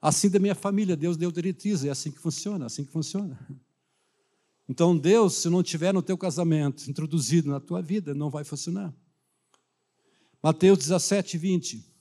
Assim 0.00 0.30
da 0.30 0.38
minha 0.38 0.54
família, 0.54 0.96
Deus 0.96 1.18
deu 1.18 1.30
diretriz, 1.30 1.84
é 1.84 1.90
assim 1.90 2.10
que 2.10 2.18
funciona, 2.18 2.64
é 2.64 2.66
assim 2.66 2.86
que 2.86 2.92
funciona. 2.92 3.38
Então 4.66 4.96
Deus, 4.96 5.34
se 5.34 5.50
não 5.50 5.62
tiver 5.62 5.92
no 5.92 6.00
teu 6.00 6.16
casamento 6.16 6.90
introduzido 6.90 7.50
na 7.50 7.60
tua 7.60 7.82
vida, 7.82 8.14
não 8.14 8.30
vai 8.30 8.42
funcionar. 8.42 8.90
Mateus 10.42 10.78
17, 10.78 11.36
20. 11.36 11.95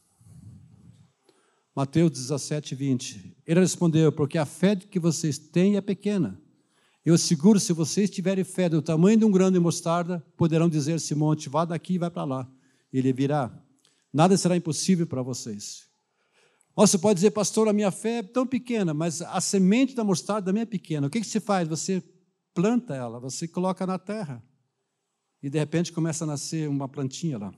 Mateus 1.76 2.10
17, 2.12 2.74
20. 2.74 3.36
Ele 3.46 3.60
respondeu: 3.60 4.12
Porque 4.12 4.38
a 4.38 4.46
fé 4.46 4.76
que 4.76 5.00
vocês 5.00 5.38
têm 5.38 5.76
é 5.76 5.82
pequena. 5.82 6.42
Eu 7.04 7.16
asseguro, 7.16 7.60
se 7.60 7.74
vocês 7.74 8.10
tiverem 8.10 8.44
fé 8.44 8.70
do 8.70 8.82
tamanho 8.82 9.18
de 9.20 9.26
um 9.26 9.32
grão 9.32 9.52
de 9.52 9.60
mostarda, 9.60 10.26
poderão 10.38 10.70
dizer 10.70 10.96
esse 10.96 11.14
monte: 11.14 11.50
vá 11.50 11.66
daqui 11.66 11.96
e 11.96 11.98
vai 11.98 12.10
para 12.10 12.24
lá. 12.24 12.52
Ele 12.94 13.12
virá. 13.12 13.52
Nada 14.14 14.38
será 14.38 14.56
impossível 14.56 15.06
para 15.06 15.22
vocês. 15.22 15.86
Você 16.74 16.98
pode 16.98 17.16
dizer, 17.16 17.32
pastor, 17.32 17.68
a 17.68 17.74
minha 17.74 17.92
fé 17.92 18.18
é 18.18 18.24
tão 18.24 18.48
pequena, 18.48 18.94
mas 18.94 19.22
a 19.22 19.40
semente 19.42 19.96
da 19.96 20.04
mostarda 20.04 20.48
também 20.48 20.64
é 20.64 20.66
pequena. 20.66 21.08
O 21.08 21.10
que, 21.10 21.20
que 21.20 21.28
se 21.28 21.40
faz? 21.40 21.68
Você 21.68 22.02
planta 22.54 22.96
ela, 22.96 23.20
você 23.20 23.48
coloca 23.48 23.86
na 23.86 24.00
terra. 24.00 24.44
E 25.44 25.50
de 25.50 25.60
repente 25.60 25.92
começa 25.92 26.24
a 26.24 26.28
nascer 26.28 26.70
uma 26.70 26.88
plantinha 26.88 27.38
lá. 27.38 27.54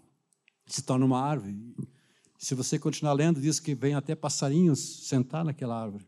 Se 0.68 0.82
torna 0.82 1.06
uma 1.06 1.22
árvore. 1.22 1.56
Se 2.38 2.54
você 2.54 2.78
continuar 2.78 3.14
lendo, 3.14 3.42
diz 3.42 3.60
que 3.60 3.74
vem 3.74 3.96
até 3.96 4.16
passarinhos 4.16 5.08
sentar 5.08 5.44
naquela 5.44 5.82
árvore. 5.82 6.08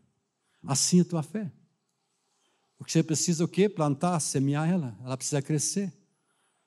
Assim 0.66 0.98
é 0.98 1.02
a 1.02 1.04
tua 1.04 1.22
fé. 1.22 1.50
O 2.78 2.84
que 2.84 2.92
você 2.92 3.02
precisa 3.02 3.42
é 3.42 3.44
o 3.44 3.48
quê? 3.48 3.68
Plantar, 3.68 4.20
semear 4.20 4.68
ela. 4.68 4.96
Ela 5.04 5.16
precisa 5.16 5.42
crescer. 5.42 5.92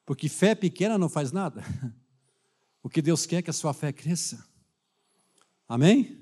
Porque 0.05 0.27
fé 0.27 0.53
pequena 0.53 0.97
não 0.97 1.09
faz 1.09 1.31
nada. 1.31 1.63
O 2.85 2.89
que 2.89 3.01
Deus 3.01 3.25
quer 3.25 3.37
é 3.37 3.41
que 3.41 3.49
a 3.49 3.53
sua 3.53 3.73
fé 3.73 3.93
cresça. 3.93 4.45
Amém? 5.69 6.21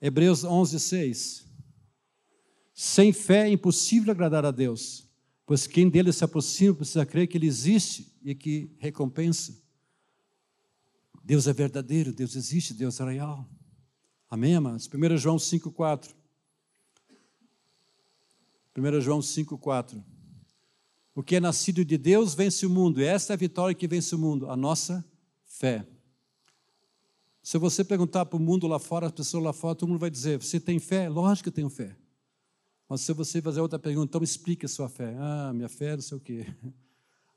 Hebreus 0.00 0.44
11, 0.44 0.80
6. 0.80 1.46
Sem 2.72 3.12
fé 3.12 3.46
é 3.46 3.52
impossível 3.52 4.10
agradar 4.10 4.46
a 4.46 4.50
Deus, 4.50 5.06
pois 5.44 5.66
quem 5.66 5.90
dele 5.90 6.10
se 6.10 6.24
aproxima 6.24 6.74
precisa 6.74 7.04
crer 7.04 7.26
que 7.26 7.36
ele 7.36 7.46
existe 7.46 8.18
e 8.24 8.34
que 8.34 8.74
recompensa. 8.78 9.61
Deus 11.24 11.46
é 11.46 11.52
verdadeiro, 11.52 12.12
Deus 12.12 12.34
existe, 12.34 12.74
Deus 12.74 12.98
é 13.00 13.04
real. 13.04 13.48
Amém, 14.28 14.56
amados? 14.56 14.88
1 14.92 15.16
João 15.16 15.36
5,4. 15.36 16.14
1 18.76 19.00
João 19.00 19.20
5,4. 19.20 20.02
O 21.14 21.22
que 21.22 21.36
é 21.36 21.40
nascido 21.40 21.84
de 21.84 21.98
Deus 21.98 22.34
vence 22.34 22.64
o 22.64 22.70
mundo, 22.70 23.00
e 23.00 23.04
esta 23.04 23.32
é 23.32 23.34
a 23.34 23.38
vitória 23.38 23.74
que 23.74 23.86
vence 23.86 24.14
o 24.14 24.18
mundo, 24.18 24.50
a 24.50 24.56
nossa 24.56 25.04
fé. 25.44 25.86
Se 27.42 27.58
você 27.58 27.84
perguntar 27.84 28.24
para 28.26 28.36
o 28.36 28.40
mundo 28.40 28.66
lá 28.66 28.78
fora, 28.78 29.06
as 29.06 29.12
pessoas 29.12 29.44
lá 29.44 29.52
fora, 29.52 29.74
todo 29.74 29.88
mundo 29.88 29.98
vai 29.98 30.10
dizer: 30.10 30.40
Você 30.40 30.58
tem 30.58 30.78
fé? 30.78 31.08
Lógico 31.08 31.44
que 31.44 31.48
eu 31.50 31.54
tenho 31.54 31.68
fé. 31.68 31.96
Mas 32.88 33.00
se 33.00 33.12
você 33.12 33.42
fazer 33.42 33.60
outra 33.60 33.78
pergunta, 33.78 34.10
então 34.10 34.22
explique 34.22 34.64
a 34.64 34.68
sua 34.68 34.88
fé. 34.88 35.16
Ah, 35.18 35.52
minha 35.52 35.68
fé, 35.68 35.94
não 35.94 36.02
sei 36.02 36.16
o 36.16 36.20
quê. 36.20 36.46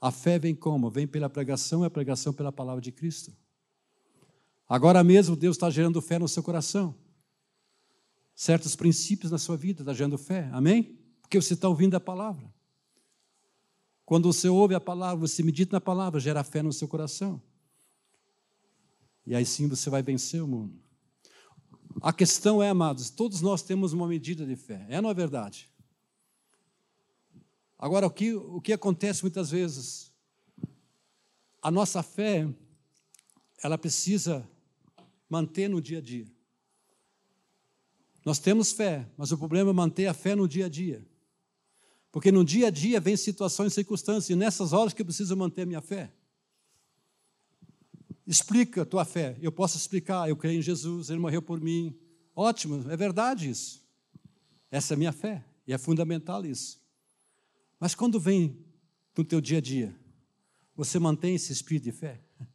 A 0.01 0.11
fé 0.11 0.37
vem 0.37 0.53
como? 0.53 0.91
Vem 0.91 1.07
pela 1.07 1.27
pregação 1.29 1.81
e 1.81 1.87
a 1.87 1.89
pregação 1.89 2.31
pela 2.31 2.51
palavra 2.51 2.81
de 2.81 2.91
Cristo. 2.91 3.35
Agora 4.67 5.03
mesmo 5.03 5.35
Deus 5.35 5.55
está 5.55 5.69
gerando 5.69 6.01
fé 6.01 6.17
no 6.17 6.27
seu 6.27 6.41
coração. 6.41 6.95
Certos 8.35 8.75
princípios 8.75 9.31
na 9.31 9.37
sua 9.37 9.55
vida 9.55 9.81
está 9.81 9.93
gerando 9.93 10.17
fé. 10.17 10.49
Amém? 10.51 10.99
Porque 11.21 11.39
você 11.39 11.53
está 11.53 11.69
ouvindo 11.69 11.95
a 11.95 11.99
palavra. 11.99 12.53
Quando 14.05 14.31
você 14.31 14.49
ouve 14.49 14.75
a 14.75 14.79
palavra, 14.79 15.27
você 15.27 15.41
medita 15.41 15.75
na 15.75 15.81
palavra, 15.81 16.19
gera 16.19 16.43
fé 16.43 16.61
no 16.61 16.73
seu 16.73 16.87
coração. 16.87 17.41
E 19.25 19.33
aí 19.35 19.45
sim 19.45 19.67
você 19.67 19.89
vai 19.89 20.03
vencer 20.03 20.43
o 20.43 20.47
mundo. 20.47 20.79
A 22.01 22.11
questão 22.11 22.61
é, 22.61 22.69
amados, 22.69 23.09
todos 23.09 23.41
nós 23.41 23.63
temos 23.63 23.93
uma 23.93 24.07
medida 24.07 24.45
de 24.45 24.55
fé. 24.55 24.85
É, 24.89 25.01
não 25.01 25.09
é 25.09 25.13
verdade? 25.13 25.69
Agora, 27.77 28.05
o 28.05 28.11
que, 28.11 28.33
o 28.33 28.61
que 28.61 28.73
acontece 28.73 29.23
muitas 29.23 29.49
vezes? 29.49 30.13
A 31.61 31.71
nossa 31.71 32.03
fé, 32.03 32.47
ela 33.63 33.77
precisa 33.77 34.47
manter 35.29 35.67
no 35.67 35.81
dia 35.81 35.99
a 35.99 36.01
dia. 36.01 36.27
Nós 38.25 38.39
temos 38.39 38.71
fé, 38.71 39.07
mas 39.15 39.31
o 39.31 39.37
problema 39.37 39.69
é 39.69 39.73
manter 39.73 40.07
a 40.07 40.13
fé 40.13 40.35
no 40.35 40.47
dia 40.47 40.65
a 40.65 40.69
dia. 40.69 41.05
Porque 42.11 42.31
no 42.31 42.43
dia 42.43 42.67
a 42.67 42.71
dia 42.71 42.99
vem 42.99 43.15
situações 43.15 43.73
e 43.73 43.75
circunstâncias, 43.75 44.29
e 44.29 44.35
nessas 44.35 44.73
horas 44.73 44.93
que 44.93 45.01
eu 45.01 45.05
preciso 45.05 45.37
manter 45.37 45.67
minha 45.67 45.81
fé. 45.81 46.11
Explica 48.25 48.81
a 48.81 48.85
tua 48.85 49.05
fé. 49.05 49.37
Eu 49.39 49.51
posso 49.51 49.77
explicar, 49.77 50.27
eu 50.27 50.35
creio 50.35 50.59
em 50.59 50.61
Jesus, 50.61 51.09
ele 51.09 51.19
morreu 51.19 51.41
por 51.41 51.61
mim. 51.61 51.95
Ótimo, 52.35 52.89
é 52.89 52.97
verdade 52.97 53.49
isso. 53.49 53.85
Essa 54.71 54.93
é 54.93 54.95
a 54.95 54.97
minha 54.97 55.11
fé, 55.11 55.45
e 55.67 55.73
é 55.73 55.77
fundamental 55.77 56.43
isso. 56.45 56.81
Mas 57.79 57.93
quando 57.93 58.19
vem 58.19 58.57
no 59.15 59.23
teu 59.23 59.39
dia 59.39 59.59
a 59.59 59.61
dia, 59.61 59.95
você 60.75 60.97
mantém 60.97 61.35
esse 61.35 61.53
espírito 61.53 61.83
de 61.83 61.91
fé? 61.91 62.19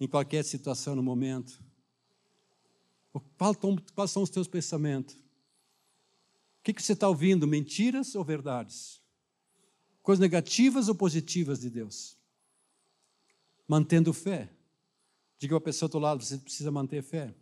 Em 0.00 0.08
qualquer 0.08 0.42
situação, 0.44 0.96
no 0.96 1.02
momento. 1.02 1.62
Quais 3.94 4.10
são 4.10 4.22
os 4.22 4.30
teus 4.30 4.46
pensamentos? 4.46 5.14
O 5.14 6.62
que, 6.62 6.80
você 6.80 6.92
está 6.92 7.08
ouvindo? 7.08 7.46
Mentiras 7.46 8.14
ou 8.14 8.22
verdades? 8.22 9.00
Coisas 10.02 10.20
negativas 10.20 10.88
ou 10.88 10.94
positivas 10.94 11.60
de 11.60 11.70
Deus? 11.70 12.16
Mantendo 13.66 14.12
fé. 14.12 14.52
Diga 15.38 15.56
a 15.56 15.60
pessoa 15.60 15.88
do 15.88 15.98
lado, 15.98 16.22
você 16.22 16.36
precisa 16.38 16.70
manter 16.70 17.02
fé. 17.02 17.34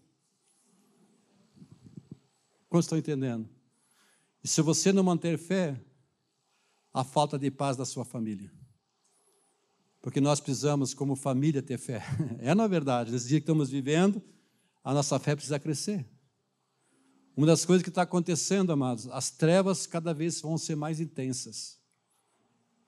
Como 2.69 2.81
estão 2.81 2.97
entendendo? 2.97 3.49
E 4.43 4.49
se 4.49 4.62
você 4.62 4.93
não 4.93 5.03
manter 5.03 5.37
fé, 5.37 5.81
a 6.93 7.03
falta 7.03 7.39
de 7.39 7.51
paz 7.51 7.77
da 7.77 7.85
sua 7.85 8.05
família. 8.05 8.53
Porque 10.01 10.21
nós 10.21 10.41
precisamos, 10.41 10.95
como 10.95 11.16
família, 11.16 11.62
ter 11.62 11.79
fé. 11.79 12.03
É 12.39 12.55
na 12.55 12.66
verdade, 12.66 13.11
nesse 13.11 13.29
dia 13.29 13.41
que 13.41 13.45
estamos 13.45 13.69
vivendo, 13.69 14.23
a 14.89 14.95
nossa 14.95 15.18
fé 15.18 15.36
precisa 15.36 15.61
crescer. 15.61 16.09
Uma 17.36 17.47
das 17.47 17.62
coisas 17.66 17.82
que 17.82 17.91
está 17.91 18.01
acontecendo, 18.01 18.72
amados, 18.72 19.07
as 19.09 19.30
trevas 19.30 19.86
cada 19.86 20.14
vez 20.14 20.41
vão 20.41 20.57
ser 20.57 20.76
mais 20.76 20.99
intensas. 20.99 21.78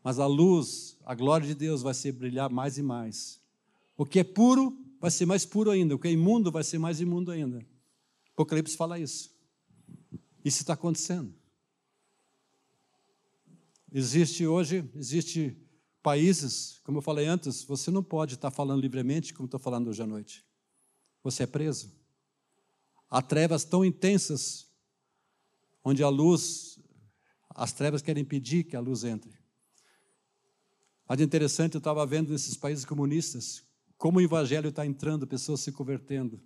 Mas 0.03 0.19
a 0.19 0.25
luz, 0.25 0.97
a 1.05 1.15
glória 1.15 1.47
de 1.47 1.55
Deus 1.55 1.83
vai 1.83 1.93
ser 1.93 2.13
brilhar 2.13 2.49
mais 2.49 2.79
e 2.79 2.83
mais. 2.83 3.39
O 3.99 4.07
que 4.07 4.19
é 4.19 4.25
puro 4.25 4.83
vai 4.99 5.11
ser 5.11 5.27
mais 5.27 5.45
puro 5.45 5.71
ainda, 5.71 5.95
o 5.95 5.99
que 5.99 6.09
é 6.09 6.11
imundo 6.11 6.51
vai 6.51 6.65
ser 6.65 6.79
mais 6.79 7.03
imundo 7.03 7.31
ainda. 7.31 7.63
Apocalipse 8.33 8.79
fala 8.79 8.99
isso. 8.99 9.37
Isso 10.43 10.63
está 10.63 10.73
acontecendo. 10.73 11.35
Existe 13.93 14.47
hoje, 14.47 14.91
existe 14.97 15.55
países, 16.03 16.81
como 16.83 16.97
eu 16.97 17.03
falei 17.03 17.27
antes, 17.27 17.63
você 17.63 17.91
não 17.91 18.03
pode 18.03 18.37
estar 18.37 18.51
falando 18.51 18.81
livremente 18.81 19.35
como 19.35 19.45
estou 19.45 19.61
falando 19.61 19.89
hoje 19.89 20.03
à 20.03 20.07
noite. 20.07 20.49
Você 21.23 21.43
é 21.43 21.47
preso. 21.47 21.93
Há 23.09 23.21
trevas 23.21 23.65
tão 23.65 23.85
intensas, 23.85 24.67
onde 25.85 26.03
a 26.03 26.09
luz, 26.09 26.79
as 27.51 27.73
trevas 27.73 28.03
querem 28.03 28.23
impedir 28.23 28.65
que 28.65 28.77
a 28.77 28.81
luz 28.81 29.05
entre. 29.05 29.39
Mas 31.09 31.21
interessante, 31.21 31.75
eu 31.75 31.79
estava 31.79 32.07
vendo 32.07 32.31
nesses 32.31 32.57
países 32.57 32.85
comunistas, 32.85 33.65
como 33.99 34.19
o 34.19 34.23
evangelho 34.23 34.69
está 34.69 34.87
entrando, 34.87 35.27
pessoas 35.27 35.61
se 35.61 35.73
convertendo. 35.73 36.41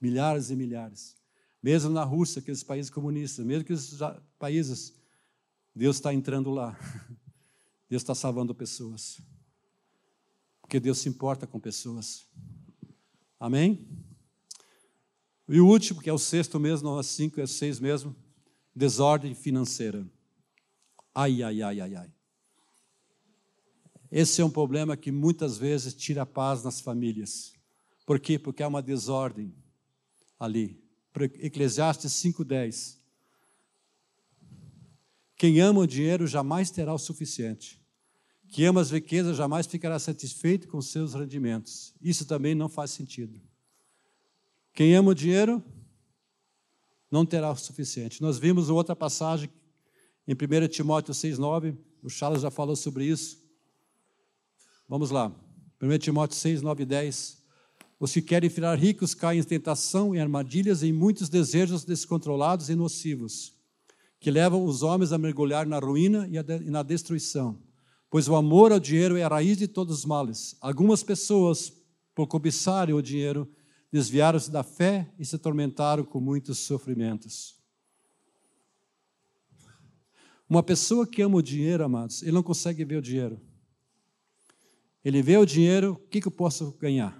Milhares 0.00 0.50
e 0.50 0.56
milhares. 0.56 1.14
Mesmo 1.62 1.90
na 1.90 2.02
Rússia, 2.02 2.40
aqueles 2.40 2.62
países 2.62 2.90
comunistas, 2.90 3.44
mesmo 3.44 3.64
que 3.64 3.72
esses 3.72 3.98
países, 4.38 4.94
Deus 5.74 5.96
está 5.96 6.12
entrando 6.14 6.50
lá. 6.50 6.76
Deus 7.88 8.02
está 8.02 8.14
salvando 8.14 8.54
pessoas. 8.54 9.20
Porque 10.60 10.80
Deus 10.80 10.98
se 10.98 11.08
importa 11.08 11.46
com 11.46 11.60
pessoas. 11.60 12.26
Amém? 13.38 13.86
E 15.48 15.60
o 15.60 15.66
último, 15.66 16.00
que 16.00 16.10
é 16.10 16.12
o 16.12 16.18
sexto 16.18 16.58
mesmo, 16.58 16.90
não 16.90 17.02
cinco, 17.02 17.40
é 17.40 17.46
seis 17.46 17.78
mesmo, 17.78 18.16
desordem 18.74 19.34
financeira. 19.34 20.06
Ai, 21.14 21.42
ai, 21.42 21.62
ai, 21.62 21.80
ai, 21.80 21.94
ai. 21.94 22.12
Esse 24.10 24.40
é 24.40 24.44
um 24.44 24.50
problema 24.50 24.96
que 24.96 25.10
muitas 25.10 25.58
vezes 25.58 25.94
tira 25.94 26.22
a 26.22 26.26
paz 26.26 26.62
nas 26.62 26.80
famílias. 26.80 27.52
Por 28.04 28.20
quê? 28.20 28.38
Porque 28.38 28.62
há 28.62 28.68
uma 28.68 28.82
desordem 28.82 29.54
ali. 30.38 30.82
Eclesiastes 31.14 32.12
5,10. 32.12 32.98
Quem 35.36 35.60
ama 35.60 35.80
o 35.80 35.86
dinheiro 35.86 36.26
jamais 36.26 36.70
terá 36.70 36.94
o 36.94 36.98
suficiente. 36.98 37.80
Quem 38.50 38.66
ama 38.66 38.80
as 38.80 38.90
riquezas 38.90 39.36
jamais 39.36 39.66
ficará 39.66 39.98
satisfeito 39.98 40.68
com 40.68 40.80
seus 40.80 41.14
rendimentos. 41.14 41.94
Isso 42.00 42.24
também 42.24 42.54
não 42.54 42.68
faz 42.68 42.90
sentido. 42.90 43.40
Quem 44.72 44.94
ama 44.94 45.10
o 45.10 45.14
dinheiro 45.14 45.62
não 47.10 47.24
terá 47.24 47.50
o 47.50 47.56
suficiente. 47.56 48.20
Nós 48.22 48.38
vimos 48.38 48.68
outra 48.68 48.94
passagem 48.94 49.50
em 50.26 50.32
1 50.32 50.68
Timóteo 50.68 51.14
6,9. 51.14 51.76
O 52.02 52.08
Charles 52.08 52.42
já 52.42 52.50
falou 52.50 52.76
sobre 52.76 53.04
isso. 53.04 53.38
Vamos 54.88 55.10
lá. 55.10 55.34
1 55.80 55.98
Timóteo 55.98 56.36
6, 56.36 56.62
9 56.62 56.82
e 56.82 56.86
10. 56.86 57.46
Os 57.98 58.12
que 58.12 58.20
querem 58.20 58.50
virar 58.50 58.74
ricos 58.74 59.14
caem 59.14 59.40
em 59.40 59.44
tentação, 59.44 60.14
em 60.14 60.20
armadilhas, 60.20 60.82
em 60.82 60.92
muitos 60.92 61.28
desejos 61.28 61.84
descontrolados 61.84 62.68
e 62.68 62.74
nocivos, 62.74 63.54
que 64.20 64.30
levam 64.30 64.64
os 64.64 64.82
homens 64.82 65.12
a 65.12 65.18
mergulhar 65.18 65.66
na 65.66 65.78
ruína 65.78 66.28
e 66.28 66.70
na 66.70 66.82
destruição. 66.82 67.58
Pois 68.16 68.28
o 68.28 68.34
amor 68.34 68.72
ao 68.72 68.80
dinheiro 68.80 69.18
é 69.18 69.24
a 69.24 69.28
raiz 69.28 69.58
de 69.58 69.68
todos 69.68 69.98
os 69.98 70.04
males. 70.06 70.56
Algumas 70.62 71.02
pessoas, 71.02 71.70
por 72.14 72.26
cobiçarem 72.26 72.94
o 72.94 73.02
dinheiro, 73.02 73.46
desviaram-se 73.92 74.50
da 74.50 74.62
fé 74.62 75.12
e 75.18 75.24
se 75.26 75.36
atormentaram 75.36 76.02
com 76.02 76.18
muitos 76.18 76.60
sofrimentos. 76.60 77.60
Uma 80.48 80.62
pessoa 80.62 81.06
que 81.06 81.20
ama 81.20 81.36
o 81.36 81.42
dinheiro, 81.42 81.84
amados, 81.84 82.22
ele 82.22 82.32
não 82.32 82.42
consegue 82.42 82.86
ver 82.86 82.96
o 82.96 83.02
dinheiro. 83.02 83.38
Ele 85.04 85.20
vê 85.20 85.36
o 85.36 85.44
dinheiro, 85.44 85.92
o 85.92 86.08
que, 86.08 86.22
que 86.22 86.28
eu 86.28 86.32
posso 86.32 86.72
ganhar? 86.80 87.12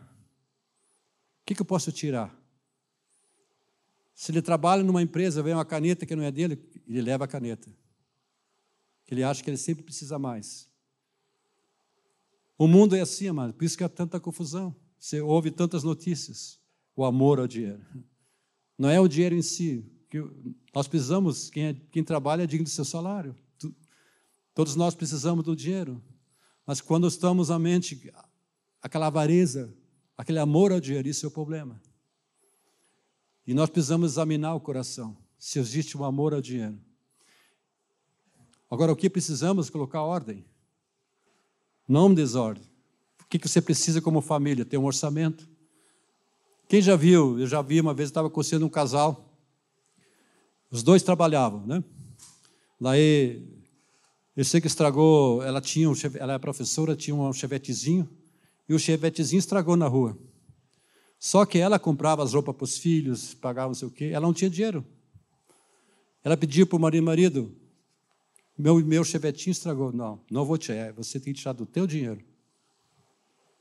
O 1.43 1.45
que, 1.45 1.55
que 1.55 1.61
eu 1.61 1.67
posso 1.67 1.93
tirar? 1.93 2.35
Se 4.15 4.33
ele 4.33 4.41
trabalha 4.41 4.83
numa 4.83 5.03
empresa, 5.03 5.43
vem 5.43 5.53
uma 5.53 5.63
caneta 5.63 6.07
que 6.07 6.17
não 6.17 6.23
é 6.23 6.33
dele, 6.33 6.59
ele 6.89 7.03
leva 7.03 7.27
a 7.27 7.29
caneta. 7.29 7.71
Ele 9.07 9.23
acha 9.23 9.45
que 9.45 9.51
ele 9.51 9.59
sempre 9.59 9.85
precisa 9.85 10.19
mais. 10.19 10.66
O 12.59 12.67
mundo 12.67 12.97
é 12.97 13.01
assim, 13.01 13.29
amado, 13.29 13.53
por 13.53 13.65
isso 13.65 13.77
que 13.77 13.85
há 13.85 13.89
tanta 13.89 14.19
confusão. 14.19 14.75
Você 14.99 15.21
ouve 15.21 15.51
tantas 15.51 15.85
notícias. 15.85 16.59
O 16.95 17.05
amor 17.05 17.39
ao 17.39 17.47
dinheiro. 17.47 17.85
Não 18.79 18.89
é 18.89 18.99
o 18.99 19.07
dinheiro 19.07 19.35
em 19.35 19.43
si. 19.43 19.85
Que 20.09 20.25
nós 20.75 20.89
precisamos, 20.89 21.51
quem, 21.51 21.67
é, 21.67 21.75
quem 21.91 22.03
trabalha 22.03 22.45
é 22.45 22.47
digno 22.47 22.65
do 22.65 22.71
seu 22.71 22.85
salário. 22.85 23.37
Todos 24.55 24.75
nós 24.75 24.95
precisamos 24.95 25.45
do 25.45 25.55
dinheiro. 25.55 26.03
Mas 26.67 26.81
quando 26.81 27.07
estamos 27.07 27.51
à 27.51 27.59
mente, 27.59 28.11
aquela 28.81 29.09
avareza, 29.09 29.73
aquele 30.17 30.39
amor 30.39 30.73
ao 30.73 30.81
dinheiro, 30.81 31.07
isso 31.07 31.27
é 31.27 31.29
o 31.29 31.33
problema. 31.33 31.81
E 33.47 33.53
nós 33.53 33.71
precisamos 33.71 34.13
examinar 34.13 34.55
o 34.55 34.61
coração, 34.61 35.17
se 35.39 35.59
existe 35.59 35.97
um 35.97 36.03
amor 36.03 36.35
ao 36.35 36.41
dinheiro. 36.41 36.81
Agora, 38.69 38.93
o 38.93 38.97
que 38.97 39.09
precisamos? 39.09 39.71
Colocar 39.71 40.03
ordem. 40.03 40.45
Não 41.89 42.13
desordem. 42.13 42.65
O 43.21 43.29
que 43.29 43.49
você 43.49 43.61
precisa 43.61 44.01
como 44.01 44.21
família? 44.21 44.65
Ter 44.65 44.79
um 44.79 44.85
orçamento. 44.85 45.49
Quem 46.69 46.81
já 46.81 46.97
viu? 46.97 47.39
Eu 47.39 47.47
já 47.47 47.63
vi 47.63 47.81
uma 47.81 47.95
vez, 47.95 48.09
estava 48.09 48.29
conhecendo 48.29 48.67
um 48.67 48.69
casal. 48.69 49.33
Os 50.71 50.83
dois 50.83 51.03
trabalhavam, 51.03 51.65
né? 51.67 51.83
Daí, 52.81 53.43
eu 54.37 54.45
sei 54.45 54.61
que 54.61 54.67
estragou, 54.67 55.43
ela 55.43 55.61
tinha, 55.61 55.89
um, 55.89 55.95
ela 56.15 56.35
é 56.35 56.39
professora, 56.39 56.95
tinha 56.95 57.15
um 57.15 57.33
chevetezinho, 57.33 58.09
e 58.69 58.75
o 58.75 58.79
chevetezinho 58.79 59.39
estragou 59.39 59.77
na 59.77 59.87
rua. 59.87 60.19
Só 61.19 61.47
que 61.47 61.59
ela 61.59 61.79
comprava 61.79 62.23
as 62.23 62.35
roupas 62.35 62.55
para 62.55 62.65
os 62.65 62.79
filhos, 62.79 63.33
pagava 63.33 63.69
não 63.69 63.75
sei 63.75 63.89
o 63.89 63.91
quê, 63.91 64.11
ela 64.13 64.27
não 64.27 64.35
tinha 64.35 64.51
dinheiro. 64.51 64.85
Ela 66.23 66.37
pediu 66.37 66.67
para 66.67 66.77
o 66.77 66.81
marido, 66.81 67.05
marido, 67.05 67.57
meu, 68.59 68.77
meu 68.85 69.05
chevetinho 69.05 69.53
estragou. 69.53 69.93
Não, 69.93 70.21
não 70.31 70.45
vou 70.45 70.57
tirar, 70.57 70.93
você 70.93 71.21
tem 71.21 71.33
que 71.33 71.41
tirar 71.41 71.53
do 71.53 71.67
teu 71.67 71.87
dinheiro. 71.87 72.21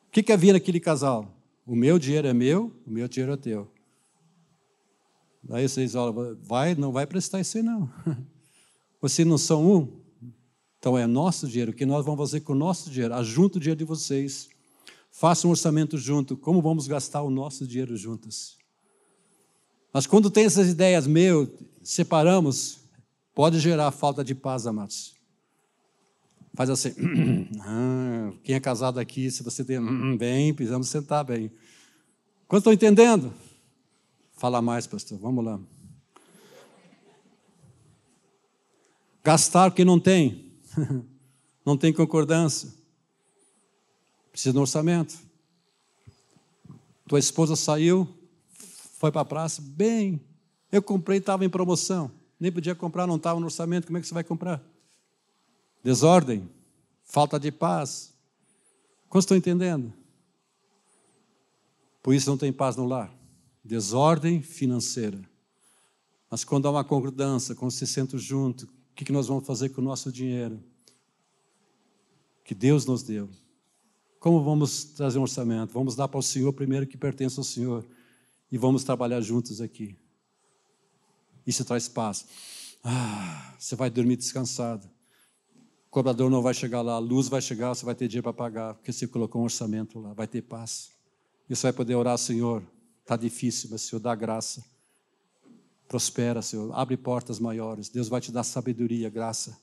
O 0.07 0.11
que, 0.11 0.23
que 0.23 0.31
havia 0.31 0.53
naquele 0.53 0.79
casal? 0.79 1.35
O 1.65 1.75
meu 1.75 1.99
dinheiro 1.99 2.27
é 2.27 2.33
meu, 2.33 2.71
o 2.85 2.91
meu 2.91 3.07
dinheiro 3.07 3.33
é 3.33 3.37
teu. 3.37 3.71
Daí 5.43 5.67
vocês 5.67 5.93
olham, 5.95 6.37
vai, 6.41 6.73
não 6.75 6.91
vai 6.91 7.05
prestar 7.05 7.39
isso 7.39 7.57
aí 7.57 7.63
não. 7.63 7.89
Vocês 8.99 9.27
não 9.27 9.37
são 9.37 9.63
um? 9.63 10.01
Então 10.79 10.97
é 10.97 11.05
nosso 11.05 11.47
dinheiro. 11.47 11.71
O 11.71 11.75
que 11.75 11.85
nós 11.85 12.03
vamos 12.03 12.19
fazer 12.19 12.39
com 12.39 12.53
o 12.53 12.55
nosso 12.55 12.89
dinheiro? 12.89 13.13
Ajunta 13.13 13.57
o 13.57 13.61
dinheiro 13.61 13.77
de 13.77 13.85
vocês. 13.85 14.49
Faça 15.11 15.47
um 15.47 15.51
orçamento 15.51 15.97
junto. 15.97 16.35
Como 16.35 16.61
vamos 16.61 16.87
gastar 16.87 17.21
o 17.21 17.29
nosso 17.29 17.67
dinheiro 17.67 17.95
juntos? 17.95 18.57
Mas 19.93 20.07
quando 20.07 20.31
tem 20.31 20.45
essas 20.45 20.67
ideias, 20.67 21.05
meu, 21.05 21.51
separamos, 21.83 22.79
pode 23.35 23.59
gerar 23.59 23.91
falta 23.91 24.23
de 24.23 24.33
paz, 24.33 24.65
amados. 24.65 25.13
Faz 26.55 26.69
assim, 26.69 26.93
ah, 27.59 28.31
quem 28.41 28.55
é 28.55 28.59
casado 28.61 28.97
aqui, 28.97 29.29
se 29.29 29.43
você 29.43 29.63
tem, 29.63 29.77
bem, 30.17 30.53
precisamos 30.53 30.87
sentar 30.87 31.25
bem. 31.25 31.51
Quanto 32.47 32.61
estão 32.61 32.73
entendendo? 32.73 33.33
Fala 34.37 34.61
mais, 34.61 34.87
pastor, 34.87 35.19
vamos 35.19 35.43
lá. 35.43 35.59
Gastar 39.21 39.69
o 39.69 39.71
que 39.73 39.83
não 39.83 39.99
tem, 39.99 40.53
não 41.65 41.75
tem 41.75 41.91
concordância, 41.91 42.71
precisa 44.31 44.53
de 44.53 44.59
um 44.59 44.61
orçamento. 44.61 45.17
Tua 47.07 47.19
esposa 47.19 47.55
saiu, 47.55 48.07
foi 48.97 49.11
para 49.11 49.21
a 49.21 49.25
praça, 49.25 49.61
bem, 49.61 50.21
eu 50.71 50.81
comprei, 50.81 51.17
estava 51.17 51.43
em 51.43 51.49
promoção, 51.49 52.11
nem 52.39 52.51
podia 52.51 52.75
comprar, 52.75 53.07
não 53.07 53.15
estava 53.15 53.39
no 53.39 53.45
orçamento, 53.45 53.87
como 53.87 53.97
é 53.97 54.01
que 54.01 54.07
você 54.07 54.13
vai 54.13 54.23
comprar? 54.23 54.63
desordem, 55.85 56.49
falta 57.03 57.39
de 57.39 57.51
paz. 57.51 58.11
Quantos 59.07 59.25
estão 59.25 59.37
entendendo? 59.37 59.93
Por 62.01 62.15
isso 62.15 62.27
não 62.27 62.37
tem 62.39 62.51
paz 62.51 62.75
no 62.75 62.87
lar. 62.87 63.13
Desordem 63.63 64.41
financeira. 64.41 65.21
Mas 66.27 66.43
quando 66.43 66.67
há 66.67 66.71
uma 66.71 66.83
concordância, 66.83 67.53
quando 67.53 67.69
se 67.69 67.85
sentam 67.85 68.17
junto, 68.17 68.65
o 68.65 68.95
que 68.95 69.11
nós 69.11 69.27
vamos 69.27 69.45
fazer 69.45 69.69
com 69.69 69.81
o 69.81 69.83
nosso 69.83 70.11
dinheiro? 70.11 70.59
Que 72.43 72.55
Deus 72.55 72.87
nos 72.87 73.03
deu. 73.03 73.29
Como 74.19 74.43
vamos 74.43 74.85
trazer 74.85 75.19
um 75.19 75.23
orçamento? 75.23 75.71
Vamos 75.71 75.95
dar 75.95 76.07
para 76.07 76.17
o 76.19 76.23
Senhor 76.23 76.51
primeiro 76.51 76.87
que 76.87 76.97
pertence 76.97 77.39
ao 77.39 77.43
Senhor. 77.43 77.85
E 78.51 78.57
vamos 78.57 78.83
trabalhar 78.83 79.21
juntos 79.21 79.61
aqui. 79.61 79.95
Isso 81.45 81.63
traz 81.65 81.87
paz. 81.87 82.25
Ah, 82.83 83.55
você 83.59 83.75
vai 83.75 83.89
dormir 83.89 84.15
descansado 84.15 84.89
cobrador 85.95 86.29
não 86.29 86.41
vai 86.41 86.53
chegar 86.53 86.81
lá, 86.81 86.95
a 86.95 86.99
luz 86.99 87.29
vai 87.29 87.41
chegar, 87.41 87.69
você 87.69 87.85
vai 87.85 87.95
ter 87.95 88.09
dinheiro 88.09 88.23
para 88.23 88.33
pagar, 88.33 88.73
porque 88.73 88.91
você 88.91 89.07
colocou 89.07 89.39
um 89.39 89.45
orçamento 89.45 89.97
lá, 89.97 90.11
vai 90.11 90.27
ter 90.27 90.41
paz. 90.41 90.91
E 91.49 91.55
você 91.55 91.67
vai 91.67 91.71
poder 91.71 91.95
orar, 91.95 92.17
Senhor, 92.17 92.61
está 92.99 93.15
difícil, 93.15 93.69
mas 93.71 93.83
Senhor, 93.83 94.01
dá 94.01 94.13
graça. 94.13 94.61
Prospera, 95.87 96.41
Senhor, 96.41 96.69
abre 96.77 96.97
portas 96.97 97.39
maiores. 97.39 97.87
Deus 97.87 98.09
vai 98.09 98.19
te 98.19 98.29
dar 98.29 98.43
sabedoria, 98.43 99.09
graça. 99.09 99.57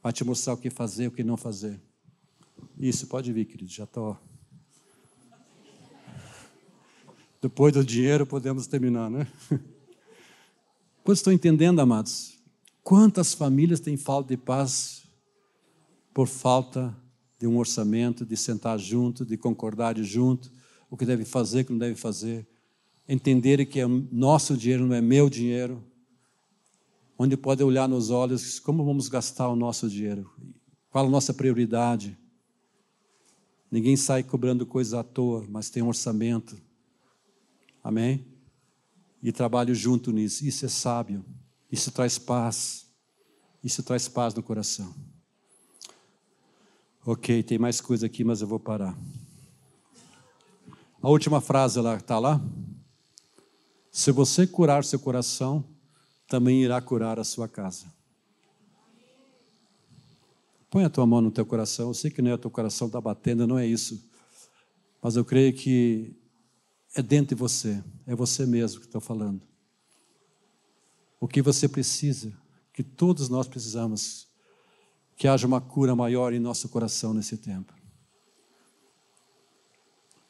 Vai 0.00 0.12
te 0.12 0.22
mostrar 0.22 0.52
o 0.52 0.56
que 0.56 0.70
fazer, 0.70 1.08
o 1.08 1.10
que 1.10 1.24
não 1.24 1.36
fazer. 1.36 1.80
Isso, 2.78 3.08
pode 3.08 3.32
vir, 3.32 3.44
querido, 3.44 3.72
já 3.72 3.82
estou. 3.82 4.16
Depois 7.42 7.72
do 7.72 7.84
dinheiro 7.84 8.24
podemos 8.24 8.68
terminar, 8.68 9.10
né? 9.10 9.26
Quantos 11.02 11.20
estão 11.20 11.32
entendendo, 11.32 11.80
amados? 11.80 12.38
Quantas 12.82 13.32
famílias 13.32 13.80
têm 13.80 13.96
falta 13.96 14.28
de 14.28 14.36
paz 14.36 15.04
por 16.12 16.26
falta 16.26 16.94
de 17.38 17.46
um 17.46 17.56
orçamento, 17.56 18.26
de 18.26 18.36
sentar 18.36 18.78
junto, 18.78 19.24
de 19.24 19.36
concordar 19.38 19.96
junto, 19.98 20.52
o 20.90 20.96
que 20.96 21.06
deve 21.06 21.24
fazer, 21.24 21.62
o 21.62 21.64
que 21.64 21.72
não 21.72 21.78
deve 21.78 21.94
fazer. 21.94 22.46
Entender 23.08 23.64
que 23.64 23.80
é 23.80 23.86
nosso 23.86 24.56
dinheiro 24.56 24.86
não 24.86 24.94
é 24.94 25.00
meu 25.00 25.30
dinheiro. 25.30 25.82
Onde 27.18 27.36
pode 27.36 27.62
olhar 27.62 27.88
nos 27.88 28.10
olhos 28.10 28.58
como 28.58 28.84
vamos 28.84 29.08
gastar 29.08 29.48
o 29.48 29.56
nosso 29.56 29.88
dinheiro, 29.88 30.30
qual 30.90 31.06
a 31.06 31.10
nossa 31.10 31.32
prioridade. 31.32 32.16
Ninguém 33.70 33.96
sai 33.96 34.22
cobrando 34.22 34.66
coisa 34.66 35.00
à 35.00 35.02
toa, 35.02 35.46
mas 35.48 35.70
tem 35.70 35.82
um 35.82 35.88
orçamento. 35.88 36.60
Amém? 37.82 38.29
E 39.22 39.32
trabalho 39.32 39.74
junto 39.74 40.10
nisso. 40.12 40.46
Isso 40.46 40.64
é 40.66 40.68
sábio. 40.68 41.24
Isso 41.70 41.90
traz 41.90 42.18
paz. 42.18 42.86
Isso 43.62 43.82
traz 43.82 44.08
paz 44.08 44.34
no 44.34 44.42
coração. 44.42 44.94
Ok, 47.04 47.42
tem 47.42 47.58
mais 47.58 47.80
coisa 47.80 48.06
aqui, 48.06 48.24
mas 48.24 48.40
eu 48.40 48.46
vou 48.46 48.60
parar. 48.60 48.96
A 51.02 51.08
última 51.08 51.40
frase 51.40 51.80
lá 51.80 51.96
está 51.96 52.18
lá. 52.18 52.40
Se 53.90 54.12
você 54.12 54.46
curar 54.46 54.84
seu 54.84 54.98
coração, 54.98 55.64
também 56.28 56.62
irá 56.62 56.80
curar 56.80 57.18
a 57.18 57.24
sua 57.24 57.48
casa. 57.48 57.86
Põe 60.70 60.84
a 60.84 60.90
tua 60.90 61.06
mão 61.06 61.20
no 61.20 61.30
teu 61.30 61.44
coração. 61.44 61.88
Eu 61.88 61.94
sei 61.94 62.10
que 62.10 62.22
não 62.22 62.30
é 62.30 62.34
o 62.34 62.38
teu 62.38 62.50
coração 62.50 62.86
está 62.86 63.00
batendo, 63.00 63.46
não 63.46 63.58
é 63.58 63.66
isso. 63.66 64.00
Mas 65.02 65.16
eu 65.16 65.24
creio 65.24 65.52
que 65.52 66.14
é 66.94 67.02
dentro 67.02 67.34
de 67.34 67.40
você, 67.40 67.82
é 68.06 68.14
você 68.14 68.44
mesmo 68.44 68.80
que 68.80 68.86
estou 68.86 69.00
falando. 69.00 69.42
O 71.20 71.28
que 71.28 71.42
você 71.42 71.68
precisa, 71.68 72.32
que 72.72 72.82
todos 72.82 73.28
nós 73.28 73.46
precisamos, 73.46 74.28
que 75.16 75.28
haja 75.28 75.46
uma 75.46 75.60
cura 75.60 75.94
maior 75.94 76.32
em 76.32 76.38
nosso 76.38 76.68
coração 76.68 77.12
nesse 77.12 77.36
tempo. 77.36 77.74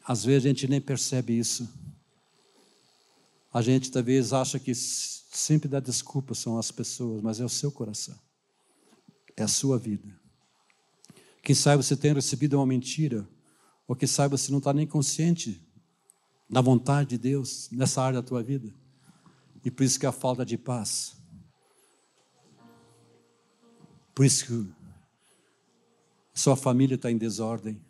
Às 0.05 0.25
vezes 0.25 0.45
a 0.45 0.49
gente 0.49 0.67
nem 0.67 0.81
percebe 0.81 1.39
isso. 1.39 1.69
A 3.53 3.63
gente 3.63 3.91
talvez 3.91 4.33
acha 4.33 4.59
que 4.59 4.75
sempre 4.75 5.69
dá 5.69 5.81
desculpa 5.81 6.35
são 6.35 6.59
as 6.59 6.71
pessoas, 6.71 7.23
mas 7.23 7.41
é 7.41 7.45
o 7.45 7.49
seu 7.49 7.71
coração. 7.71 8.19
É 9.37 9.43
a 9.43 9.49
sua 9.49 9.79
vida. 9.79 10.09
Quem 11.43 11.55
sabe 11.55 11.83
você 11.83 11.97
tem 11.97 12.13
recebido 12.13 12.57
uma 12.57 12.67
mentira, 12.67 13.27
ou 13.87 13.97
quem 13.97 14.09
sabe 14.09 14.37
você 14.37 14.51
não 14.51 14.59
está 14.59 14.73
nem 14.73 14.87
consciente 14.87 15.65
da 16.51 16.61
vontade 16.61 17.11
de 17.11 17.19
Deus 17.19 17.69
nessa 17.71 18.03
área 18.03 18.21
da 18.21 18.27
tua 18.27 18.43
vida. 18.43 18.75
E 19.65 19.71
por 19.71 19.85
isso 19.85 20.01
que 20.01 20.07
a 20.07 20.13
falta 20.13 20.45
de 20.45 20.59
paz. 20.59 21.17
Por 24.15 24.25
isso 24.25 24.47
que 24.47 24.73
sua 26.35 26.57
família 26.57 26.97
está 26.97 27.11
em 27.11 27.17
desordem. 27.17 27.81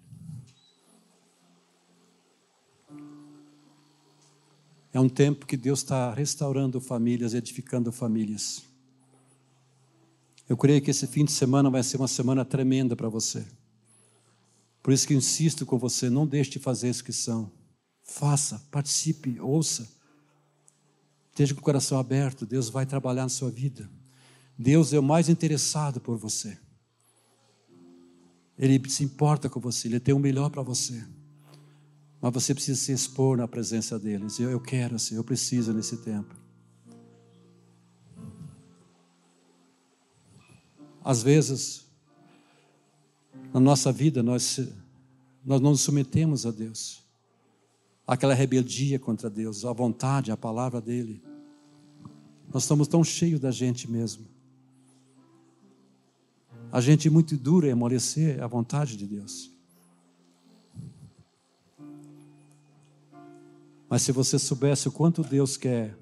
É 4.92 5.00
um 5.00 5.08
tempo 5.08 5.46
que 5.46 5.56
Deus 5.56 5.78
está 5.80 6.12
restaurando 6.12 6.80
famílias, 6.80 7.32
edificando 7.32 7.92
famílias. 7.92 8.64
Eu 10.48 10.56
creio 10.56 10.82
que 10.82 10.90
esse 10.90 11.06
fim 11.06 11.24
de 11.24 11.30
semana 11.30 11.70
vai 11.70 11.82
ser 11.82 11.96
uma 11.96 12.08
semana 12.08 12.44
tremenda 12.44 12.96
para 12.96 13.08
você. 13.08 13.46
Por 14.82 14.92
isso 14.92 15.06
que 15.06 15.14
insisto 15.14 15.64
com 15.64 15.78
você, 15.78 16.10
não 16.10 16.26
deixe 16.26 16.50
de 16.50 16.58
fazer 16.58 16.88
a 16.88 16.90
inscrição. 16.90 17.52
Faça, 18.10 18.60
participe, 18.72 19.38
ouça. 19.38 19.88
Esteja 21.30 21.54
com 21.54 21.60
o 21.60 21.64
coração 21.64 21.96
aberto, 21.96 22.44
Deus 22.44 22.68
vai 22.68 22.84
trabalhar 22.84 23.22
na 23.22 23.28
sua 23.28 23.52
vida. 23.52 23.88
Deus 24.58 24.92
é 24.92 24.98
o 24.98 25.02
mais 25.02 25.28
interessado 25.28 26.00
por 26.00 26.18
você. 26.18 26.58
Ele 28.58 28.82
se 28.90 29.04
importa 29.04 29.48
com 29.48 29.60
você, 29.60 29.86
ele 29.86 30.00
tem 30.00 30.12
o 30.12 30.18
melhor 30.18 30.50
para 30.50 30.60
você. 30.60 31.06
Mas 32.20 32.34
você 32.34 32.52
precisa 32.52 32.80
se 32.80 32.90
expor 32.90 33.38
na 33.38 33.46
presença 33.46 33.96
dele. 33.96 34.26
Dizer, 34.26 34.50
eu 34.50 34.60
quero, 34.60 34.96
assim, 34.96 35.14
eu 35.14 35.22
preciso 35.22 35.72
nesse 35.72 35.98
tempo. 35.98 36.34
Às 41.02 41.22
vezes, 41.22 41.86
na 43.54 43.60
nossa 43.60 43.92
vida, 43.92 44.20
nós, 44.20 44.58
nós 45.44 45.60
não 45.60 45.70
nos 45.70 45.82
submetemos 45.82 46.44
a 46.44 46.50
Deus. 46.50 46.99
Aquela 48.10 48.34
rebeldia 48.34 48.98
contra 48.98 49.30
Deus, 49.30 49.64
a 49.64 49.72
vontade, 49.72 50.32
a 50.32 50.36
palavra 50.36 50.80
dele. 50.80 51.22
Nós 52.52 52.64
estamos 52.64 52.88
tão 52.88 53.04
cheios 53.04 53.38
da 53.38 53.52
gente 53.52 53.88
mesmo. 53.88 54.26
A 56.72 56.80
gente 56.80 57.06
é 57.06 57.10
muito 57.10 57.36
dura 57.36 57.68
em 57.68 57.70
amolecer 57.70 58.42
a 58.42 58.48
vontade 58.48 58.96
de 58.96 59.06
Deus. 59.06 59.52
Mas 63.88 64.02
se 64.02 64.10
você 64.10 64.40
soubesse 64.40 64.88
o 64.88 64.92
quanto 64.92 65.22
Deus 65.22 65.56
quer 65.56 65.96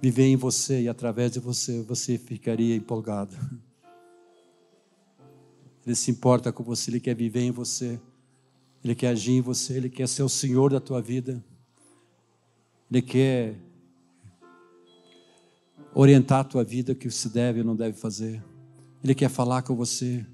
viver 0.00 0.24
em 0.24 0.36
você 0.36 0.80
e 0.84 0.88
através 0.88 1.32
de 1.32 1.38
você, 1.38 1.82
você 1.82 2.16
ficaria 2.16 2.74
empolgado. 2.74 3.36
Ele 5.84 5.94
se 5.94 6.10
importa 6.10 6.50
com 6.50 6.64
você, 6.64 6.90
ele 6.90 6.98
quer 6.98 7.14
viver 7.14 7.42
em 7.42 7.50
você, 7.50 8.00
ele 8.84 8.94
quer 8.94 9.08
agir 9.08 9.32
em 9.32 9.40
você, 9.40 9.74
ele 9.74 9.90
quer 9.90 10.08
ser 10.08 10.22
o 10.22 10.28
Senhor 10.28 10.70
da 10.70 10.80
tua 10.80 11.00
vida, 11.02 11.44
ele 12.90 13.02
quer 13.02 13.56
orientar 15.94 16.40
a 16.40 16.44
tua 16.44 16.64
vida 16.64 16.92
o 16.92 16.96
que 16.96 17.10
se 17.10 17.28
deve 17.28 17.60
e 17.60 17.64
não 17.64 17.74
deve 17.74 17.98
fazer. 17.98 18.42
Ele 19.02 19.14
quer 19.14 19.28
falar 19.28 19.62
com 19.62 19.74
você. 19.74 20.24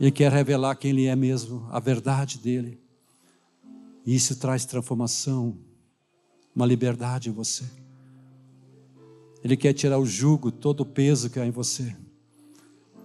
Ele 0.00 0.10
quer 0.10 0.32
revelar 0.32 0.74
quem 0.76 0.90
ele 0.90 1.06
é 1.06 1.14
mesmo, 1.14 1.66
a 1.70 1.78
verdade 1.78 2.38
dele. 2.38 2.80
E 4.04 4.14
isso 4.14 4.36
traz 4.36 4.64
transformação, 4.64 5.56
uma 6.54 6.66
liberdade 6.66 7.28
em 7.28 7.32
você. 7.32 7.64
Ele 9.44 9.56
quer 9.56 9.72
tirar 9.72 9.98
o 9.98 10.06
jugo, 10.06 10.50
todo 10.50 10.80
o 10.80 10.86
peso 10.86 11.30
que 11.30 11.38
há 11.38 11.46
em 11.46 11.50
você. 11.50 11.94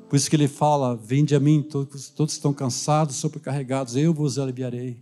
Por 0.10 0.16
isso 0.16 0.30
que 0.30 0.36
ele 0.36 0.48
fala: 0.48 0.96
Vinde 0.96 1.36
a 1.36 1.40
mim, 1.40 1.62
todos, 1.62 2.10
todos 2.10 2.34
estão 2.34 2.54
cansados, 2.54 3.18
sobrecarregados, 3.18 3.96
eu 3.96 4.14
vos 4.14 4.40
aliviarei. 4.40 5.02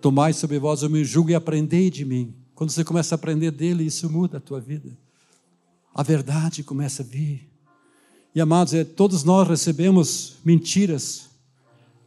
Tomai 0.00 0.32
sobre 0.32 0.58
vós 0.58 0.82
o 0.82 0.90
meu 0.90 1.04
jugo 1.04 1.30
e 1.30 1.34
aprendei 1.34 1.90
de 1.90 2.04
mim. 2.04 2.34
Quando 2.54 2.70
você 2.70 2.84
começa 2.84 3.14
a 3.14 3.16
aprender 3.16 3.50
dele, 3.50 3.84
isso 3.84 4.10
muda 4.10 4.38
a 4.38 4.40
tua 4.40 4.60
vida. 4.60 4.96
A 5.94 6.02
verdade 6.02 6.62
começa 6.62 7.02
a 7.02 7.06
vir. 7.06 7.48
E 8.34 8.40
amados, 8.40 8.72
é, 8.72 8.82
todos 8.82 9.24
nós 9.24 9.46
recebemos 9.46 10.36
mentiras, 10.44 11.28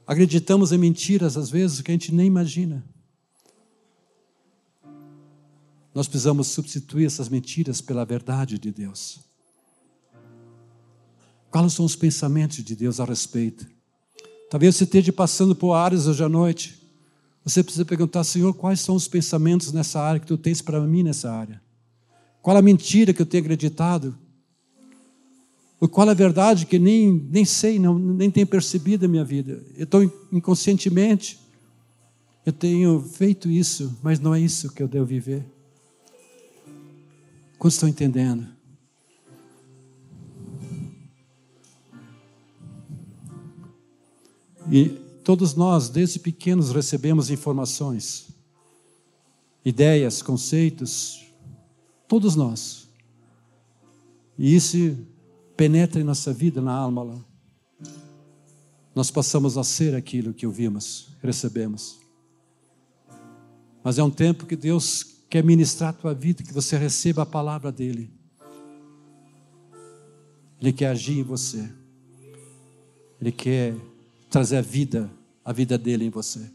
acreditamos 0.07 0.71
em 0.71 0.78
mentiras 0.78 1.38
às 1.38 1.49
vezes 1.49 1.82
que 1.82 1.91
a 1.91 1.93
gente 1.93 2.13
nem 2.13 2.26
imagina. 2.26 2.84
Nós 5.93 6.07
precisamos 6.07 6.47
substituir 6.47 7.05
essas 7.05 7.30
mentiras 7.30 7.80
pela 7.80 8.03
verdade 8.03 8.57
de 8.59 8.71
Deus. 8.71 9.19
Quais 11.56 11.72
são 11.72 11.86
os 11.86 11.95
pensamentos 11.95 12.62
de 12.62 12.76
Deus 12.76 12.99
a 12.99 13.06
respeito? 13.06 13.66
Talvez 14.49 14.76
você 14.76 14.84
esteja 14.84 15.14
passando 15.14 15.56
por 15.56 15.74
áreas 15.74 16.06
hoje 16.06 16.22
à 16.22 16.28
noite. 16.28 16.78
Você 17.45 17.64
precisa 17.64 17.86
perguntar, 17.86 18.26
Senhor, 18.26 18.53
quais 18.53 18.82
são 18.82 18.93
os 18.93 19.08
pensamentos 19.08 19.72
nessa 19.72 20.01
área 20.01 20.20
que 20.20 20.28
tu 20.28 20.38
tens 20.38 20.62
para 20.62 20.82
mim 20.82 21.01
nessa 21.01 21.32
área? 21.32 21.62
Qual 22.41 22.58
a 22.58 22.62
mentira 22.62 23.14
que 23.14 23.22
eu 23.22 23.26
tenho 23.26 23.41
acreditado? 23.41 24.18
Ou 25.80 25.88
qual 25.88 26.10
a 26.10 26.14
verdade 26.14 26.66
que 26.66 26.78
nem, 26.78 27.26
nem 27.32 27.45
sei, 27.45 27.80
não, 27.80 27.97
nem 27.97 28.30
tenho 28.30 28.47
percebido 28.47 29.03
na 29.03 29.08
minha 29.08 29.24
vida? 29.24 29.64
Eu 29.78 29.86
estou 29.86 30.03
inconscientemente, 30.34 31.39
eu 32.45 32.51
tenho 32.51 32.99
feito 32.99 33.49
isso, 33.49 33.97
mas 34.03 34.20
não 34.20 34.36
é 34.36 34.41
isso 34.41 34.74
que 34.74 34.84
eu 34.84 34.89
devo 34.89 35.06
viver. 35.06 35.45
Quantos 37.58 37.76
estão 37.76 37.88
entendendo? 37.88 38.55
E 44.72 44.89
todos 45.24 45.53
nós, 45.53 45.89
desde 45.89 46.20
pequenos, 46.20 46.72
recebemos 46.72 47.30
informações, 47.30 48.28
ideias, 49.63 50.22
conceitos, 50.22 51.26
todos 52.07 52.36
nós. 52.36 52.88
E 54.38 54.55
isso 54.55 54.97
penetra 55.55 56.01
em 56.01 56.03
nossa 56.03 56.34
vida, 56.34 56.61
na 56.61 56.74
alma 56.74 57.03
lá. 57.03 57.26
Nós 58.93 59.11
passamos 59.11 59.57
a 59.57 59.63
ser 59.63 59.93
aquilo 59.93 60.34
que 60.34 60.47
ouvimos, 60.47 61.09
recebemos. 61.22 61.99
Mas 63.84 63.99
é 63.99 64.03
um 64.03 64.09
tempo 64.09 64.45
que 64.45 64.55
Deus 64.55 65.03
quer 65.30 65.43
ministrar 65.43 65.89
a 65.89 65.93
tua 65.93 66.13
vida, 66.13 66.43
que 66.43 66.53
você 66.53 66.78
receba 66.78 67.24
a 67.24 67.26
palavra 67.26 67.72
dEle. 67.72 68.09
Ele 70.61 70.72
quer 70.72 70.88
agir 70.88 71.20
em 71.20 71.24
você. 71.24 71.70
Ele 73.22 73.32
quer 73.32 73.76
trazer 74.36 74.58
a 74.58 74.62
vida, 74.62 75.10
a 75.46 75.54
vida 75.54 75.78
dele 75.78 76.04
em 76.04 76.10
você. 76.10 76.52